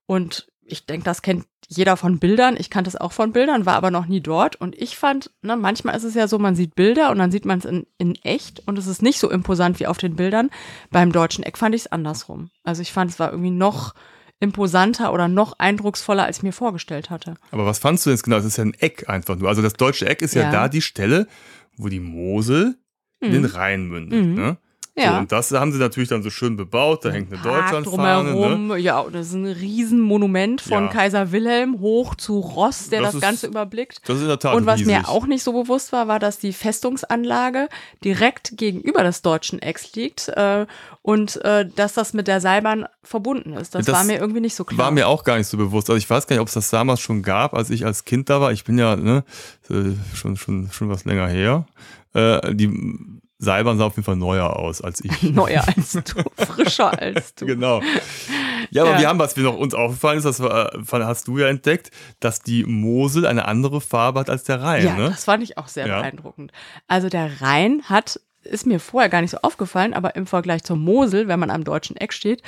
Und 0.06 0.48
ich 0.64 0.86
denke, 0.86 1.04
das 1.04 1.22
kennt 1.22 1.46
jeder 1.68 1.96
von 1.96 2.18
Bildern. 2.18 2.56
Ich 2.58 2.70
kannte 2.70 2.88
es 2.88 2.96
auch 2.96 3.12
von 3.12 3.32
Bildern, 3.32 3.66
war 3.66 3.74
aber 3.74 3.90
noch 3.90 4.06
nie 4.06 4.20
dort. 4.20 4.56
Und 4.56 4.76
ich 4.76 4.96
fand, 4.96 5.30
ne, 5.42 5.56
manchmal 5.56 5.96
ist 5.96 6.04
es 6.04 6.14
ja 6.14 6.28
so, 6.28 6.38
man 6.38 6.54
sieht 6.54 6.74
Bilder 6.74 7.10
und 7.10 7.18
dann 7.18 7.30
sieht 7.30 7.44
man 7.44 7.58
es 7.58 7.64
in, 7.64 7.86
in 7.98 8.16
echt 8.22 8.66
und 8.66 8.78
es 8.78 8.86
ist 8.86 9.02
nicht 9.02 9.18
so 9.18 9.30
imposant 9.30 9.80
wie 9.80 9.86
auf 9.86 9.98
den 9.98 10.16
Bildern. 10.16 10.50
Beim 10.90 11.12
deutschen 11.12 11.44
Eck 11.44 11.58
fand 11.58 11.74
ich 11.74 11.82
es 11.82 11.92
andersrum. 11.92 12.50
Also 12.64 12.82
ich 12.82 12.92
fand, 12.92 13.10
es 13.10 13.18
war 13.18 13.30
irgendwie 13.30 13.50
noch 13.50 13.94
imposanter 14.42 15.12
oder 15.12 15.28
noch 15.28 15.58
eindrucksvoller, 15.58 16.24
als 16.24 16.38
ich 16.38 16.42
mir 16.42 16.52
vorgestellt 16.52 17.08
hatte. 17.10 17.34
Aber 17.52 17.64
was 17.64 17.78
fandst 17.78 18.04
du 18.04 18.10
jetzt 18.10 18.24
genau? 18.24 18.36
Das 18.36 18.44
ist 18.44 18.58
ja 18.58 18.64
ein 18.64 18.74
Eck 18.74 19.08
einfach 19.08 19.36
nur. 19.36 19.48
Also 19.48 19.62
das 19.62 19.74
deutsche 19.74 20.06
Eck 20.06 20.20
ist 20.20 20.34
ja, 20.34 20.42
Ja. 20.42 20.50
da 20.50 20.68
die 20.68 20.82
Stelle, 20.82 21.26
wo 21.76 21.88
die 21.88 22.00
Mosel 22.00 22.76
in 23.20 23.32
den 23.32 23.42
Mhm. 23.42 23.46
Rhein 23.48 23.84
mündet. 23.86 24.24
Mhm. 24.26 24.34
Ne? 24.34 24.56
So, 24.94 25.02
Ja. 25.02 25.18
und 25.20 25.32
das 25.32 25.50
haben 25.52 25.72
sie 25.72 25.78
natürlich 25.78 26.10
dann 26.10 26.22
so 26.22 26.28
schön 26.28 26.54
bebaut. 26.56 27.04
Da 27.06 27.10
hängt 27.10 27.32
eine 27.32 27.40
Deutschlandfahne. 27.42 28.24
Ne? 28.24 28.30
drumherum. 28.32 28.76
Ja, 28.76 28.98
und 29.00 29.14
das 29.14 29.28
ist 29.28 29.32
ein 29.34 29.46
Riesenmonument 29.46 30.60
von 30.60 30.84
Ja. 30.84 30.90
Kaiser 30.90 31.32
Wilhelm 31.32 31.80
hoch 31.80 32.14
zu 32.14 32.38
Ross, 32.40 32.90
der 32.90 33.00
Das 33.00 33.08
das, 33.12 33.14
ist 33.14 33.20
Ganze 33.22 33.46
überblickt. 33.46 34.00
Das 34.06 34.16
ist 34.16 34.22
in 34.22 34.28
der 34.28 34.38
Tat 34.38 34.54
Und 34.54 34.66
was 34.66 34.80
riesig. 34.80 34.94
mir 34.94 35.08
auch 35.08 35.26
nicht 35.26 35.42
so 35.42 35.52
bewusst 35.54 35.92
war, 35.92 36.08
war, 36.08 36.18
dass 36.18 36.38
die 36.38 36.52
Festungsanlage 36.52 37.68
direkt 38.04 38.58
gegenüber 38.58 39.02
des 39.02 39.22
deutschen 39.22 39.60
Ecks 39.60 39.94
liegt 39.94 40.28
äh, 40.28 40.66
und 41.00 41.42
äh, 41.44 41.66
dass 41.74 41.94
das 41.94 42.12
mit 42.12 42.28
der 42.28 42.42
Seilbahn 42.42 42.86
verbunden 43.02 43.54
ist. 43.54 43.74
Das, 43.74 43.86
Das 43.86 43.94
war 43.96 44.04
mir 44.04 44.18
irgendwie 44.18 44.40
nicht 44.42 44.54
so 44.54 44.64
klar. 44.64 44.78
War 44.78 44.90
mir 44.90 45.08
auch 45.08 45.24
gar 45.24 45.38
nicht 45.38 45.46
so 45.48 45.56
bewusst. 45.56 45.88
Also 45.88 45.96
ich 45.96 46.08
weiß 46.10 46.26
gar 46.26 46.34
nicht, 46.36 46.42
ob 46.42 46.48
es 46.48 46.54
das 46.54 46.68
damals 46.68 47.00
schon 47.00 47.22
gab, 47.22 47.54
als 47.54 47.70
ich 47.70 47.86
als 47.86 48.04
Kind 48.04 48.28
da 48.28 48.42
war. 48.42 48.52
Ich 48.52 48.64
bin 48.64 48.76
ja 48.76 48.94
ne, 48.96 49.24
äh, 49.70 49.92
schon, 50.14 50.36
schon, 50.36 50.70
schon 50.70 50.90
was 50.90 51.06
länger 51.06 51.28
her. 51.28 51.66
Äh, 52.12 52.54
die 52.54 52.68
Seilbahn 53.44 53.76
sah 53.76 53.86
auf 53.86 53.96
jeden 53.96 54.04
Fall 54.04 54.16
neuer 54.16 54.56
aus 54.56 54.80
als 54.80 55.02
ich. 55.04 55.22
neuer 55.34 55.64
als 55.76 55.92
du, 55.92 56.22
frischer 56.36 56.98
als 56.98 57.34
du. 57.34 57.46
genau. 57.46 57.80
Ja, 58.70 58.82
aber 58.82 58.92
Ja. 58.92 59.00
wir 59.00 59.08
haben, 59.08 59.18
was 59.18 59.36
mir 59.36 59.42
noch 59.42 59.56
uns 59.56 59.74
aufgefallen 59.74 60.18
ist, 60.18 60.24
das 60.24 60.40
war, 60.40 60.74
äh, 60.74 61.04
hast 61.04 61.26
du 61.28 61.38
ja 61.38 61.48
entdeckt, 61.48 61.90
dass 62.20 62.40
die 62.40 62.64
Mosel 62.64 63.26
eine 63.26 63.46
andere 63.46 63.80
Farbe 63.80 64.20
hat 64.20 64.30
als 64.30 64.44
der 64.44 64.62
Rhein. 64.62 64.84
Ja, 64.84 64.96
ne? 64.96 65.08
das 65.10 65.24
fand 65.24 65.42
ich 65.42 65.58
auch 65.58 65.68
sehr 65.68 65.86
Ja. 65.86 66.00
beeindruckend. 66.00 66.52
Also 66.86 67.08
der 67.08 67.40
Rhein 67.42 67.82
hat, 67.88 68.20
ist 68.44 68.66
mir 68.66 68.78
vorher 68.80 69.08
gar 69.10 69.20
nicht 69.20 69.30
so 69.32 69.38
aufgefallen, 69.42 69.92
aber 69.94 70.14
im 70.16 70.26
Vergleich 70.26 70.62
zur 70.62 70.76
Mosel, 70.76 71.26
wenn 71.28 71.40
man 71.40 71.50
am 71.50 71.64
deutschen 71.64 71.96
Eck 71.96 72.12
steht, 72.12 72.42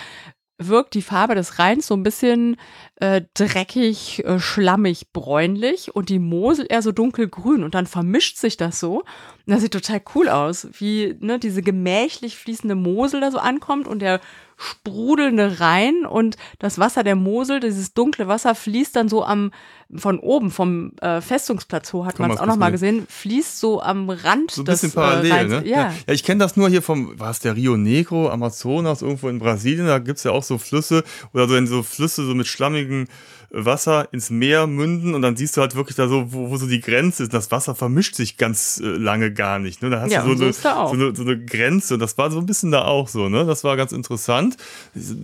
wirkt 0.58 0.94
die 0.94 1.02
Farbe 1.02 1.34
des 1.34 1.58
Rheins 1.58 1.88
so 1.88 1.94
ein 1.94 2.04
bisschen 2.04 2.56
äh, 3.00 3.22
dreckig, 3.34 4.24
äh, 4.24 4.38
schlammig, 4.38 5.12
bräunlich 5.12 5.94
und 5.96 6.08
die 6.08 6.20
Mosel 6.20 6.66
eher 6.70 6.80
so 6.80 6.92
dunkelgrün 6.92 7.64
und 7.64 7.74
dann 7.74 7.86
vermischt 7.86 8.36
sich 8.38 8.56
das 8.56 8.78
so. 8.78 9.02
Und 9.46 9.52
das 9.52 9.60
sieht 9.60 9.72
total 9.72 10.00
cool 10.14 10.28
aus, 10.28 10.68
wie 10.78 11.16
ne, 11.20 11.38
diese 11.38 11.60
gemächlich 11.62 12.36
fließende 12.36 12.74
Mosel 12.74 13.20
da 13.20 13.30
so 13.30 13.38
ankommt 13.38 13.86
und 13.86 14.00
der 14.00 14.20
sprudelnde 14.56 15.60
Rhein 15.60 16.06
und 16.06 16.36
das 16.58 16.78
Wasser 16.78 17.02
der 17.02 17.16
Mosel, 17.16 17.60
dieses 17.60 17.92
dunkle 17.92 18.28
Wasser 18.28 18.54
fließt 18.54 18.94
dann 18.96 19.08
so 19.08 19.24
am 19.24 19.50
von 19.94 20.18
oben 20.18 20.50
vom 20.50 20.92
äh, 21.00 21.20
Festungsplatz 21.20 21.92
hoch, 21.92 22.06
hat 22.06 22.18
man 22.18 22.30
es 22.30 22.38
auch 22.38 22.46
noch 22.46 22.56
mal 22.56 22.70
kurz 22.70 22.80
gesehen, 22.80 23.06
fließt 23.08 23.60
so 23.60 23.82
am 23.82 24.08
Rand 24.08 24.50
So 24.50 24.62
ein 24.62 24.64
des 24.64 24.80
bisschen 24.80 24.92
parallel, 24.92 25.32
äh, 25.32 25.44
ne? 25.44 25.62
Ja. 25.66 25.92
ja 26.06 26.14
ich 26.14 26.24
kenne 26.24 26.42
das 26.42 26.56
nur 26.56 26.68
hier 26.68 26.82
vom, 26.82 27.12
was 27.18 27.40
der 27.40 27.54
Rio 27.54 27.76
Negro, 27.76 28.30
Amazonas, 28.30 29.02
irgendwo 29.02 29.28
in 29.28 29.38
Brasilien, 29.38 29.86
da 29.86 29.98
gibt's 29.98 30.24
ja 30.24 30.32
auch 30.32 30.42
so 30.42 30.58
Flüsse 30.58 31.04
oder 31.32 31.46
so, 31.46 31.66
so 31.66 31.82
Flüsse 31.82 32.24
so 32.24 32.34
mit 32.34 32.46
schlammigem 32.46 33.06
Wasser 33.56 34.08
ins 34.12 34.30
Meer 34.30 34.66
münden 34.66 35.14
und 35.14 35.22
dann 35.22 35.36
siehst 35.36 35.56
du 35.56 35.60
halt 35.60 35.74
wirklich 35.74 35.96
da 35.96 36.08
so, 36.08 36.32
wo, 36.32 36.50
wo 36.50 36.56
so 36.56 36.66
die 36.66 36.80
Grenze 36.80 37.22
ist. 37.22 37.32
Das 37.34 37.50
Wasser 37.50 37.74
vermischt 37.74 38.14
sich 38.14 38.36
ganz 38.36 38.80
äh, 38.82 38.86
lange 38.86 39.32
gar 39.32 39.58
nicht. 39.58 39.82
Ne? 39.82 39.90
Da 39.90 40.00
hast 40.00 40.12
Ja, 40.12 40.22
du 40.24 40.36
so, 40.36 40.50
so 40.50 40.52
so, 40.52 40.68
eine, 40.92 41.14
so 41.16 41.22
eine 41.22 41.44
Grenze 41.44 41.94
und 41.94 42.00
das 42.00 42.18
war 42.18 42.30
so 42.30 42.38
ein 42.38 42.46
bisschen 42.46 42.70
da 42.72 42.84
auch 42.84 43.08
so. 43.08 43.28
Ne? 43.28 43.44
Das 43.46 43.64
war 43.64 43.76
ganz 43.76 43.92
interessant. 43.92 44.56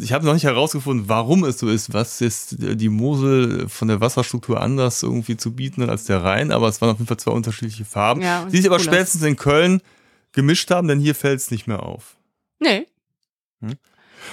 Ich 0.01 0.13
habe 0.13 0.25
noch 0.25 0.35
nicht 0.35 0.45
herausgefunden, 0.45 1.09
warum 1.09 1.45
es 1.45 1.59
so 1.59 1.69
ist, 1.69 1.93
was 1.93 2.21
jetzt 2.21 2.57
die 2.59 2.89
Mosel 2.89 3.69
von 3.69 3.89
der 3.89 4.01
Wasserstruktur 4.01 4.61
anders 4.61 5.03
irgendwie 5.03 5.37
zu 5.37 5.53
bieten 5.55 5.83
hat 5.83 5.91
als 5.91 6.05
der 6.05 6.23
Rhein, 6.23 6.53
aber 6.53 6.69
es 6.69 6.81
waren 6.81 6.91
auf 6.91 6.99
jeden 6.99 7.09
Fall 7.09 7.19
zwei 7.19 7.33
unterschiedliche 7.33 7.85
Farben, 7.85 8.23
Ja, 8.23 8.45
die 8.51 8.57
sich 8.59 8.67
aber 8.67 8.77
cool 8.77 8.85
spätestens 8.85 9.23
in 9.23 9.37
Köln 9.37 9.81
gemischt 10.33 10.71
haben, 10.71 10.87
denn 10.89 11.01
hier 11.01 11.15
fällt 11.15 11.41
es 11.41 11.51
nicht 11.51 11.67
mehr 11.67 11.83
auf. 11.83 12.17
Nee. 12.61 12.87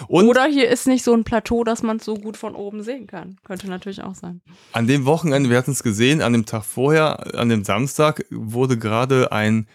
Und 0.08 0.28
Oder 0.28 0.46
hier 0.46 0.70
ist 0.70 0.88
nicht 0.88 1.04
so 1.04 1.14
ein 1.14 1.24
Plateau, 1.24 1.64
dass 1.64 1.84
man 1.84 1.98
es 1.98 2.06
so 2.06 2.16
gut 2.16 2.38
von 2.38 2.56
oben 2.56 2.84
sehen 2.84 3.08
kann. 3.08 3.38
Könnte 3.44 3.68
natürlich 3.70 4.04
auch 4.04 4.16
sein. 4.16 4.42
an 4.74 4.88
dem 4.88 5.06
Wochenende, 5.06 5.50
wir 5.50 5.58
hatten 5.58 5.72
es 5.72 5.84
gesehen, 5.84 6.22
an 6.22 6.34
dem 6.34 6.46
Tag 6.46 6.64
vorher, 6.66 7.36
an 7.36 7.50
dem 7.50 7.64
Samstag, 7.64 8.26
wurde 8.30 8.78
gerade 8.78 9.32
ein 9.32 9.68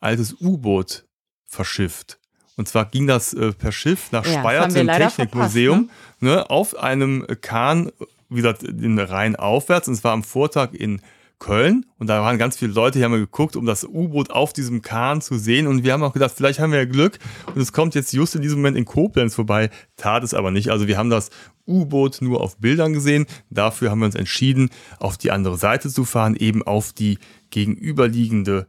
altes 0.00 0.34
U-Boot 0.40 1.04
verschifft. 1.46 2.18
Und 2.56 2.68
zwar 2.68 2.86
ging 2.86 3.06
das 3.06 3.34
äh, 3.34 3.52
per 3.52 3.72
Schiff 3.72 4.12
nach 4.12 4.24
Ja, 4.26 4.40
Speyer 4.40 4.68
zum 4.68 4.86
Technikmuseum, 4.86 5.90
ne, 6.20 6.48
auf 6.48 6.76
einem 6.76 7.26
Kahn, 7.42 7.92
wie 8.28 8.36
gesagt, 8.36 8.62
den 8.62 8.98
Rhein 8.98 9.36
aufwärts. 9.36 9.88
Und 9.88 9.94
es 9.94 10.04
war 10.04 10.12
am 10.12 10.24
Vortag 10.24 10.72
in 10.72 11.02
Köln 11.38 11.84
und 11.98 12.06
da 12.06 12.22
waren 12.22 12.38
ganz 12.38 12.56
viele 12.56 12.72
Leute, 12.72 12.98
die 12.98 13.04
haben 13.04 13.12
geguckt, 13.12 13.56
um 13.56 13.66
das 13.66 13.84
U-Boot 13.84 14.30
auf 14.30 14.52
diesem 14.54 14.80
Kahn 14.80 15.20
zu 15.20 15.36
sehen. 15.36 15.66
Und 15.66 15.84
wir 15.84 15.92
haben 15.92 16.02
auch 16.02 16.14
gedacht, 16.14 16.32
vielleicht 16.34 16.60
haben 16.60 16.72
wir 16.72 16.78
ja 16.78 16.84
Glück 16.86 17.18
und 17.54 17.60
es 17.60 17.72
kommt 17.72 17.94
jetzt 17.94 18.12
just 18.12 18.34
in 18.34 18.42
diesem 18.42 18.58
Moment 18.58 18.76
in 18.76 18.86
Koblenz 18.86 19.34
vorbei. 19.34 19.70
Tat 19.96 20.24
es 20.24 20.32
aber 20.32 20.50
nicht. 20.50 20.70
Also 20.70 20.86
wir 20.86 20.96
haben 20.96 21.10
das 21.10 21.30
U-Boot 21.66 22.22
nur 22.22 22.40
auf 22.40 22.56
Bildern 22.58 22.94
gesehen. 22.94 23.26
Dafür 23.50 23.90
haben 23.90 23.98
wir 23.98 24.06
uns 24.06 24.14
entschieden, 24.14 24.70
auf 24.98 25.18
die 25.18 25.30
andere 25.30 25.58
Seite 25.58 25.90
zu 25.90 26.04
fahren, 26.06 26.36
eben 26.36 26.62
auf 26.62 26.92
die 26.94 27.18
gegenüberliegende, 27.50 28.66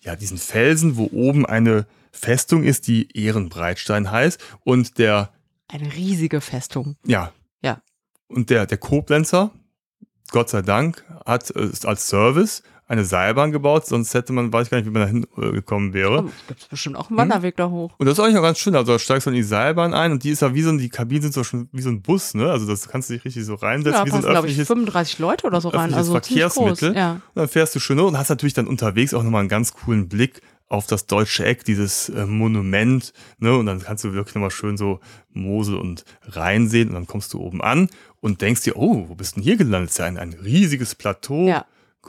ja, 0.00 0.14
diesen 0.14 0.38
Felsen, 0.38 0.96
wo 0.96 1.10
oben 1.12 1.46
eine 1.46 1.86
Festung 2.12 2.62
ist, 2.62 2.86
die 2.86 3.08
Ehrenbreitstein 3.16 4.10
heißt. 4.10 4.40
Und 4.64 4.98
der, 4.98 5.32
Eine 5.68 5.92
riesige 5.94 6.40
Festung. 6.40 6.96
ja. 7.04 7.32
Ja. 7.60 7.82
Und 8.28 8.50
der, 8.50 8.66
der 8.66 8.78
Koblenzer, 8.78 9.50
Gott 10.30 10.50
sei 10.50 10.62
Dank, 10.62 11.04
hat 11.24 11.50
äh, 11.56 11.70
als 11.84 12.08
Service 12.08 12.62
eine 12.88 13.04
Seilbahn 13.04 13.52
gebaut, 13.52 13.86
sonst 13.86 14.14
hätte 14.14 14.32
man, 14.32 14.50
weiß 14.50 14.66
ich 14.66 14.70
gar 14.70 14.78
nicht, 14.78 14.86
wie 14.86 14.90
man 14.90 15.02
dahin 15.02 15.26
äh, 15.36 15.52
gekommen 15.52 15.92
wäre. 15.92 16.24
Oh, 16.24 16.30
Gibt 16.48 16.62
es 16.62 16.66
bestimmt 16.66 16.96
auch 16.96 17.10
einen 17.10 17.18
Wanderweg 17.18 17.54
da 17.56 17.68
hoch. 17.68 17.92
Und 17.98 18.06
das 18.06 18.14
ist 18.14 18.24
eigentlich 18.24 18.36
noch 18.36 18.42
ganz 18.42 18.58
schön. 18.58 18.74
Also 18.74 18.92
da 18.92 18.98
steigst 18.98 19.26
du 19.26 19.30
in 19.30 19.36
die 19.36 19.42
Seilbahn 19.42 19.92
ein 19.92 20.12
und 20.12 20.24
die 20.24 20.30
ist 20.30 20.40
ja 20.40 20.54
wie 20.54 20.62
so 20.62 20.70
ein, 20.70 20.78
die 20.78 20.88
Kabinen 20.88 21.20
sind 21.20 21.34
so 21.34 21.44
schon 21.44 21.68
wie 21.72 21.82
so 21.82 21.90
ein 21.90 22.00
Bus, 22.00 22.32
ne? 22.32 22.50
Also 22.50 22.66
das 22.66 22.88
kannst 22.88 23.10
du 23.10 23.14
dich 23.14 23.26
richtig 23.26 23.44
so 23.44 23.54
reinsetzen, 23.56 23.98
Ja, 23.98 24.06
wie 24.06 24.10
so 24.10 24.16
ein 24.16 24.22
passen, 24.22 24.30
glaube 24.30 24.46
ich, 24.48 24.58
öffentliches, 24.58 24.68
35 24.68 25.18
Leute 25.18 25.46
oder 25.46 25.60
so 25.60 25.68
rein. 25.68 25.92
Also 25.92 26.18
ziemlich 26.18 26.44
groß. 26.44 26.54
Verkehrsmittel. 26.54 26.96
Ja. 26.96 27.12
Und 27.12 27.22
dann 27.34 27.48
fährst 27.48 27.74
du 27.74 27.80
schön 27.80 28.00
hoch 28.00 28.06
und 28.06 28.16
hast 28.16 28.30
natürlich 28.30 28.54
dann 28.54 28.66
unterwegs 28.66 29.12
auch 29.12 29.22
nochmal 29.22 29.40
einen 29.40 29.50
ganz 29.50 29.74
coolen 29.74 30.08
Blick 30.08 30.40
auf 30.68 30.86
das 30.86 31.06
deutsche 31.06 31.44
Eck, 31.44 31.64
dieses 31.64 32.08
äh, 32.10 32.26
Monument, 32.26 33.12
ne? 33.38 33.56
Und 33.56 33.66
dann 33.66 33.80
kannst 33.80 34.04
du 34.04 34.12
wirklich 34.12 34.34
nochmal 34.34 34.50
schön 34.50 34.76
so 34.76 35.00
Mosel 35.32 35.76
und 35.76 36.04
Rhein 36.22 36.68
sehen 36.68 36.88
und 36.88 36.94
dann 36.94 37.06
kommst 37.06 37.32
du 37.32 37.40
oben 37.40 37.62
an 37.62 37.88
und 38.20 38.42
denkst 38.42 38.62
dir, 38.62 38.76
oh, 38.76 39.08
wo 39.08 39.14
bist 39.14 39.36
denn 39.36 39.42
hier 39.42 39.56
gelandet? 39.56 39.88
Das 39.90 39.94
ist 39.94 39.98
ja 39.98 40.04
ein, 40.06 40.18
ein 40.18 40.32
riesiges 40.34 40.94
Plateau, 40.94 41.46
Ja. 41.48 41.64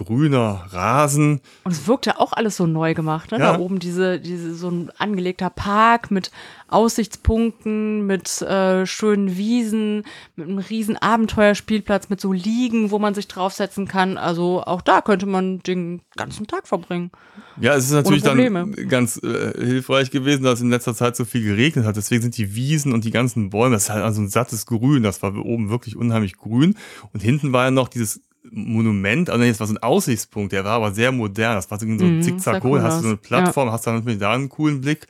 Grüner 0.05 0.65
Rasen. 0.69 1.41
Und 1.63 1.71
es 1.71 1.87
wirkte 1.87 2.19
auch 2.19 2.33
alles 2.33 2.57
so 2.57 2.65
neu 2.65 2.93
gemacht. 2.93 3.31
Ne? 3.31 3.39
Ja. 3.39 3.53
Da 3.53 3.59
oben 3.59 3.79
diese, 3.79 4.19
diese, 4.19 4.55
so 4.55 4.69
ein 4.69 4.91
angelegter 4.97 5.49
Park 5.49 6.11
mit 6.11 6.31
Aussichtspunkten, 6.67 8.05
mit 8.05 8.41
äh, 8.41 8.85
schönen 8.85 9.37
Wiesen, 9.37 10.03
mit 10.35 10.47
einem 10.47 10.59
riesen 10.59 10.97
Abenteuerspielplatz, 10.97 12.09
mit 12.09 12.21
so 12.21 12.31
Liegen, 12.31 12.91
wo 12.91 12.99
man 12.99 13.13
sich 13.13 13.27
draufsetzen 13.27 13.87
kann. 13.87 14.17
Also 14.17 14.63
auch 14.63 14.81
da 14.81 15.01
könnte 15.01 15.25
man 15.25 15.59
den 15.59 16.01
ganzen 16.15 16.47
Tag 16.47 16.67
verbringen. 16.67 17.11
Ja, 17.59 17.75
es 17.75 17.85
ist 17.85 17.91
natürlich 17.91 18.23
dann 18.23 18.87
ganz 18.87 19.21
äh, 19.21 19.53
hilfreich 19.57 20.11
gewesen, 20.11 20.43
dass 20.43 20.61
in 20.61 20.69
letzter 20.69 20.95
Zeit 20.95 21.15
so 21.15 21.25
viel 21.25 21.43
geregnet 21.43 21.85
hat. 21.85 21.97
Deswegen 21.97 22.21
sind 22.21 22.37
die 22.37 22.55
Wiesen 22.55 22.93
und 22.93 23.03
die 23.03 23.11
ganzen 23.11 23.49
Bäume, 23.49 23.75
das 23.75 23.83
ist 23.83 23.89
halt 23.89 24.03
also 24.03 24.21
ein 24.21 24.29
sattes 24.29 24.65
Grün. 24.65 25.03
Das 25.03 25.21
war 25.21 25.35
oben 25.35 25.69
wirklich 25.69 25.97
unheimlich 25.97 26.37
grün. 26.37 26.75
Und 27.13 27.21
hinten 27.21 27.51
war 27.51 27.65
ja 27.65 27.71
noch 27.71 27.89
dieses 27.89 28.21
Monument, 28.43 29.29
also 29.29 29.43
jetzt 29.43 29.59
war 29.59 29.67
so 29.67 29.73
ein 29.73 29.83
Aussichtspunkt, 29.83 30.51
der 30.53 30.63
war 30.63 30.73
aber 30.73 30.91
sehr 30.93 31.11
modern. 31.11 31.55
Das 31.55 31.69
war 31.71 31.79
so 31.79 31.85
ein 31.85 31.97
Mhm, 31.97 32.21
Zickzack, 32.21 32.63
sah 32.63 32.67
cool 32.67 32.81
hast 32.81 33.01
du 33.01 33.07
so 33.07 33.07
eine. 33.09 33.17
Plattform, 33.17 33.71
hast 33.71 33.85
dann 33.85 33.95
natürlich 33.95 34.19
da 34.19 34.33
einen 34.33 34.49
coolen 34.49 34.81
Blick. 34.81 35.07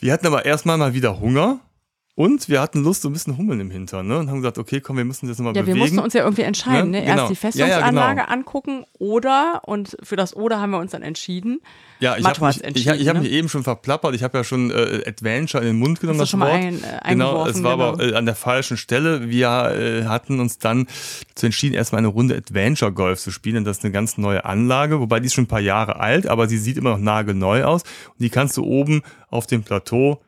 Wir 0.00 0.12
hatten 0.12 0.26
aber 0.26 0.44
erstmal 0.44 0.76
mal 0.78 0.94
wieder 0.94 1.18
Hunger 1.20 1.60
und 2.16 2.48
wir 2.48 2.60
hatten 2.60 2.82
Lust, 2.82 3.02
so 3.02 3.08
ein 3.08 3.12
bisschen 3.12 3.36
Hummeln 3.38 3.60
im 3.60 3.70
Hintern, 3.70 4.08
ne? 4.08 4.18
Und 4.18 4.28
haben 4.30 4.38
gesagt, 4.38 4.58
okay, 4.58 4.80
komm, 4.80 4.96
wir 4.96 5.04
müssen 5.04 5.28
das 5.28 5.38
nochmal 5.38 5.54
Ja, 5.54 5.60
wir 5.66 5.74
bewegen. 5.74 5.78
mussten 5.80 5.98
uns 6.00 6.14
ja 6.14 6.24
irgendwie 6.24 6.42
entscheiden. 6.42 6.90
Ne? 6.90 7.02
Ne? 7.02 7.04
Erst 7.06 7.16
Genau. 7.16 7.28
die 7.28 7.34
Ja, 7.58 7.66
ja, 7.66 7.74
Festungsanlage 7.76 8.20
genau. 8.22 8.32
angucken 8.32 8.84
oder, 8.98 9.60
und 9.66 9.96
für 10.02 10.16
das 10.16 10.34
Oder 10.34 10.58
haben 10.60 10.70
wir 10.70 10.78
uns 10.78 10.90
dann 10.92 11.02
entschieden. 11.02 11.60
Ja, 12.00 12.16
ich 12.18 12.24
habe 12.26 12.44
mich, 12.46 12.62
ich, 12.64 12.86
ich 12.88 13.08
hab 13.08 13.14
ne? 13.16 13.22
mich 13.22 13.30
eben 13.32 13.48
schon 13.48 13.62
verplappert. 13.64 14.14
Ich 14.14 14.22
habe 14.22 14.36
ja 14.38 14.44
schon 14.44 14.70
äh, 14.70 15.02
Adventure 15.06 15.62
in 15.62 15.68
den 15.70 15.78
Mund 15.78 16.00
genommen, 16.00 16.18
das 16.18 16.28
schon 16.30 16.40
mal 16.40 16.48
Wort. 16.52 16.58
ein- 16.62 16.82
äh, 16.84 17.08
genau, 17.10 17.46
es 17.46 17.62
war 17.62 17.72
aber 17.72 17.96
genau. 17.98 18.12
äh, 18.12 18.16
an 18.16 18.26
der 18.26 18.34
falschen 18.34 18.76
Stelle. 18.76 19.28
Wir 19.30 19.48
äh, 19.74 20.04
hatten 20.04 20.40
uns 20.40 20.58
dann 20.58 20.86
zu 21.34 21.46
entschieden, 21.46 21.74
erstmal 21.74 21.98
eine 22.00 22.08
Runde 22.08 22.34
Adventure 22.36 22.92
Golf 22.92 23.20
zu 23.20 23.30
spielen. 23.30 23.64
Das 23.64 23.78
ist 23.78 23.84
eine 23.84 23.92
ganz 23.92 24.16
neue 24.18 24.44
Anlage, 24.44 25.00
wobei 25.00 25.20
die 25.20 25.26
ist 25.26 25.34
schon 25.34 25.44
ein 25.44 25.48
paar 25.48 25.60
Jahre 25.60 26.00
alt, 26.00 26.26
aber 26.26 26.48
sie 26.48 26.58
sieht 26.58 26.76
immer 26.78 26.90
noch 26.90 26.98
nagelneu 26.98 27.64
aus. 27.64 27.82
Und 27.82 28.20
die 28.20 28.30
kannst 28.30 28.56
du 28.56 28.64
oben 28.64 29.02
auf 29.30 29.46
dem 29.46 29.62
Plateau, 29.62 30.20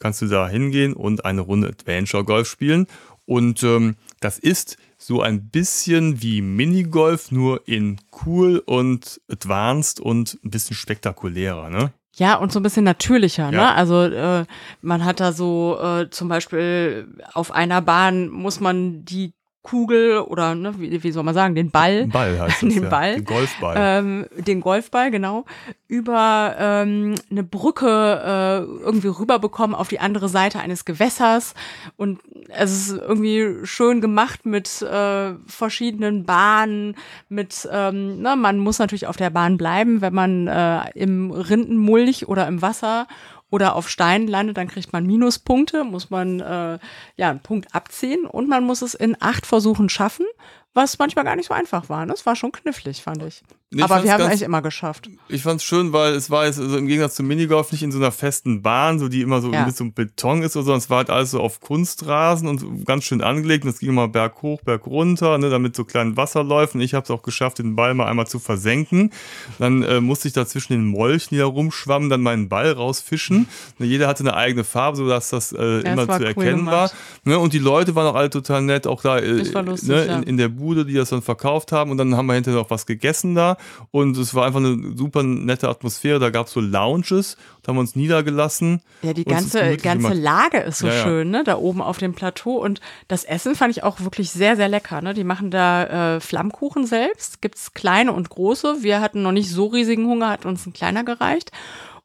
kannst 0.00 0.20
du 0.22 0.26
da 0.26 0.48
hingehen 0.48 0.92
und 0.92 1.24
eine 1.24 1.42
Runde 1.42 1.68
Adventure 1.68 2.24
Golf 2.24 2.48
spielen. 2.48 2.86
Und 3.26 3.62
ähm, 3.62 3.94
das 4.18 4.40
ist 4.40 4.76
so 4.98 5.22
ein 5.22 5.50
bisschen 5.50 6.20
wie 6.20 6.42
Minigolf, 6.42 7.30
nur 7.30 7.68
in 7.68 8.00
cool 8.26 8.60
und 8.66 9.20
advanced 9.30 10.00
und 10.00 10.38
ein 10.44 10.50
bisschen 10.50 10.74
spektakulärer, 10.74 11.70
ne? 11.70 11.92
Ja, 12.16 12.34
und 12.34 12.50
so 12.50 12.58
ein 12.58 12.64
bisschen 12.64 12.84
natürlicher, 12.84 13.50
ne? 13.50 13.58
Ja. 13.58 13.74
Also 13.74 14.02
äh, 14.02 14.44
man 14.82 15.04
hat 15.04 15.20
da 15.20 15.32
so 15.32 15.78
äh, 15.80 16.10
zum 16.10 16.28
Beispiel 16.28 17.06
auf 17.32 17.52
einer 17.52 17.80
Bahn 17.80 18.28
muss 18.28 18.58
man 18.58 19.04
die 19.04 19.32
Kugel 19.62 20.20
oder 20.20 20.54
ne, 20.54 20.74
wie, 20.78 21.02
wie 21.02 21.12
soll 21.12 21.22
man 21.22 21.34
sagen, 21.34 21.54
den 21.54 21.70
Ball, 21.70 22.06
Ball 22.06 22.38
heißt 22.40 22.62
das, 22.62 22.72
Den 22.74 22.84
ja. 22.84 22.88
Ball. 22.88 23.16
Den 23.16 23.24
Golfball. 23.24 23.74
ähm, 23.78 24.26
den 24.36 24.60
Golfball, 24.60 25.10
genau, 25.10 25.44
über 25.86 26.56
ähm, 26.58 27.14
eine 27.30 27.44
Brücke 27.44 27.86
äh, 27.86 28.58
irgendwie 28.82 29.08
rüberbekommen 29.08 29.76
auf 29.76 29.88
die 29.88 30.00
andere 30.00 30.30
Seite 30.30 30.60
eines 30.60 30.86
Gewässers. 30.86 31.54
Und 31.96 32.20
es 32.48 32.72
ist 32.72 32.98
irgendwie 32.98 33.66
schön 33.66 34.00
gemacht 34.00 34.46
mit 34.46 34.80
äh, 34.80 35.34
verschiedenen 35.46 36.24
Bahnen, 36.24 36.96
mit, 37.28 37.68
ähm, 37.70 38.22
ne, 38.22 38.36
man 38.36 38.58
muss 38.58 38.78
natürlich 38.78 39.06
auf 39.08 39.16
der 39.16 39.30
Bahn 39.30 39.58
bleiben, 39.58 40.00
wenn 40.00 40.14
man 40.14 40.46
äh, 40.46 40.90
im 40.94 41.30
Rindenmulch 41.32 42.28
oder 42.28 42.46
im 42.48 42.62
Wasser 42.62 43.06
oder 43.50 43.74
auf 43.76 43.88
Steinen 43.88 44.28
landet, 44.28 44.56
dann 44.56 44.68
kriegt 44.68 44.92
man 44.92 45.06
Minuspunkte, 45.06 45.84
muss 45.84 46.10
man 46.10 46.40
äh, 46.40 46.78
ja 47.16 47.30
einen 47.30 47.40
Punkt 47.40 47.74
abziehen 47.74 48.26
und 48.26 48.48
man 48.48 48.64
muss 48.64 48.82
es 48.82 48.94
in 48.94 49.16
acht 49.20 49.46
Versuchen 49.46 49.88
schaffen, 49.88 50.26
was 50.74 50.98
manchmal 50.98 51.24
gar 51.24 51.36
nicht 51.36 51.48
so 51.48 51.54
einfach 51.54 51.88
war. 51.88 52.06
Ne? 52.06 52.12
Das 52.12 52.26
war 52.26 52.36
schon 52.36 52.52
knifflig, 52.52 53.02
fand 53.02 53.22
ich. 53.24 53.42
Nee, 53.72 53.78
ich 53.78 53.84
Aber 53.84 54.02
wir 54.02 54.12
haben 54.12 54.20
es 54.22 54.26
eigentlich 54.28 54.42
immer 54.42 54.62
geschafft. 54.62 55.08
Ich 55.28 55.42
fand's 55.42 55.62
schön, 55.62 55.92
weil 55.92 56.14
es 56.14 56.28
war 56.28 56.46
jetzt 56.46 56.58
also 56.58 56.76
im 56.76 56.88
Gegensatz 56.88 57.14
zum 57.14 57.28
Minigolf 57.28 57.70
nicht 57.70 57.84
in 57.84 57.92
so 57.92 57.98
einer 57.98 58.10
festen 58.10 58.62
Bahn, 58.62 58.98
so 58.98 59.08
die 59.08 59.20
immer 59.20 59.40
so 59.40 59.52
Ja. 59.52 59.64
mit 59.64 59.76
so 59.76 59.84
einem 59.84 59.92
Beton 59.92 60.42
ist, 60.42 60.56
oder 60.56 60.62
so, 60.64 60.66
sondern 60.66 60.78
es 60.78 60.90
war 60.90 60.98
halt 60.98 61.10
alles 61.10 61.30
so 61.32 61.40
auf 61.40 61.60
Kunstrasen 61.60 62.48
und 62.48 62.84
ganz 62.84 63.04
schön 63.04 63.20
angelegt. 63.22 63.64
Und 63.64 63.70
es 63.70 63.78
ging 63.78 63.90
immer 63.90 64.08
berg 64.08 64.42
hoch, 64.42 64.60
berg 64.62 64.86
runter, 64.86 65.38
ne, 65.38 65.50
damit 65.50 65.76
so 65.76 65.84
kleinen 65.84 66.16
Wasserläufen. 66.16 66.80
Ich 66.80 66.94
habe 66.94 67.04
es 67.04 67.10
auch 67.10 67.22
geschafft, 67.22 67.58
den 67.60 67.76
Ball 67.76 67.94
mal 67.94 68.06
einmal 68.06 68.26
zu 68.26 68.40
versenken. 68.40 69.12
Dann 69.60 69.82
äh, 69.84 70.00
musste 70.00 70.26
ich 70.26 70.34
da 70.34 70.46
zwischen 70.46 70.72
den 70.72 70.84
Molchen, 70.86 71.28
die 71.30 71.38
da 71.38 71.46
rumschwammen, 71.46 72.10
dann 72.10 72.22
meinen 72.22 72.48
Ball 72.48 72.72
rausfischen. 72.72 73.46
Ne, 73.78 73.86
jeder 73.86 74.08
hatte 74.08 74.24
eine 74.24 74.34
eigene 74.34 74.64
Farbe, 74.64 74.96
sodass 74.96 75.30
das 75.30 75.52
äh, 75.52 75.56
Ja, 75.84 75.92
immer 75.92 76.02
es 76.02 76.08
war 76.08 76.16
zu 76.18 76.22
cool 76.24 76.28
erkennen 76.28 76.66
war. 76.66 76.88
gemacht. 76.88 76.94
Ne, 77.24 77.38
und 77.38 77.52
die 77.52 77.58
Leute 77.60 77.94
waren 77.94 78.06
auch 78.08 78.16
alle 78.16 78.30
total 78.30 78.62
nett, 78.62 78.88
auch 78.88 79.02
da 79.02 79.18
äh, 79.18 79.54
war 79.54 79.62
lustig, 79.62 79.88
ne, 79.90 80.04
in, 80.06 80.22
in 80.24 80.36
der 80.36 80.48
Bude, 80.60 80.84
die 80.86 80.94
das 80.94 81.10
dann 81.10 81.22
verkauft 81.22 81.72
haben. 81.72 81.90
Und 81.90 81.98
dann 81.98 82.16
haben 82.16 82.26
wir 82.26 82.34
hinterher 82.34 82.60
noch 82.60 82.70
was 82.70 82.86
gegessen 82.86 83.34
da. 83.34 83.56
Und 83.90 84.16
es 84.16 84.34
war 84.34 84.46
einfach 84.46 84.60
eine 84.60 84.96
super 84.96 85.24
nette 85.24 85.68
Atmosphäre. 85.68 86.20
Da 86.20 86.30
gab 86.30 86.46
es 86.46 86.52
so 86.52 86.60
Lounges, 86.60 87.36
da 87.62 87.68
haben 87.68 87.76
wir 87.76 87.80
uns 87.80 87.96
niedergelassen. 87.96 88.82
Ja, 89.02 89.12
die 89.12 89.26
es 89.26 89.32
ganze, 89.32 89.76
ganze 89.76 90.08
gemacht. 90.10 90.22
Lage 90.22 90.58
ist 90.58 90.78
so 90.78 90.86
Ja, 90.86 90.94
ja. 90.94 91.02
schön, 91.02 91.30
ne? 91.30 91.42
Da 91.44 91.56
oben 91.56 91.82
auf 91.82 91.98
dem 91.98 92.14
Plateau. 92.14 92.56
Und 92.56 92.80
das 93.08 93.24
Essen 93.24 93.54
fand 93.56 93.76
ich 93.76 93.82
auch 93.82 94.00
wirklich 94.00 94.30
sehr, 94.30 94.56
sehr 94.56 94.68
lecker. 94.68 95.00
Ne? 95.02 95.14
Die 95.14 95.24
machen 95.24 95.50
da 95.50 96.16
äh, 96.16 96.20
Flammkuchen 96.20 96.86
selbst. 96.86 97.42
Gibt's 97.42 97.74
kleine 97.74 98.12
und 98.12 98.30
große. 98.30 98.82
Wir 98.82 99.00
hatten 99.00 99.22
noch 99.22 99.32
nicht 99.32 99.50
so 99.50 99.66
riesigen 99.66 100.06
Hunger, 100.06 100.28
hat 100.28 100.46
uns 100.46 100.66
ein 100.66 100.72
kleiner 100.72 101.02
gereicht. 101.04 101.50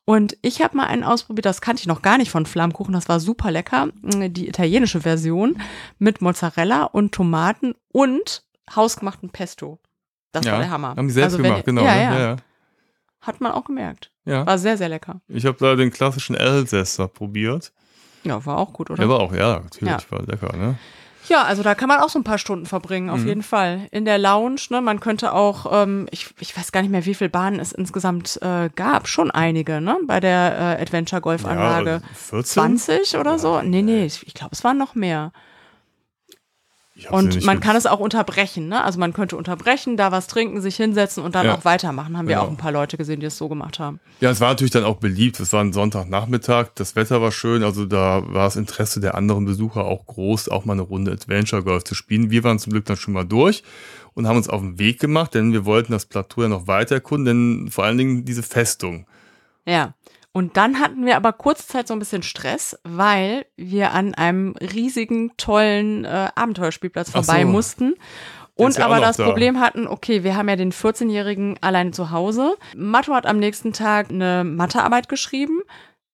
Und 0.08 0.38
ich 0.44 0.62
habe 0.62 0.78
mal 0.78 0.86
einen 0.86 1.04
ausprobiert, 1.04 1.48
das 1.48 1.62
kannte 1.62 1.82
ich 1.82 1.88
noch 1.88 2.04
gar 2.04 2.20
nicht 2.20 2.30
von 2.30 2.46
Flammkuchen, 2.46 2.94
das 2.94 3.10
war 3.10 3.20
super 3.20 3.50
lecker. 3.50 3.88
Die 4.04 4.48
italienische 4.48 5.02
Version 5.02 5.58
mit 5.98 6.22
Mozzarella 6.22 6.84
und 6.84 7.12
Tomaten 7.12 7.74
und 7.92 8.44
hausgemachten 8.74 9.30
Pesto. 9.30 9.80
Das 10.32 10.46
war 10.46 10.60
der 10.60 10.70
Hammer. 10.70 10.90
Haben 10.96 11.08
die 11.08 11.14
selbst 11.14 11.34
Also 11.34 11.38
wenn- 11.40 11.52
gemacht, 11.52 11.66
genau. 11.66 11.84
Ja, 11.84 11.96
ne? 11.96 12.02
ja, 12.02 12.20
ja, 12.20 12.36
Hat 13.22 13.42
man 13.42 13.52
auch 13.54 13.66
gemerkt. 13.66 14.12
ja. 14.26 14.46
War 14.46 14.58
sehr, 14.58 14.78
sehr 14.78 14.90
lecker. 14.90 15.22
Ich 15.28 15.46
habe 15.46 15.58
da 15.60 15.76
den 15.76 15.92
klassischen 15.92 16.36
Elsässer 16.36 17.08
probiert. 17.08 17.72
Ja, 18.24 18.44
war 18.46 18.58
auch 18.58 18.74
gut, 18.74 18.90
oder? 18.90 19.00
Der 19.00 19.10
war 19.10 19.20
auch, 19.20 19.34
ja, 19.34 19.60
natürlich, 19.60 19.92
Ja. 19.94 20.00
war 20.10 20.24
lecker, 20.24 20.56
ne? 20.58 20.78
Ja, 21.28 21.42
also 21.44 21.64
da 21.64 21.74
kann 21.74 21.88
man 21.88 22.02
auch 22.02 22.10
so 22.10 22.20
ein 22.20 22.24
paar 22.24 22.38
Stunden 22.38 22.68
verbringen, 22.68 23.10
auf 23.10 23.22
Mhm. 23.22 23.28
jeden 23.28 23.44
Fall. 23.44 23.88
In 23.90 24.06
der 24.06 24.20
Lounge, 24.20 24.62
ne, 24.70 24.80
man 24.82 25.00
könnte 25.00 25.34
auch, 25.34 25.66
ähm, 25.72 26.08
ich, 26.12 26.30
ich 26.40 26.56
weiß 26.56 26.72
gar 26.72 26.82
nicht 26.82 26.92
mehr, 26.92 27.06
wie 27.08 27.16
viele 27.16 27.32
Bahnen 27.32 27.60
es 27.60 27.72
insgesamt 27.72 28.40
äh, 28.44 28.70
gab, 28.76 29.08
schon 29.08 29.32
einige, 29.32 29.82
ne, 29.82 29.98
bei 30.06 30.20
der 30.20 30.78
äh, 30.78 30.82
Adventure 30.84 31.22
Golf 31.22 31.44
Anlage. 31.46 32.02
Ja, 32.04 32.14
14? 32.14 32.46
20 32.78 33.18
oder 33.18 33.40
so? 33.40 33.60
Nee, 33.64 33.82
nee, 33.82 34.06
ich, 34.06 34.28
ich 34.28 34.36
glaube, 34.36 34.52
es 34.54 34.64
waren 34.64 34.78
noch 34.78 34.94
mehr. 34.94 35.32
Und 37.10 37.44
man 37.44 37.60
kann 37.60 37.76
es 37.76 37.86
auch 37.86 38.00
unterbrechen, 38.00 38.70
ne? 38.70 38.82
Also 38.82 39.00
man 39.00 39.12
könnte 39.12 39.36
unterbrechen, 39.36 39.98
da 39.98 40.14
was 40.14 40.28
trinken, 40.28 40.62
sich 40.62 40.78
hinsetzen 40.78 41.24
und 41.24 41.36
dann 41.36 41.46
Ja. 41.46 41.56
auch 41.56 41.66
weitermachen. 41.66 42.18
Haben 42.18 42.30
wir 42.30 42.36
Genau. 42.36 42.48
auch 42.48 42.50
ein 42.52 42.56
paar 42.56 42.72
Leute 42.72 42.96
gesehen, 42.96 43.20
die 43.20 43.26
es 43.26 43.38
so 43.38 43.50
gemacht 43.50 43.80
haben. 43.80 44.00
Ja, 44.22 44.30
es 44.30 44.40
war 44.40 44.48
natürlich 44.50 44.72
dann 44.72 44.86
auch 44.86 44.96
beliebt. 44.96 45.38
Es 45.42 45.52
war 45.52 45.62
ein 45.62 45.74
Sonntagnachmittag, 45.74 46.68
das 46.76 46.96
Wetter 46.96 47.22
war 47.22 47.34
schön, 47.34 47.64
also 47.64 47.86
da 47.86 48.24
war 48.28 48.46
das 48.46 48.56
Interesse 48.56 49.02
der 49.02 49.16
anderen 49.16 49.44
Besucher 49.44 49.84
auch 49.84 50.06
groß, 50.06 50.48
auch 50.48 50.64
mal 50.64 50.72
eine 50.74 50.84
Runde 50.84 51.12
Adventure 51.12 51.64
Golf 51.64 51.84
zu 51.84 51.96
spielen. 51.96 52.32
Wir 52.32 52.46
waren 52.46 52.60
zum 52.60 52.72
Glück 52.72 52.86
dann 52.86 52.96
schon 52.96 53.14
mal 53.14 53.26
durch 53.26 53.62
und 54.14 54.26
haben 54.28 54.38
uns 54.38 54.48
auf 54.48 54.62
den 54.62 54.80
Weg 54.80 55.02
gemacht, 55.02 55.34
denn 55.34 55.52
wir 55.52 55.66
wollten 55.66 55.92
das 55.92 56.06
Plateau 56.06 56.44
ja 56.44 56.48
noch 56.48 56.68
weiter 56.68 56.96
erkunden, 56.96 57.26
denn 57.26 57.72
vor 57.72 57.84
allen 57.84 57.98
Dingen 57.98 58.24
diese 58.24 58.42
Festung. 58.44 59.06
Ja. 59.66 59.95
Und 60.36 60.58
dann 60.58 60.82
hatten 60.82 61.06
wir 61.06 61.16
aber 61.16 61.32
kurzzeit 61.32 61.88
so 61.88 61.94
ein 61.94 62.00
bisschen 62.00 62.22
Stress, 62.22 62.78
weil 62.84 63.46
wir 63.56 63.94
an 63.94 64.16
einem 64.16 64.54
riesigen, 64.60 65.32
tollen 65.38 66.04
äh, 66.04 66.28
Abenteuerspielplatz 66.36 67.12
vorbei 67.12 67.44
so. 67.44 67.48
mussten. 67.48 67.94
Und 68.54 68.78
ja 68.78 68.84
aber 68.84 69.00
das 69.00 69.16
da. 69.16 69.24
Problem 69.24 69.62
hatten, 69.62 69.88
okay, 69.88 70.26
wir 70.26 70.36
haben 70.36 70.50
ja 70.50 70.58
den 70.58 70.74
14-Jährigen 70.74 71.58
alleine 71.62 71.92
zu 71.92 72.12
Hause. 72.12 72.58
Matto 72.76 73.14
hat 73.14 73.26
am 73.26 73.40
nächsten 73.40 73.72
Tag 73.72 74.10
eine 74.10 74.44
Mathearbeit 74.44 75.08
geschrieben. 75.08 75.62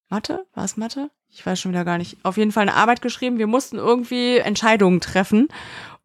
Mathe? 0.08 0.46
War 0.54 0.66
es 0.66 0.78
Mathe? 0.78 1.10
Ich 1.30 1.44
weiß 1.44 1.60
schon 1.60 1.72
wieder 1.72 1.86
gar 1.86 1.98
nicht. 1.98 2.18
Auf 2.22 2.38
jeden 2.38 2.52
Fall 2.52 2.64
eine 2.64 2.76
Arbeit 2.76 3.02
geschrieben. 3.02 3.40
Wir 3.40 3.48
mussten 3.48 3.78
irgendwie 3.78 4.38
Entscheidungen 4.38 5.02
treffen. 5.02 5.48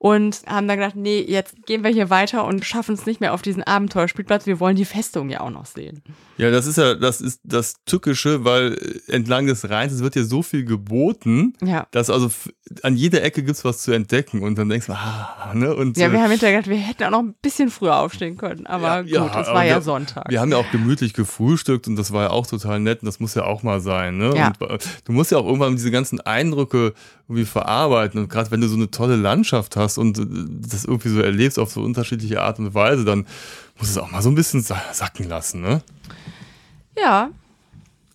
Und 0.07 0.42
haben 0.47 0.69
dann 0.69 0.79
gedacht, 0.79 0.95
nee, 0.97 1.21
jetzt 1.27 1.66
gehen 1.66 1.83
wir 1.83 1.90
hier 1.90 2.11
weiter 2.11 2.45
und 2.47 2.64
schaffen 2.64 2.95
es 2.95 3.07
nicht 3.07 3.21
mehr 3.21 3.35
auf 3.35 3.42
diesen 3.42 3.62
Abenteuerspielplatz. 3.64 4.47
Wir 4.47 4.61
wollen 4.61 4.77
die 4.77 4.85
Festung 4.85 5.31
ja 5.31 5.40
auch 5.40 5.51
noch 5.51 5.66
sehen. 5.66 6.03
Ja, 6.38 6.51
das 6.51 6.66
ist 6.66 6.77
ja, 6.77 6.95
das 6.95 7.21
ist 7.21 7.40
das 7.45 7.75
Tückische, 7.87 8.45
weil 8.45 8.79
entlang 9.09 9.47
des 9.47 9.69
Rheins, 9.69 9.92
es 9.92 10.03
wird 10.03 10.14
ja 10.16 10.23
so 10.25 10.42
viel 10.42 10.64
geboten, 10.64 11.55
Ja. 11.62 11.87
dass 11.90 12.11
also 12.11 12.31
an 12.83 12.97
jeder 12.97 13.23
Ecke 13.23 13.42
gibt's 13.42 13.64
was 13.64 13.79
zu 13.83 13.92
entdecken 13.92 14.42
und 14.42 14.57
dann 14.59 14.69
denkst 14.69 14.87
du, 14.87 14.92
ah, 14.92 15.53
ne? 15.55 15.75
Und 15.75 15.97
Ja, 15.97 16.09
äh, 16.09 16.12
wir 16.12 16.23
haben 16.23 16.31
hinterher 16.31 16.57
gedacht, 16.57 16.71
wir 16.71 16.77
hätten 16.79 17.05
auch 17.05 17.11
noch 17.11 17.21
ein 17.23 17.35
bisschen 17.42 17.71
früher 17.71 17.97
aufstehen 17.99 18.37
können. 18.37 18.66
Aber 18.66 19.03
Ja, 19.07 19.23
gut, 19.23 19.35
ja, 19.35 19.40
es 19.40 19.49
war 19.49 19.64
ja 19.64 19.77
wir- 19.77 19.83
Sonntag. 19.83 20.29
Wir 20.29 20.40
haben 20.40 20.51
ja 20.51 20.57
auch 20.59 20.71
gemütlich 20.71 21.14
gefrühstückt 21.14 21.88
und 21.88 21.97
das 21.97 22.12
war 22.12 22.25
ja 22.25 22.31
auch 22.31 22.47
total 22.47 22.81
nett 22.81 23.03
und 23.03 23.07
das 23.07 23.18
muss 23.20 23.35
ja 23.35 23.45
auch 23.45 23.62
mal 23.62 23.81
sein. 23.81 24.18
Ne? 24.18 24.35
Ja. 24.37 24.53
Und, 24.59 24.70
äh, 24.70 24.78
du 25.05 25.12
musst 25.12 25.31
ja 25.33 25.39
auch 25.39 25.47
irgendwann 25.47 25.76
diese 25.76 25.91
ganzen 25.91 26.20
Eindrücke 26.20 26.93
irgendwie 27.29 27.45
verarbeiten 27.45 28.20
und 28.20 28.29
gerade 28.29 28.51
wenn 28.51 28.61
du 28.61 28.68
so 28.68 28.77
eine 28.77 28.91
tolle 28.91 29.16
Landschaft 29.16 29.77
hast 29.77 29.99
und 29.99 30.18
äh, 30.18 30.24
das 30.68 30.85
irgendwie 30.85 31.09
so 31.09 31.20
erlebst 31.20 31.59
auf 31.59 31.72
so 31.72 31.83
unterschiedliche 31.83 32.43
Art 32.43 32.59
und 32.59 32.74
Weise, 32.74 33.05
dann 33.05 33.27
muss 33.79 33.91
es 33.91 33.99
auch 33.99 34.11
mal 34.11 34.22
so 34.22 34.31
ein 34.31 34.35
bisschen 34.35 34.62
sa 34.62 34.81
sacken 34.93 35.29
lassen. 35.29 35.61
Ne? 35.61 35.83
ja, 36.97 37.31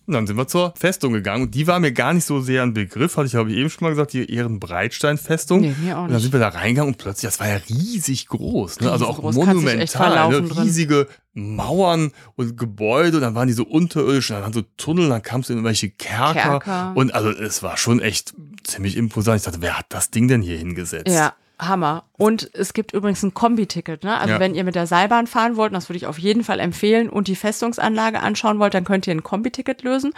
Und 0.06 0.14
dann 0.14 0.26
sind 0.26 0.36
wir 0.36 0.48
zur 0.48 0.74
Festung 0.76 1.12
gegangen 1.12 1.44
und 1.44 1.54
die 1.54 1.66
war 1.66 1.78
mir 1.78 1.92
gar 1.92 2.12
nicht 2.12 2.24
so 2.24 2.40
sehr 2.40 2.62
ein 2.64 2.74
Begriff, 2.74 3.16
hatte 3.16 3.26
ich, 3.26 3.36
habe 3.36 3.50
ich 3.50 3.56
eben 3.56 3.70
schon 3.70 3.84
mal 3.84 3.90
gesagt, 3.90 4.12
die 4.12 4.32
Ehrenbreitstein-Festung. 4.32 5.60
Nee, 5.60 5.74
mir 5.80 5.96
auch 5.96 6.04
Und 6.04 6.12
dann 6.12 6.20
sind 6.20 6.32
wir 6.32 6.40
da 6.40 6.48
reingegangen 6.48 6.92
und 6.92 6.98
plötzlich, 6.98 7.30
das 7.30 7.38
war 7.38 7.48
ja 7.48 7.60
riesig 7.68 8.26
groß, 8.26 8.80
ne? 8.80 8.90
also 8.90 9.06
auch 9.06 9.22
echt 9.22 9.36
monumental, 9.36 10.30
ne? 10.30 10.56
riesige 10.56 11.06
Mauern 11.34 12.10
und 12.34 12.56
Gebäude 12.56 13.18
und 13.18 13.22
dann 13.22 13.34
waren 13.36 13.46
die 13.46 13.54
so 13.54 13.64
unterirdisch, 13.64 14.30
und 14.30 14.36
dann 14.36 14.42
waren 14.42 14.52
so 14.52 14.62
Tunnel, 14.76 15.08
dann 15.08 15.22
kamst 15.22 15.48
du 15.48 15.52
in 15.52 15.58
irgendwelche 15.58 15.90
Kerker, 15.90 16.60
Kerker. 16.60 16.92
und 16.96 17.14
also 17.14 17.30
es 17.30 17.62
war 17.62 17.76
schon 17.76 18.00
echt 18.00 18.34
ziemlich 18.64 18.96
imposant. 18.96 19.38
Ich 19.38 19.44
dachte, 19.44 19.62
wer 19.62 19.78
hat 19.78 19.86
das 19.90 20.10
Ding 20.10 20.26
denn 20.26 20.42
hier 20.42 20.58
hingesetzt? 20.58 21.08
ja, 21.08 21.34
Hammer. 21.68 22.04
Und 22.18 22.50
es 22.54 22.72
gibt 22.72 22.92
übrigens 22.92 23.22
ein 23.22 23.34
Kombi-Ticket. 23.34 24.04
Ne? 24.04 24.16
Also 24.18 24.34
Ja. 24.34 24.40
wenn 24.40 24.54
ihr 24.54 24.64
mit 24.64 24.74
der 24.74 24.86
Seilbahn 24.86 25.26
fahren 25.26 25.56
wollt, 25.56 25.70
und 25.72 25.74
das 25.74 25.88
würde 25.88 25.96
ich 25.96 26.06
auf 26.06 26.18
jeden 26.18 26.44
Fall 26.44 26.60
empfehlen, 26.60 27.08
und 27.08 27.28
die 27.28 27.36
Festungsanlage 27.36 28.20
anschauen 28.20 28.58
wollt, 28.58 28.74
dann 28.74 28.84
könnt 28.84 29.06
ihr 29.06 29.14
ein 29.14 29.22
Kombi-Ticket 29.22 29.82
lösen. 29.82 30.12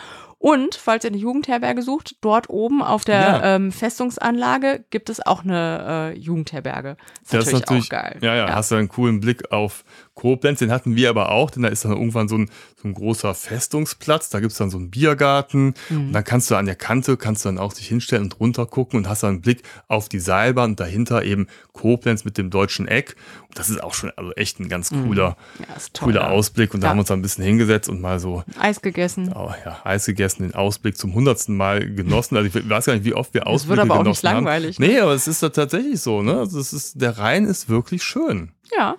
Und 0.47 0.75
falls 0.75 1.05
ihr 1.05 1.09
eine 1.11 1.17
Jugendherberge 1.17 1.81
sucht, 1.81 2.17
dort 2.21 2.51
oben 2.51 2.83
auf 2.83 3.07
der 3.07 3.19
Ja. 3.19 3.55
ähm, 3.57 3.73
Festungsanlage 3.73 4.85
gibt 4.91 5.09
es 5.09 5.25
auch 5.25 5.43
eine 5.43 6.13
äh, 6.15 6.19
Jugendherberge. 6.19 6.99
Ist 7.23 7.33
Das 7.33 7.47
ist 7.47 7.53
natürlich, 7.55 7.85
auch 7.87 7.89
geil. 7.89 8.19
Ja, 8.21 8.35
ja, 8.35 8.55
hast 8.55 8.71
du 8.71 8.75
einen 8.75 8.89
coolen 8.91 9.21
Blick 9.21 9.51
auf 9.53 9.85
Koblenz. 10.13 10.59
Den 10.59 10.71
hatten 10.71 10.97
wir 10.97 11.09
aber 11.09 11.31
auch, 11.33 11.51
denn 11.51 11.63
da 11.63 11.71
ist 11.71 11.87
dann 11.87 11.93
irgendwann 11.93 12.29
so 12.29 12.37
ein, 12.37 12.51
so 12.81 12.87
ein 12.89 12.93
großer 12.93 13.35
Festungsplatz. 13.35 14.29
Da 14.29 14.41
gibt's 14.41 14.59
dann 14.59 14.69
so 14.69 14.77
einen 14.77 14.91
Biergarten. 14.91 15.75
Mhm. 15.89 16.09
Und 16.09 16.13
dann 16.13 16.25
kannst 16.25 16.51
du 16.51 16.57
an 16.57 16.67
der 16.67 16.77
Kante, 16.77 17.17
kannst 17.17 17.45
du 17.45 17.49
dann 17.49 17.59
auch 17.59 17.73
dich 17.73 17.89
hinstellen 17.89 18.25
und 18.25 18.39
runter 18.39 18.67
gucken 18.67 18.99
und 18.99 19.09
hast 19.09 19.23
dann 19.23 19.31
einen 19.31 19.41
Blick 19.41 19.63
auf 19.89 20.11
die 20.11 20.21
Seilbahn 20.21 20.73
und 20.73 20.81
dahinter 20.81 21.25
eben 21.25 21.47
Koblenz 21.73 22.25
mit 22.27 22.37
dem 22.37 22.51
deutschen 22.51 22.87
Eck. 22.87 23.17
Und 23.49 23.59
das 23.59 23.71
ist 23.71 23.83
auch 23.83 23.95
schon 23.95 24.13
also 24.17 24.33
echt 24.35 24.61
ein 24.61 24.69
ganz 24.69 24.91
cooler, 24.91 25.37
Ja, 25.67 25.75
ist 25.75 25.95
toll. 25.95 26.09
cooler 26.13 26.31
Ausblick. 26.31 26.75
Und 26.75 26.81
da 26.83 26.89
Ja. 26.89 26.91
haben 26.91 26.99
wir 26.99 27.01
uns 27.01 27.09
dann 27.09 27.21
ein 27.21 27.23
bisschen 27.23 27.45
hingesetzt 27.45 27.89
und 27.89 28.01
mal 28.03 28.21
so 28.21 28.45
Eis 28.61 28.83
gegessen. 28.83 29.33
oh, 29.35 29.53
ja, 29.65 29.79
Eis 29.85 30.05
gegessen, 30.07 30.34
den 30.43 30.55
Ausblick 30.55 30.97
zum 30.97 31.15
hundertsten 31.15 31.57
Mal 31.57 31.95
genossen. 31.95 32.37
Also 32.37 32.49
ich 32.49 32.69
weiß 32.69 32.87
gar 32.87 32.95
nicht, 32.95 33.05
wie 33.05 33.15
oft 33.15 33.33
wir 33.35 33.43
Das 33.43 33.49
Ausblicke 33.49 33.83
wird 33.83 33.91
aber 33.91 34.01
auch 34.01 34.05
nicht 34.05 34.21
genossen 34.21 34.29
haben. 34.29 34.45
langweilig, 34.45 34.79
ne? 34.79 34.87
Nee, 34.89 35.01
aber 35.01 35.13
es 35.13 35.29
ist 35.29 35.43
da 35.43 35.49
tatsächlich 35.51 36.01
so. 36.01 36.23
Ne? 36.23 36.39
Also 36.39 36.59
es 36.59 36.73
ist, 36.73 37.01
der 37.01 37.19
Rhein 37.19 37.45
ist 37.45 37.69
wirklich 37.69 38.03
schön. 38.03 38.53
Ja. 38.77 38.97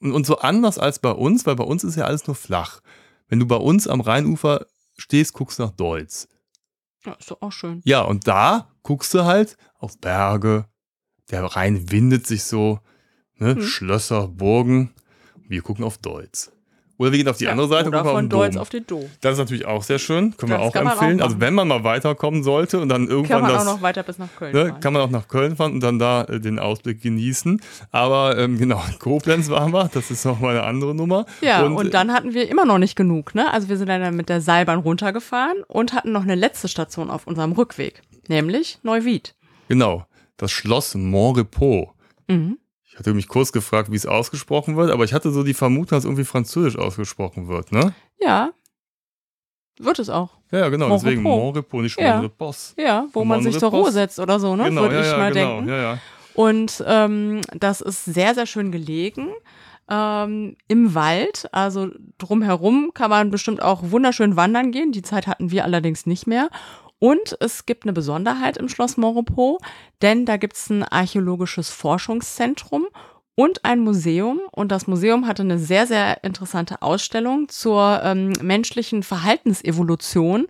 Und, 0.00 0.12
und 0.12 0.26
so 0.26 0.38
anders 0.38 0.78
als 0.78 0.98
bei 0.98 1.10
uns, 1.10 1.44
weil 1.46 1.56
bei 1.56 1.64
uns 1.64 1.84
ist 1.84 1.96
ja 1.96 2.04
alles 2.04 2.26
nur 2.26 2.36
flach. 2.36 2.80
Wenn 3.28 3.38
du 3.40 3.46
bei 3.46 3.56
uns 3.56 3.88
am 3.88 4.00
Rheinufer 4.00 4.66
stehst, 4.96 5.32
guckst 5.32 5.58
du 5.58 5.64
nach 5.64 5.70
Deutz. 5.72 6.28
ja, 7.04 7.12
ist 7.14 7.30
doch 7.30 7.40
auch 7.42 7.52
schön. 7.52 7.80
Ja, 7.84 8.02
und 8.02 8.26
da 8.28 8.68
guckst 8.82 9.12
du 9.14 9.24
halt 9.24 9.56
auf 9.78 9.98
Berge. 9.98 10.66
Der 11.30 11.44
Rhein 11.44 11.90
windet 11.90 12.26
sich 12.26 12.44
so. 12.44 12.78
Ne? 13.36 13.54
Hm. 13.56 13.62
Schlösser, 13.62 14.28
Burgen. 14.28 14.92
Wir 15.48 15.62
gucken 15.62 15.84
auf 15.84 15.98
Deutz. 15.98 16.52
Oder 17.02 17.10
wir 17.10 17.18
gehen 17.18 17.28
auf 17.28 17.36
die 17.36 17.48
andere 17.48 17.66
Seite 17.66 17.88
Oder 17.88 18.04
von 18.04 18.28
Dom. 18.28 18.56
auf 18.58 18.68
den 18.68 18.86
Dom. 18.86 19.04
Das 19.20 19.32
ist 19.32 19.38
natürlich 19.38 19.66
auch 19.66 19.82
sehr 19.82 19.98
schön. 19.98 20.36
Können 20.36 20.52
wir 20.52 20.58
Das 20.58 20.68
auch 20.68 20.72
kann 20.72 20.84
man 20.84 20.92
auch 20.92 21.00
empfehlen. 21.02 21.20
also 21.20 21.34
machen. 21.34 21.40
wenn 21.40 21.54
man 21.54 21.66
mal 21.68 21.82
weiterkommen 21.82 22.44
sollte 22.44 22.78
und 22.80 22.88
dann 22.88 23.06
Kann 23.06 23.16
irgendwann 23.16 23.42
man 23.42 23.52
das 23.52 23.66
auch 23.66 23.74
noch 23.74 23.82
weiter 23.82 24.02
bis 24.04 24.18
nach 24.18 24.28
Köln 24.38 24.52
Ne, 24.54 24.68
fahren. 24.68 24.80
kann 24.80 24.92
man 24.92 25.02
auch 25.02 25.10
nach 25.10 25.26
Köln 25.26 25.56
fahren 25.56 25.72
und 25.72 25.80
dann 25.80 25.98
da 25.98 26.22
äh, 26.24 26.38
den 26.38 26.60
Ausblick 26.60 27.02
genießen. 27.02 27.60
Aber 27.90 28.38
ähm, 28.38 28.56
genau, 28.58 28.80
in 28.90 28.98
Koblenz 29.00 29.48
waren 29.50 29.72
wir, 29.72 29.90
das 29.92 30.10
ist 30.12 30.24
nochmal 30.24 30.52
eine 30.56 30.62
andere 30.62 30.94
Nummer. 30.94 31.26
Ja, 31.40 31.62
und, 31.66 31.86
äh, 31.88 31.90
dann 31.90 32.12
hatten 32.12 32.34
wir 32.34 32.48
immer 32.48 32.64
noch 32.64 32.78
nicht 32.78 32.94
genug, 32.94 33.34
ne? 33.34 33.52
Also 33.52 33.68
wir 33.68 33.76
sind 33.76 33.88
dann 33.88 34.14
mit 34.14 34.28
der 34.28 34.40
Seilbahn 34.40 34.78
runtergefahren 34.78 35.64
und 35.66 35.92
hatten 35.94 36.12
noch 36.12 36.22
eine 36.22 36.36
letzte 36.36 36.68
Station 36.68 37.10
auf 37.10 37.26
unserem 37.26 37.50
Rückweg, 37.52 38.02
nämlich 38.28 38.78
Neuwied. 38.84 39.34
Genau, 39.68 40.06
das 40.36 40.52
Schloss 40.52 40.94
Montrepos. 40.94 41.88
Mhm. 42.28 42.58
Ich 42.92 42.98
hatte 42.98 43.14
mich 43.14 43.26
kurz 43.26 43.52
gefragt, 43.52 43.90
wie 43.90 43.96
es 43.96 44.04
ausgesprochen 44.04 44.76
wird, 44.76 44.90
aber 44.90 45.04
ich 45.04 45.14
hatte 45.14 45.30
so 45.30 45.42
die 45.42 45.54
Vermutung, 45.54 45.96
dass 45.96 46.00
es 46.00 46.04
irgendwie 46.04 46.24
französisch 46.24 46.76
ausgesprochen 46.76 47.48
wird, 47.48 47.72
ne? 47.72 47.94
Ja, 48.20 48.50
wird 49.78 49.98
es 49.98 50.10
auch. 50.10 50.28
Ja, 50.50 50.68
genau, 50.68 50.90
deswegen 50.90 51.22
Montrepos. 51.22 51.44
Montrepos, 51.54 51.82
nicht 51.82 51.98
Ja. 52.00 52.12
Montrepos. 52.16 52.74
Ja, 52.76 53.06
wo 53.14 53.24
man 53.24 53.42
sich 53.42 53.58
zur. 53.58 53.70
Ruhe 53.70 53.90
setzt 53.90 54.20
oder 54.20 54.38
so, 54.38 54.54
ne? 54.56 54.64
Genau, 54.64 54.82
Würde 54.82 54.96
ja, 54.96 55.00
ich 55.00 55.06
ja, 55.06 55.16
mal 55.16 55.32
genau, 55.32 55.54
denken. 55.56 55.68
ja, 55.70 55.76
ja. 55.76 55.98
Und 56.34 56.84
ähm, 56.86 57.40
das 57.54 57.80
ist 57.80 58.04
sehr, 58.04 58.34
sehr 58.34 58.44
schön 58.46 58.70
gelegen. 58.70 59.28
Ähm, 59.88 60.56
Im 60.68 60.94
Wald, 60.94 61.48
also 61.52 61.88
drumherum 62.18 62.92
kann 62.92 63.08
man 63.08 63.30
bestimmt 63.30 63.62
auch 63.62 63.80
wunderschön 63.84 64.36
wandern 64.36 64.70
gehen. 64.70 64.92
Die 64.92 65.02
Zeit 65.02 65.26
hatten 65.26 65.50
wir 65.50 65.64
allerdings 65.64 66.04
nicht 66.04 66.26
mehr. 66.26 66.50
Und 67.02 67.36
es 67.40 67.66
gibt 67.66 67.82
eine 67.82 67.92
Besonderheit 67.92 68.56
im 68.56 68.68
Schloss 68.68 68.96
Maurepo, 68.96 69.58
denn 70.02 70.24
da 70.24 70.36
gibt 70.36 70.54
es 70.54 70.70
ein 70.70 70.84
archäologisches 70.84 71.68
Forschungszentrum 71.68 72.86
und 73.34 73.64
ein 73.64 73.80
Museum. 73.80 74.40
Und 74.52 74.70
das 74.70 74.86
Museum 74.86 75.26
hatte 75.26 75.42
eine 75.42 75.58
sehr, 75.58 75.88
sehr 75.88 76.22
interessante 76.22 76.80
Ausstellung 76.80 77.48
zur 77.48 78.00
ähm, 78.04 78.32
menschlichen 78.40 79.02
Verhaltensevolution. 79.02 80.46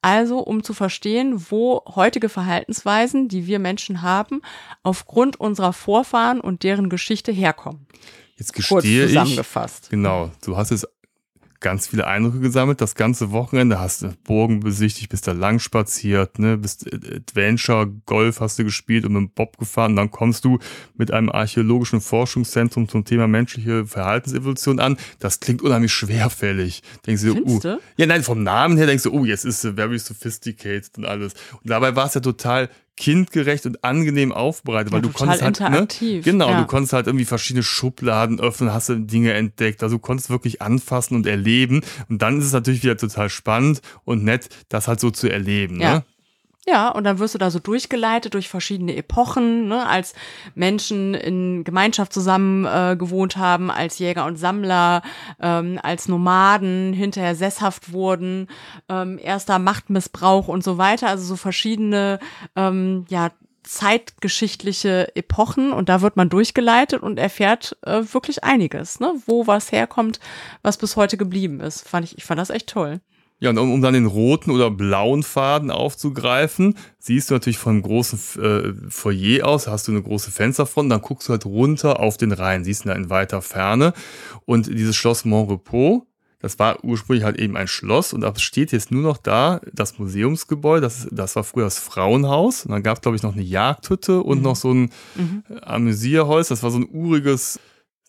Also 0.00 0.40
um 0.40 0.64
zu 0.64 0.74
verstehen, 0.74 1.46
wo 1.50 1.84
heutige 1.94 2.28
Verhaltensweisen, 2.28 3.28
die 3.28 3.46
wir 3.46 3.60
Menschen 3.60 4.02
haben, 4.02 4.42
aufgrund 4.82 5.38
unserer 5.38 5.72
Vorfahren 5.72 6.40
und 6.40 6.64
deren 6.64 6.88
Geschichte 6.88 7.30
herkommen. 7.30 7.86
Jetzt 8.34 8.54
Kurz 8.54 8.82
gestehe 8.82 9.04
ich, 9.04 9.10
zusammengefasst. 9.12 9.90
Genau, 9.90 10.32
du 10.44 10.56
hast 10.56 10.70
jetzt 10.70 10.88
ganz 11.62 11.86
viele 11.86 12.06
Eindrücke 12.06 12.40
gesammelt. 12.40 12.80
Das 12.80 12.94
ganze 12.94 13.30
Wochenende 13.30 13.80
hast 13.80 14.02
du 14.02 14.12
Burgen 14.24 14.60
besichtigt, 14.60 15.08
bist 15.08 15.26
da 15.26 15.32
lang 15.32 15.58
spaziert, 15.58 16.38
ne, 16.38 16.58
bist 16.58 16.86
äh, 16.92 17.16
Adventure, 17.16 17.90
Golf 18.04 18.40
hast 18.40 18.58
du 18.58 18.64
gespielt 18.64 19.06
und 19.06 19.12
mit 19.12 19.20
dem 19.20 19.30
Bob 19.30 19.56
gefahren. 19.56 19.92
Und 19.92 19.96
dann 19.96 20.10
kommst 20.10 20.44
du 20.44 20.58
mit 20.94 21.10
einem 21.10 21.30
archäologischen 21.30 22.00
Forschungszentrum 22.00 22.88
zum 22.88 23.04
Thema 23.04 23.26
menschliche 23.28 23.86
Verhaltensevolution 23.86 24.80
an. 24.80 24.96
Das 25.18 25.40
klingt 25.40 25.62
unheimlich 25.62 25.92
schwerfällig. 25.92 26.82
Denkst 27.06 27.22
du, 27.22 27.32
Findest 27.34 27.64
uh, 27.64 27.68
du? 27.68 27.80
ja, 27.96 28.06
nein, 28.06 28.22
vom 28.22 28.42
Namen 28.42 28.76
her 28.76 28.86
denkst 28.86 29.04
du, 29.04 29.12
oh, 29.12 29.24
jetzt 29.24 29.44
ist 29.44 29.62
sie 29.62 29.72
very 29.72 29.98
sophisticated 29.98 30.98
und 30.98 31.06
alles. 31.06 31.32
Und 31.62 31.70
dabei 31.70 31.96
war 31.96 32.06
es 32.06 32.14
ja 32.14 32.20
total 32.20 32.68
kindgerecht 32.96 33.64
und 33.66 33.82
angenehm 33.84 34.32
aufbereitet, 34.32 34.92
weil 34.92 34.98
Ja, 35.00 35.02
du 35.02 35.08
total 35.12 35.38
konntest 35.38 35.60
halt, 35.60 36.00
ne, 36.00 36.20
genau, 36.22 36.50
ja. 36.50 36.60
du 36.60 36.66
konntest 36.66 36.92
halt 36.92 37.06
irgendwie 37.06 37.24
verschiedene 37.24 37.62
Schubladen 37.62 38.38
öffnen, 38.38 38.72
hast 38.72 38.90
du 38.90 38.96
Dinge 39.00 39.32
entdeckt, 39.32 39.82
also 39.82 39.96
du 39.96 40.00
konntest 40.00 40.30
wirklich 40.30 40.60
anfassen 40.62 41.14
und 41.16 41.26
erleben 41.26 41.80
und 42.08 42.20
dann 42.22 42.38
ist 42.38 42.44
es 42.46 42.52
natürlich 42.52 42.82
wieder 42.82 42.96
total 42.96 43.30
spannend 43.30 43.80
und 44.04 44.24
nett, 44.24 44.48
das 44.68 44.88
halt 44.88 45.00
so 45.00 45.10
zu 45.10 45.28
erleben, 45.30 45.80
Ja. 45.80 45.94
ne? 45.94 46.04
Ja, 46.64 46.90
und 46.90 47.02
dann 47.02 47.18
wirst 47.18 47.34
du 47.34 47.38
da 47.38 47.50
so 47.50 47.58
durchgeleitet 47.58 48.34
durch 48.34 48.48
verschiedene 48.48 48.94
Epochen, 48.94 49.66
ne, 49.66 49.84
als 49.84 50.14
Menschen 50.54 51.12
in 51.14 51.64
Gemeinschaft 51.64 52.12
zusammen 52.12 52.64
äh, 52.66 52.94
gewohnt 52.96 53.36
haben, 53.36 53.68
als 53.68 53.98
Jäger 53.98 54.26
und 54.26 54.36
Sammler, 54.36 55.02
ähm, 55.40 55.80
als 55.82 56.06
Nomaden, 56.06 56.92
hinterher 56.92 57.34
sesshaft 57.34 57.92
wurden, 57.92 58.46
ähm, 58.88 59.18
erster 59.20 59.58
Machtmissbrauch 59.58 60.46
und 60.46 60.62
so 60.62 60.78
weiter. 60.78 61.08
Also 61.08 61.24
so 61.24 61.36
verschiedene, 61.36 62.20
ähm, 62.54 63.06
ja, 63.08 63.30
zeitgeschichtliche 63.64 65.14
Epochen 65.16 65.72
und 65.72 65.88
da 65.88 66.00
wird 66.00 66.16
man 66.16 66.28
durchgeleitet 66.28 67.02
und 67.02 67.18
erfährt 67.18 67.76
äh, 67.82 68.02
wirklich 68.12 68.44
einiges, 68.44 69.00
ne? 69.00 69.14
wo 69.26 69.46
was 69.46 69.72
herkommt, 69.72 70.20
was 70.62 70.78
bis 70.78 70.96
heute 70.96 71.16
geblieben 71.16 71.60
ist. 71.60 71.88
Fand 71.88 72.04
ich, 72.04 72.18
ich 72.18 72.24
fand 72.24 72.40
das 72.40 72.50
echt 72.50 72.68
toll. 72.68 73.00
Ja, 73.42 73.50
und 73.50 73.58
um, 73.58 73.72
um 73.72 73.82
dann 73.82 73.94
den 73.94 74.06
roten 74.06 74.52
oder 74.52 74.70
blauen 74.70 75.24
Faden 75.24 75.72
aufzugreifen, 75.72 76.76
siehst 77.00 77.28
du 77.28 77.34
natürlich 77.34 77.58
vom 77.58 77.82
großen 77.82 78.40
äh, 78.40 78.72
Foyer 78.88 79.48
aus, 79.48 79.66
hast 79.66 79.88
du 79.88 79.90
eine 79.90 80.00
große 80.00 80.30
Fensterfront, 80.30 80.92
dann 80.92 81.00
guckst 81.00 81.26
du 81.26 81.32
halt 81.32 81.44
runter 81.44 81.98
auf 81.98 82.16
den 82.16 82.30
Rhein, 82.30 82.62
siehst 82.62 82.84
ihn 82.84 82.90
da 82.90 82.94
in 82.94 83.10
weiter 83.10 83.42
Ferne. 83.42 83.94
Und 84.44 84.68
dieses 84.68 84.94
Schloss 84.94 85.24
Montrepos, 85.24 86.02
das 86.38 86.60
war 86.60 86.84
ursprünglich 86.84 87.24
halt 87.24 87.36
eben 87.40 87.56
ein 87.56 87.66
Schloss 87.66 88.12
und 88.12 88.20
da 88.20 88.32
steht 88.36 88.70
jetzt 88.70 88.92
nur 88.92 89.02
noch 89.02 89.16
da 89.16 89.60
das 89.72 89.98
Museumsgebäude, 89.98 90.82
das, 90.82 91.08
das 91.10 91.34
war 91.34 91.42
früher 91.42 91.64
das 91.64 91.80
Frauenhaus. 91.80 92.64
Und 92.64 92.70
dann 92.70 92.84
gab 92.84 92.98
es, 92.98 93.00
glaube 93.00 93.16
ich, 93.16 93.24
noch 93.24 93.32
eine 93.32 93.42
Jagdhütte 93.42 94.22
und 94.22 94.40
noch 94.40 94.54
so 94.54 94.72
ein 94.72 94.90
Mhm. 95.16 95.42
äh, 95.50 95.60
Amüsierholz, 95.62 96.46
das 96.46 96.62
war 96.62 96.70
so 96.70 96.78
ein 96.78 96.88
uriges 96.88 97.58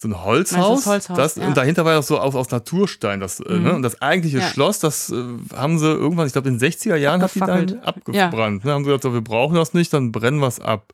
so 0.03 0.07
ein 0.09 0.23
Holzhaus, 0.23 0.83
das 0.83 0.85
Holzhaus, 0.93 1.17
das, 1.17 1.35
ja. 1.37 1.47
und 1.47 1.57
dahinter 1.57 1.83
war 1.85 1.95
das 1.95 2.07
so 2.07 2.19
aus, 2.19 2.35
aus 2.35 2.51
Naturstein. 2.51 3.19
Das, 3.19 3.39
äh, 3.39 3.51
Mhm. 3.53 3.63
ne? 3.63 3.73
Und 3.73 3.81
das 3.81 3.99
eigentliche 4.01 4.37
Ja. 4.39 4.47
Schloss, 4.47 4.77
das 4.79 5.09
äh, 5.09 5.15
haben 5.55 5.79
sie 5.79 5.87
irgendwann, 5.91 6.27
ich 6.27 6.33
glaube 6.33 6.49
in 6.49 6.59
den 6.59 6.69
60er 6.71 6.95
Jahren 6.95 7.21
hat 7.23 7.33
die 7.33 7.39
dann 7.39 7.79
abgebrannt. 7.79 8.63
Ne? 8.65 8.71
Haben 8.71 8.83
sie 8.83 8.89
gesagt, 8.89 9.03
so, 9.03 9.13
wir 9.13 9.21
brauchen 9.21 9.55
das 9.55 9.73
nicht, 9.73 9.91
dann 9.93 10.11
brennen 10.11 10.39
wir 10.39 10.47
es 10.47 10.59
ab. 10.59 10.93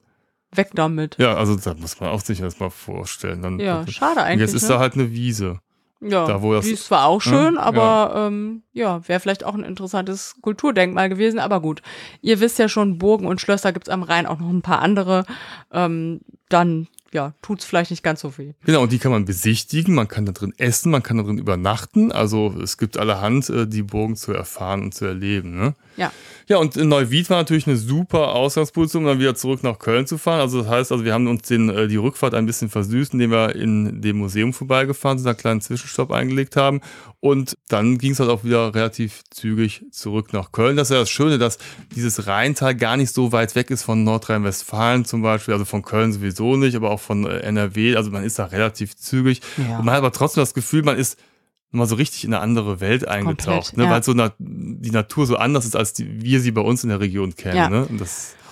weg 0.56 0.70
damit. 0.74 1.16
Ja, 1.20 1.36
also 1.36 1.56
da 1.58 1.74
muss 1.76 2.00
man 2.00 2.10
auch 2.10 2.22
sich 2.22 2.40
das 2.40 2.60
mal 2.60 2.70
vorstellen. 2.72 3.42
Dann, 3.44 3.60
Ja, 3.60 3.86
schade 3.88 4.14
und 4.22 4.26
eigentlich. 4.26 4.40
jetzt 4.48 4.56
ist 4.56 4.64
ne? 4.64 4.70
da 4.70 4.80
halt 4.80 4.94
eine 4.96 5.12
Wiese. 5.12 5.60
Ja, 6.02 6.26
Da, 6.26 6.42
wo 6.42 6.54
das- 6.54 6.64
die 6.66 6.72
ist 6.72 6.86
zwar 6.86 7.06
auch 7.06 7.22
schön, 7.22 7.56
Ja, 7.56 7.62
aber 7.62 8.14
ähm, 8.16 8.64
ja, 8.72 9.06
wäre 9.08 9.20
vielleicht 9.20 9.44
auch 9.44 9.54
ein 9.54 9.64
interessantes 9.64 10.36
Kulturdenkmal 10.42 11.10
gewesen. 11.10 11.40
Aber 11.40 11.60
gut, 11.60 11.82
ihr 12.22 12.40
wisst 12.40 12.58
ja 12.58 12.70
schon, 12.70 12.98
Burgen 12.98 13.28
und 13.28 13.42
Schlösser 13.42 13.74
gibt's 13.74 13.90
am 13.90 14.02
Rhein 14.02 14.26
auch 14.26 14.40
noch 14.40 14.50
ein 14.50 14.62
paar 14.62 14.80
andere. 14.80 15.26
Ähm, 15.74 16.22
dann 16.48 16.88
ja, 17.12 17.34
tut's 17.42 17.66
vielleicht 17.66 17.92
nicht 17.92 18.04
ganz 18.04 18.22
so 18.22 18.38
weh. 18.38 18.54
Genau, 18.66 18.84
und 18.84 18.92
die 18.92 19.00
kann 19.00 19.12
man 19.12 19.26
besichtigen, 19.26 19.96
man 19.96 20.08
kann 20.08 20.26
da 20.26 20.32
drin 20.32 20.54
essen, 20.58 20.92
man 20.92 21.04
kann 21.04 21.18
da 21.18 21.24
drin 21.24 21.38
übernachten. 21.38 22.12
Also 22.12 22.54
es 22.62 22.78
gibt 22.78 22.98
allerhand, 22.98 23.50
äh, 23.50 23.68
die 23.68 23.84
Burgen 23.84 24.16
zu 24.16 24.34
erfahren 24.34 24.84
und 24.84 24.94
zu 24.94 25.06
erleben. 25.06 25.58
Ne? 25.58 25.76
Ja, 26.00 26.12
Ja, 26.50 26.58
und 26.58 26.76
in 26.78 26.90
Neuwied 26.90 27.30
war 27.30 27.38
natürlich 27.38 27.68
eine 27.68 27.78
super 27.78 28.30
Ausgangsposition, 28.34 29.04
um 29.04 29.08
dann 29.10 29.20
wieder 29.20 29.36
zurück 29.36 29.62
nach 29.62 29.78
Köln 29.78 30.08
zu 30.08 30.18
fahren. 30.18 30.40
Also 30.40 30.62
das 30.62 30.68
heißt, 30.68 30.92
also 30.92 31.06
wir 31.06 31.14
haben 31.14 31.28
uns 31.28 31.48
den, 31.48 31.70
äh, 31.70 31.88
die 31.88 31.98
Rückfahrt 31.98 32.34
ein 32.34 32.48
bisschen 32.48 32.70
versüßt, 32.70 33.14
indem 33.14 33.30
wir 33.30 33.56
in 33.56 34.02
dem 34.02 34.18
Museum 34.18 34.52
vorbeigefahren 34.52 35.20
sind, 35.20 35.28
einen 35.28 35.38
kleinen 35.38 35.62
Zwischenstopp 35.62 36.12
eingelegt 36.12 36.56
haben. 36.56 36.82
Und 37.20 37.56
dann 37.68 38.00
ging 38.00 38.14
es 38.14 38.20
halt 38.20 38.32
auch 38.32 38.44
wieder 38.44 38.74
relativ 38.74 39.22
zügig 39.30 39.86
zurück 39.92 40.34
nach 40.34 40.52
Köln. 40.52 40.76
Das 40.76 40.90
ist 40.90 40.96
ja 40.96 41.02
das 41.02 41.12
Schöne, 41.12 41.38
dass 41.38 41.60
dieses 41.94 42.26
Rheintal 42.26 42.74
gar 42.74 42.98
nicht 42.98 43.14
so 43.14 43.32
weit 43.32 43.54
weg 43.54 43.70
ist 43.70 43.84
von 43.84 44.04
Nordrhein-Westfalen 44.04 45.06
zum 45.06 45.22
Beispiel, 45.22 45.54
also 45.54 45.66
von 45.66 45.84
Köln 45.84 46.14
sowieso 46.14 46.56
nicht, 46.56 46.76
aber 46.76 46.90
auch 46.90 47.00
von 47.00 47.28
äh, 47.28 47.42
NRW. 47.42 47.96
Also 47.96 48.10
man 48.10 48.24
ist 48.24 48.40
da 48.40 48.46
relativ 48.46 48.96
zügig. 48.96 49.42
Ja. 49.58 49.78
Und 49.78 49.86
man 49.86 49.94
hat 49.94 50.00
aber 50.00 50.14
trotzdem 50.14 50.42
das 50.42 50.56
Gefühl, 50.56 50.82
man 50.82 50.98
ist 50.98 51.20
mal 51.72 51.86
so 51.86 51.96
richtig 51.96 52.24
in 52.26 52.34
eine 52.34 52.42
andere 52.42 52.80
Welt 52.80 53.08
eingetaucht, 53.08 53.68
Komplett, 53.68 53.78
ne? 53.78 53.84
ja. 53.86 53.90
weil 53.92 54.04
so 54.04 54.14
na, 54.14 54.34
die 54.40 54.92
Natur 54.92 55.26
so 55.26 55.36
anders 55.38 55.66
ist, 55.66 55.76
als 55.76 55.94
die, 55.94 56.22
wir 56.22 56.40
sie 56.40 56.52
bei 56.52 56.62
uns 56.62 56.84
in 56.84 56.90
der 56.90 57.00
Region 57.00 57.36
kennen. 57.36 57.56
Ja. 57.58 57.70
Ne? 57.70 57.86
Und 57.86 58.02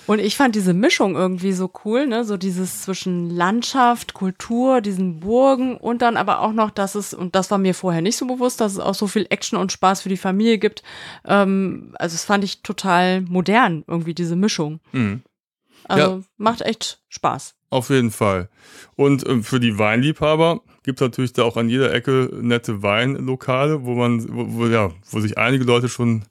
Und 0.06 0.20
ich 0.20 0.36
fand 0.36 0.54
diese 0.54 0.72
Mischung 0.72 1.16
irgendwie 1.16 1.52
so 1.52 1.70
cool, 1.84 2.06
ne? 2.06 2.24
So 2.24 2.36
dieses 2.38 2.82
zwischen 2.82 3.28
Landschaft, 3.28 4.14
Kultur, 4.14 4.80
diesen 4.80 5.20
Burgen 5.20 5.76
und 5.76 6.00
dann 6.00 6.16
aber 6.16 6.40
auch 6.40 6.52
noch, 6.52 6.70
dass 6.70 6.94
es, 6.94 7.12
und 7.12 7.34
das 7.34 7.50
war 7.50 7.58
mir 7.58 7.74
vorher 7.74 8.00
nicht 8.00 8.16
so 8.16 8.26
bewusst, 8.26 8.60
dass 8.62 8.72
es 8.72 8.78
auch 8.78 8.94
so 8.94 9.06
viel 9.06 9.26
Action 9.28 9.58
und 9.58 9.70
Spaß 9.70 10.00
für 10.02 10.08
die 10.08 10.16
Familie 10.16 10.58
gibt. 10.58 10.82
Ähm, 11.26 11.94
also 11.98 12.14
das 12.14 12.24
fand 12.24 12.42
ich 12.42 12.62
total 12.62 13.20
modern, 13.22 13.84
irgendwie 13.86 14.14
diese 14.14 14.34
Mischung. 14.36 14.80
mh, 14.92 15.18
Also 15.84 16.22
macht 16.38 16.62
echt 16.62 17.00
Spaß. 17.08 17.54
auf 17.70 17.90
jeden 17.90 18.10
Fall. 18.10 18.48
Und 18.96 19.26
ähm, 19.28 19.44
für 19.44 19.60
die 19.60 19.78
Weinliebhaber 19.78 20.60
gibt 20.88 21.02
es 21.02 21.04
natürlich 21.04 21.34
da 21.34 21.42
auch 21.42 21.58
an 21.58 21.68
jeder 21.68 21.92
Ecke 21.92 22.30
nette 22.40 22.82
Weinlokale, 22.82 23.84
wo 23.84 23.94
man, 23.94 24.26
wo, 24.34 24.54
wo, 24.54 24.66
ja, 24.68 24.90
wo 25.10 25.20
sich 25.20 25.36
einige 25.36 25.64
Leute 25.64 25.90
schon 25.90 26.24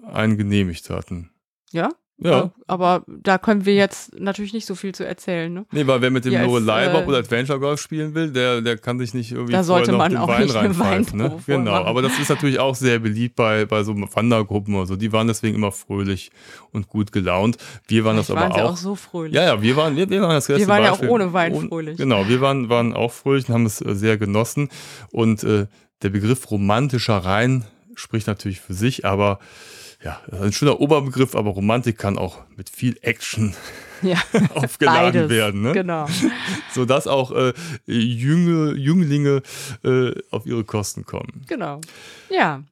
einen 0.00 0.38
genehmigt 0.38 0.90
hatten. 0.90 1.30
Ja? 1.72 1.88
Ja. 2.24 2.40
Äh, 2.44 2.48
Aber 2.66 3.04
da 3.06 3.38
können 3.38 3.64
wir 3.64 3.74
jetzt 3.74 4.18
natürlich 4.18 4.52
nicht 4.52 4.66
so 4.66 4.74
viel 4.74 4.94
zu 4.94 5.06
erzählen, 5.06 5.52
ne? 5.52 5.66
Nee, 5.72 5.86
weil 5.86 6.00
wer 6.00 6.10
mit 6.10 6.24
dem 6.24 6.32
Ja, 6.32 6.40
als, 6.40 6.48
Lorelei-Bob 6.48 7.02
äh, 7.02 7.06
oder 7.06 7.18
Adventure 7.18 7.60
Golf 7.60 7.80
spielen 7.80 8.14
will, 8.14 8.30
der, 8.30 8.60
der 8.60 8.76
kann 8.76 8.98
sich 8.98 9.14
nicht 9.14 9.32
irgendwie 9.32 9.52
Da 9.52 9.62
sollte 9.62 9.92
man 9.92 10.16
auch 10.16 10.28
Wein 10.28 10.44
nicht 10.44 10.54
reinpfeifen. 10.54 11.18
Ne? 11.18 11.38
Genau, 11.46 11.72
machen. 11.72 11.86
aber 11.86 12.02
das 12.02 12.18
ist 12.18 12.28
natürlich 12.28 12.58
auch 12.58 12.74
sehr 12.74 12.98
beliebt 12.98 13.36
bei, 13.36 13.64
bei 13.64 13.82
so 13.82 13.94
Wandergruppen 13.94 14.74
oder 14.74 14.86
so. 14.86 14.96
Die 14.96 15.12
waren 15.12 15.26
deswegen 15.26 15.54
immer 15.54 15.72
fröhlich 15.72 16.30
und 16.70 16.88
gut 16.88 17.12
gelaunt. 17.12 17.58
Wir 17.88 18.04
waren 18.04 18.16
das 18.16 18.26
Vielleicht 18.26 18.40
waren 18.40 18.52
aber 18.52 18.64
auch. 18.64 18.72
auch 18.72 18.76
so 18.76 18.94
fröhlich. 18.94 19.34
ja, 19.34 19.44
ja, 19.44 19.62
wir 19.62 19.76
waren, 19.76 19.96
wir, 19.96 20.08
wir 20.08 20.22
waren 20.22 20.34
das 20.34 20.48
Wir 20.48 20.68
waren 20.68 20.82
ja 20.82 20.92
auch 20.92 21.02
ohne 21.02 21.32
Wein 21.32 21.68
fröhlich. 21.68 21.96
Genau, 21.96 22.28
wir 22.28 22.40
waren, 22.40 22.68
waren 22.68 22.94
auch 22.94 23.12
fröhlich 23.12 23.48
und 23.48 23.54
haben 23.54 23.66
es 23.66 23.80
äh, 23.80 23.94
sehr 23.94 24.16
genossen. 24.18 24.68
Und 25.10 25.44
äh, 25.44 25.66
der 26.02 26.10
Begriff 26.10 26.50
romantischer 26.50 27.18
Rhein 27.18 27.64
spricht 27.94 28.26
natürlich 28.26 28.60
für 28.60 28.74
sich, 28.74 29.04
aber 29.04 29.38
ja, 30.04 30.20
ein 30.32 30.52
schöner 30.52 30.80
Oberbegriff, 30.80 31.34
aber 31.34 31.50
Romantik 31.50 31.98
kann 31.98 32.18
auch 32.18 32.38
mit 32.56 32.68
viel 32.68 32.96
Action 33.02 33.54
Ja. 34.02 34.16
aufgeladen 34.54 35.12
Beides. 35.12 35.30
werden. 35.30 35.62
Ne? 35.62 35.72
Genau. 35.72 36.06
sodass 36.72 37.06
auch 37.06 37.30
äh, 37.30 37.52
Jünglinge 37.86 39.42
äh, 39.84 40.12
auf 40.30 40.44
ihre 40.44 40.64
Kosten 40.64 41.06
kommen. 41.06 41.44
Genau. 41.46 41.80
Ja. 42.28 42.62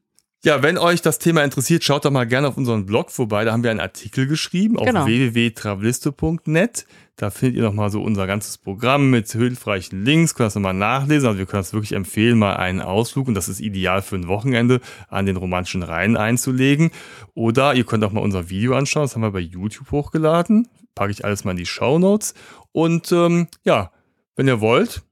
Ja, 0.42 0.62
wenn 0.62 0.78
euch 0.78 1.02
das 1.02 1.18
Thema 1.18 1.44
interessiert, 1.44 1.84
schaut 1.84 2.06
doch 2.06 2.10
mal 2.10 2.26
gerne 2.26 2.48
auf 2.48 2.56
unseren 2.56 2.86
Blog 2.86 3.10
vorbei. 3.10 3.44
Da 3.44 3.52
haben 3.52 3.62
wir 3.62 3.70
einen 3.70 3.78
Artikel 3.80 4.26
geschrieben 4.26 4.78
auf 4.78 4.86
Genau. 4.86 5.04
www.travelisto.net. 5.04 6.86
Da 7.16 7.28
findet 7.28 7.58
ihr 7.58 7.62
nochmal 7.62 7.90
so 7.90 8.02
unser 8.02 8.26
ganzes 8.26 8.56
Programm 8.56 9.10
mit 9.10 9.30
hilfreichen 9.30 10.02
Links. 10.02 10.34
Könnt 10.34 10.46
das 10.46 10.54
nochmal 10.54 10.72
nachlesen. 10.72 11.26
Also 11.28 11.38
wir 11.38 11.44
können 11.44 11.60
das 11.62 11.74
wirklich 11.74 11.92
empfehlen, 11.92 12.38
mal 12.38 12.54
einen 12.56 12.80
Ausflug, 12.80 13.28
und 13.28 13.34
das 13.34 13.50
ist 13.50 13.60
ideal 13.60 14.00
für 14.00 14.16
ein 14.16 14.28
Wochenende, 14.28 14.80
an 15.08 15.26
den 15.26 15.36
romantischen 15.36 15.82
Rhein 15.82 16.16
einzulegen. 16.16 16.90
Oder 17.34 17.74
ihr 17.74 17.84
könnt 17.84 18.02
auch 18.04 18.12
mal 18.12 18.22
unser 18.22 18.48
Video 18.48 18.74
anschauen. 18.74 19.02
Das 19.04 19.14
haben 19.14 19.22
wir 19.22 19.32
bei 19.32 19.40
YouTube 19.40 19.90
hochgeladen. 19.90 20.68
Packe 20.94 21.10
ich 21.12 21.22
alles 21.22 21.44
mal 21.44 21.50
in 21.50 21.58
die 21.58 21.66
Show 21.66 21.98
Notes. 21.98 22.32
Und 22.72 23.12
ähm, 23.12 23.48
ja, 23.64 23.90
wenn 24.36 24.48
ihr 24.48 24.62
wollt, 24.62 25.02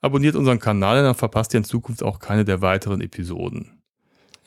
abonniert 0.00 0.34
unseren 0.34 0.58
Kanal, 0.60 1.02
dann 1.02 1.14
verpasst 1.14 1.52
ihr 1.52 1.58
in 1.58 1.64
Zukunft 1.64 2.02
auch 2.02 2.18
keine 2.20 2.46
der 2.46 2.62
weiteren 2.62 3.02
Episoden. 3.02 3.71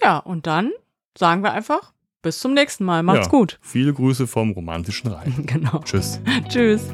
Ja, 0.06 0.20
und 0.20 0.46
dann 0.46 0.72
sagen 1.18 1.42
wir 1.42 1.52
einfach 1.52 1.92
bis 2.22 2.38
zum 2.38 2.54
nächsten 2.54 2.86
Mal. 2.86 3.02
Macht's 3.02 3.26
Ja. 3.26 3.32
gut. 3.32 3.58
Viele 3.64 3.92
Grüße 3.92 4.28
vom 4.28 4.52
romantischen 4.52 5.10
Rhein. 5.10 5.34
Genau. 5.48 5.80
Tschüss. 5.80 6.22
Tschüss. 6.48 6.90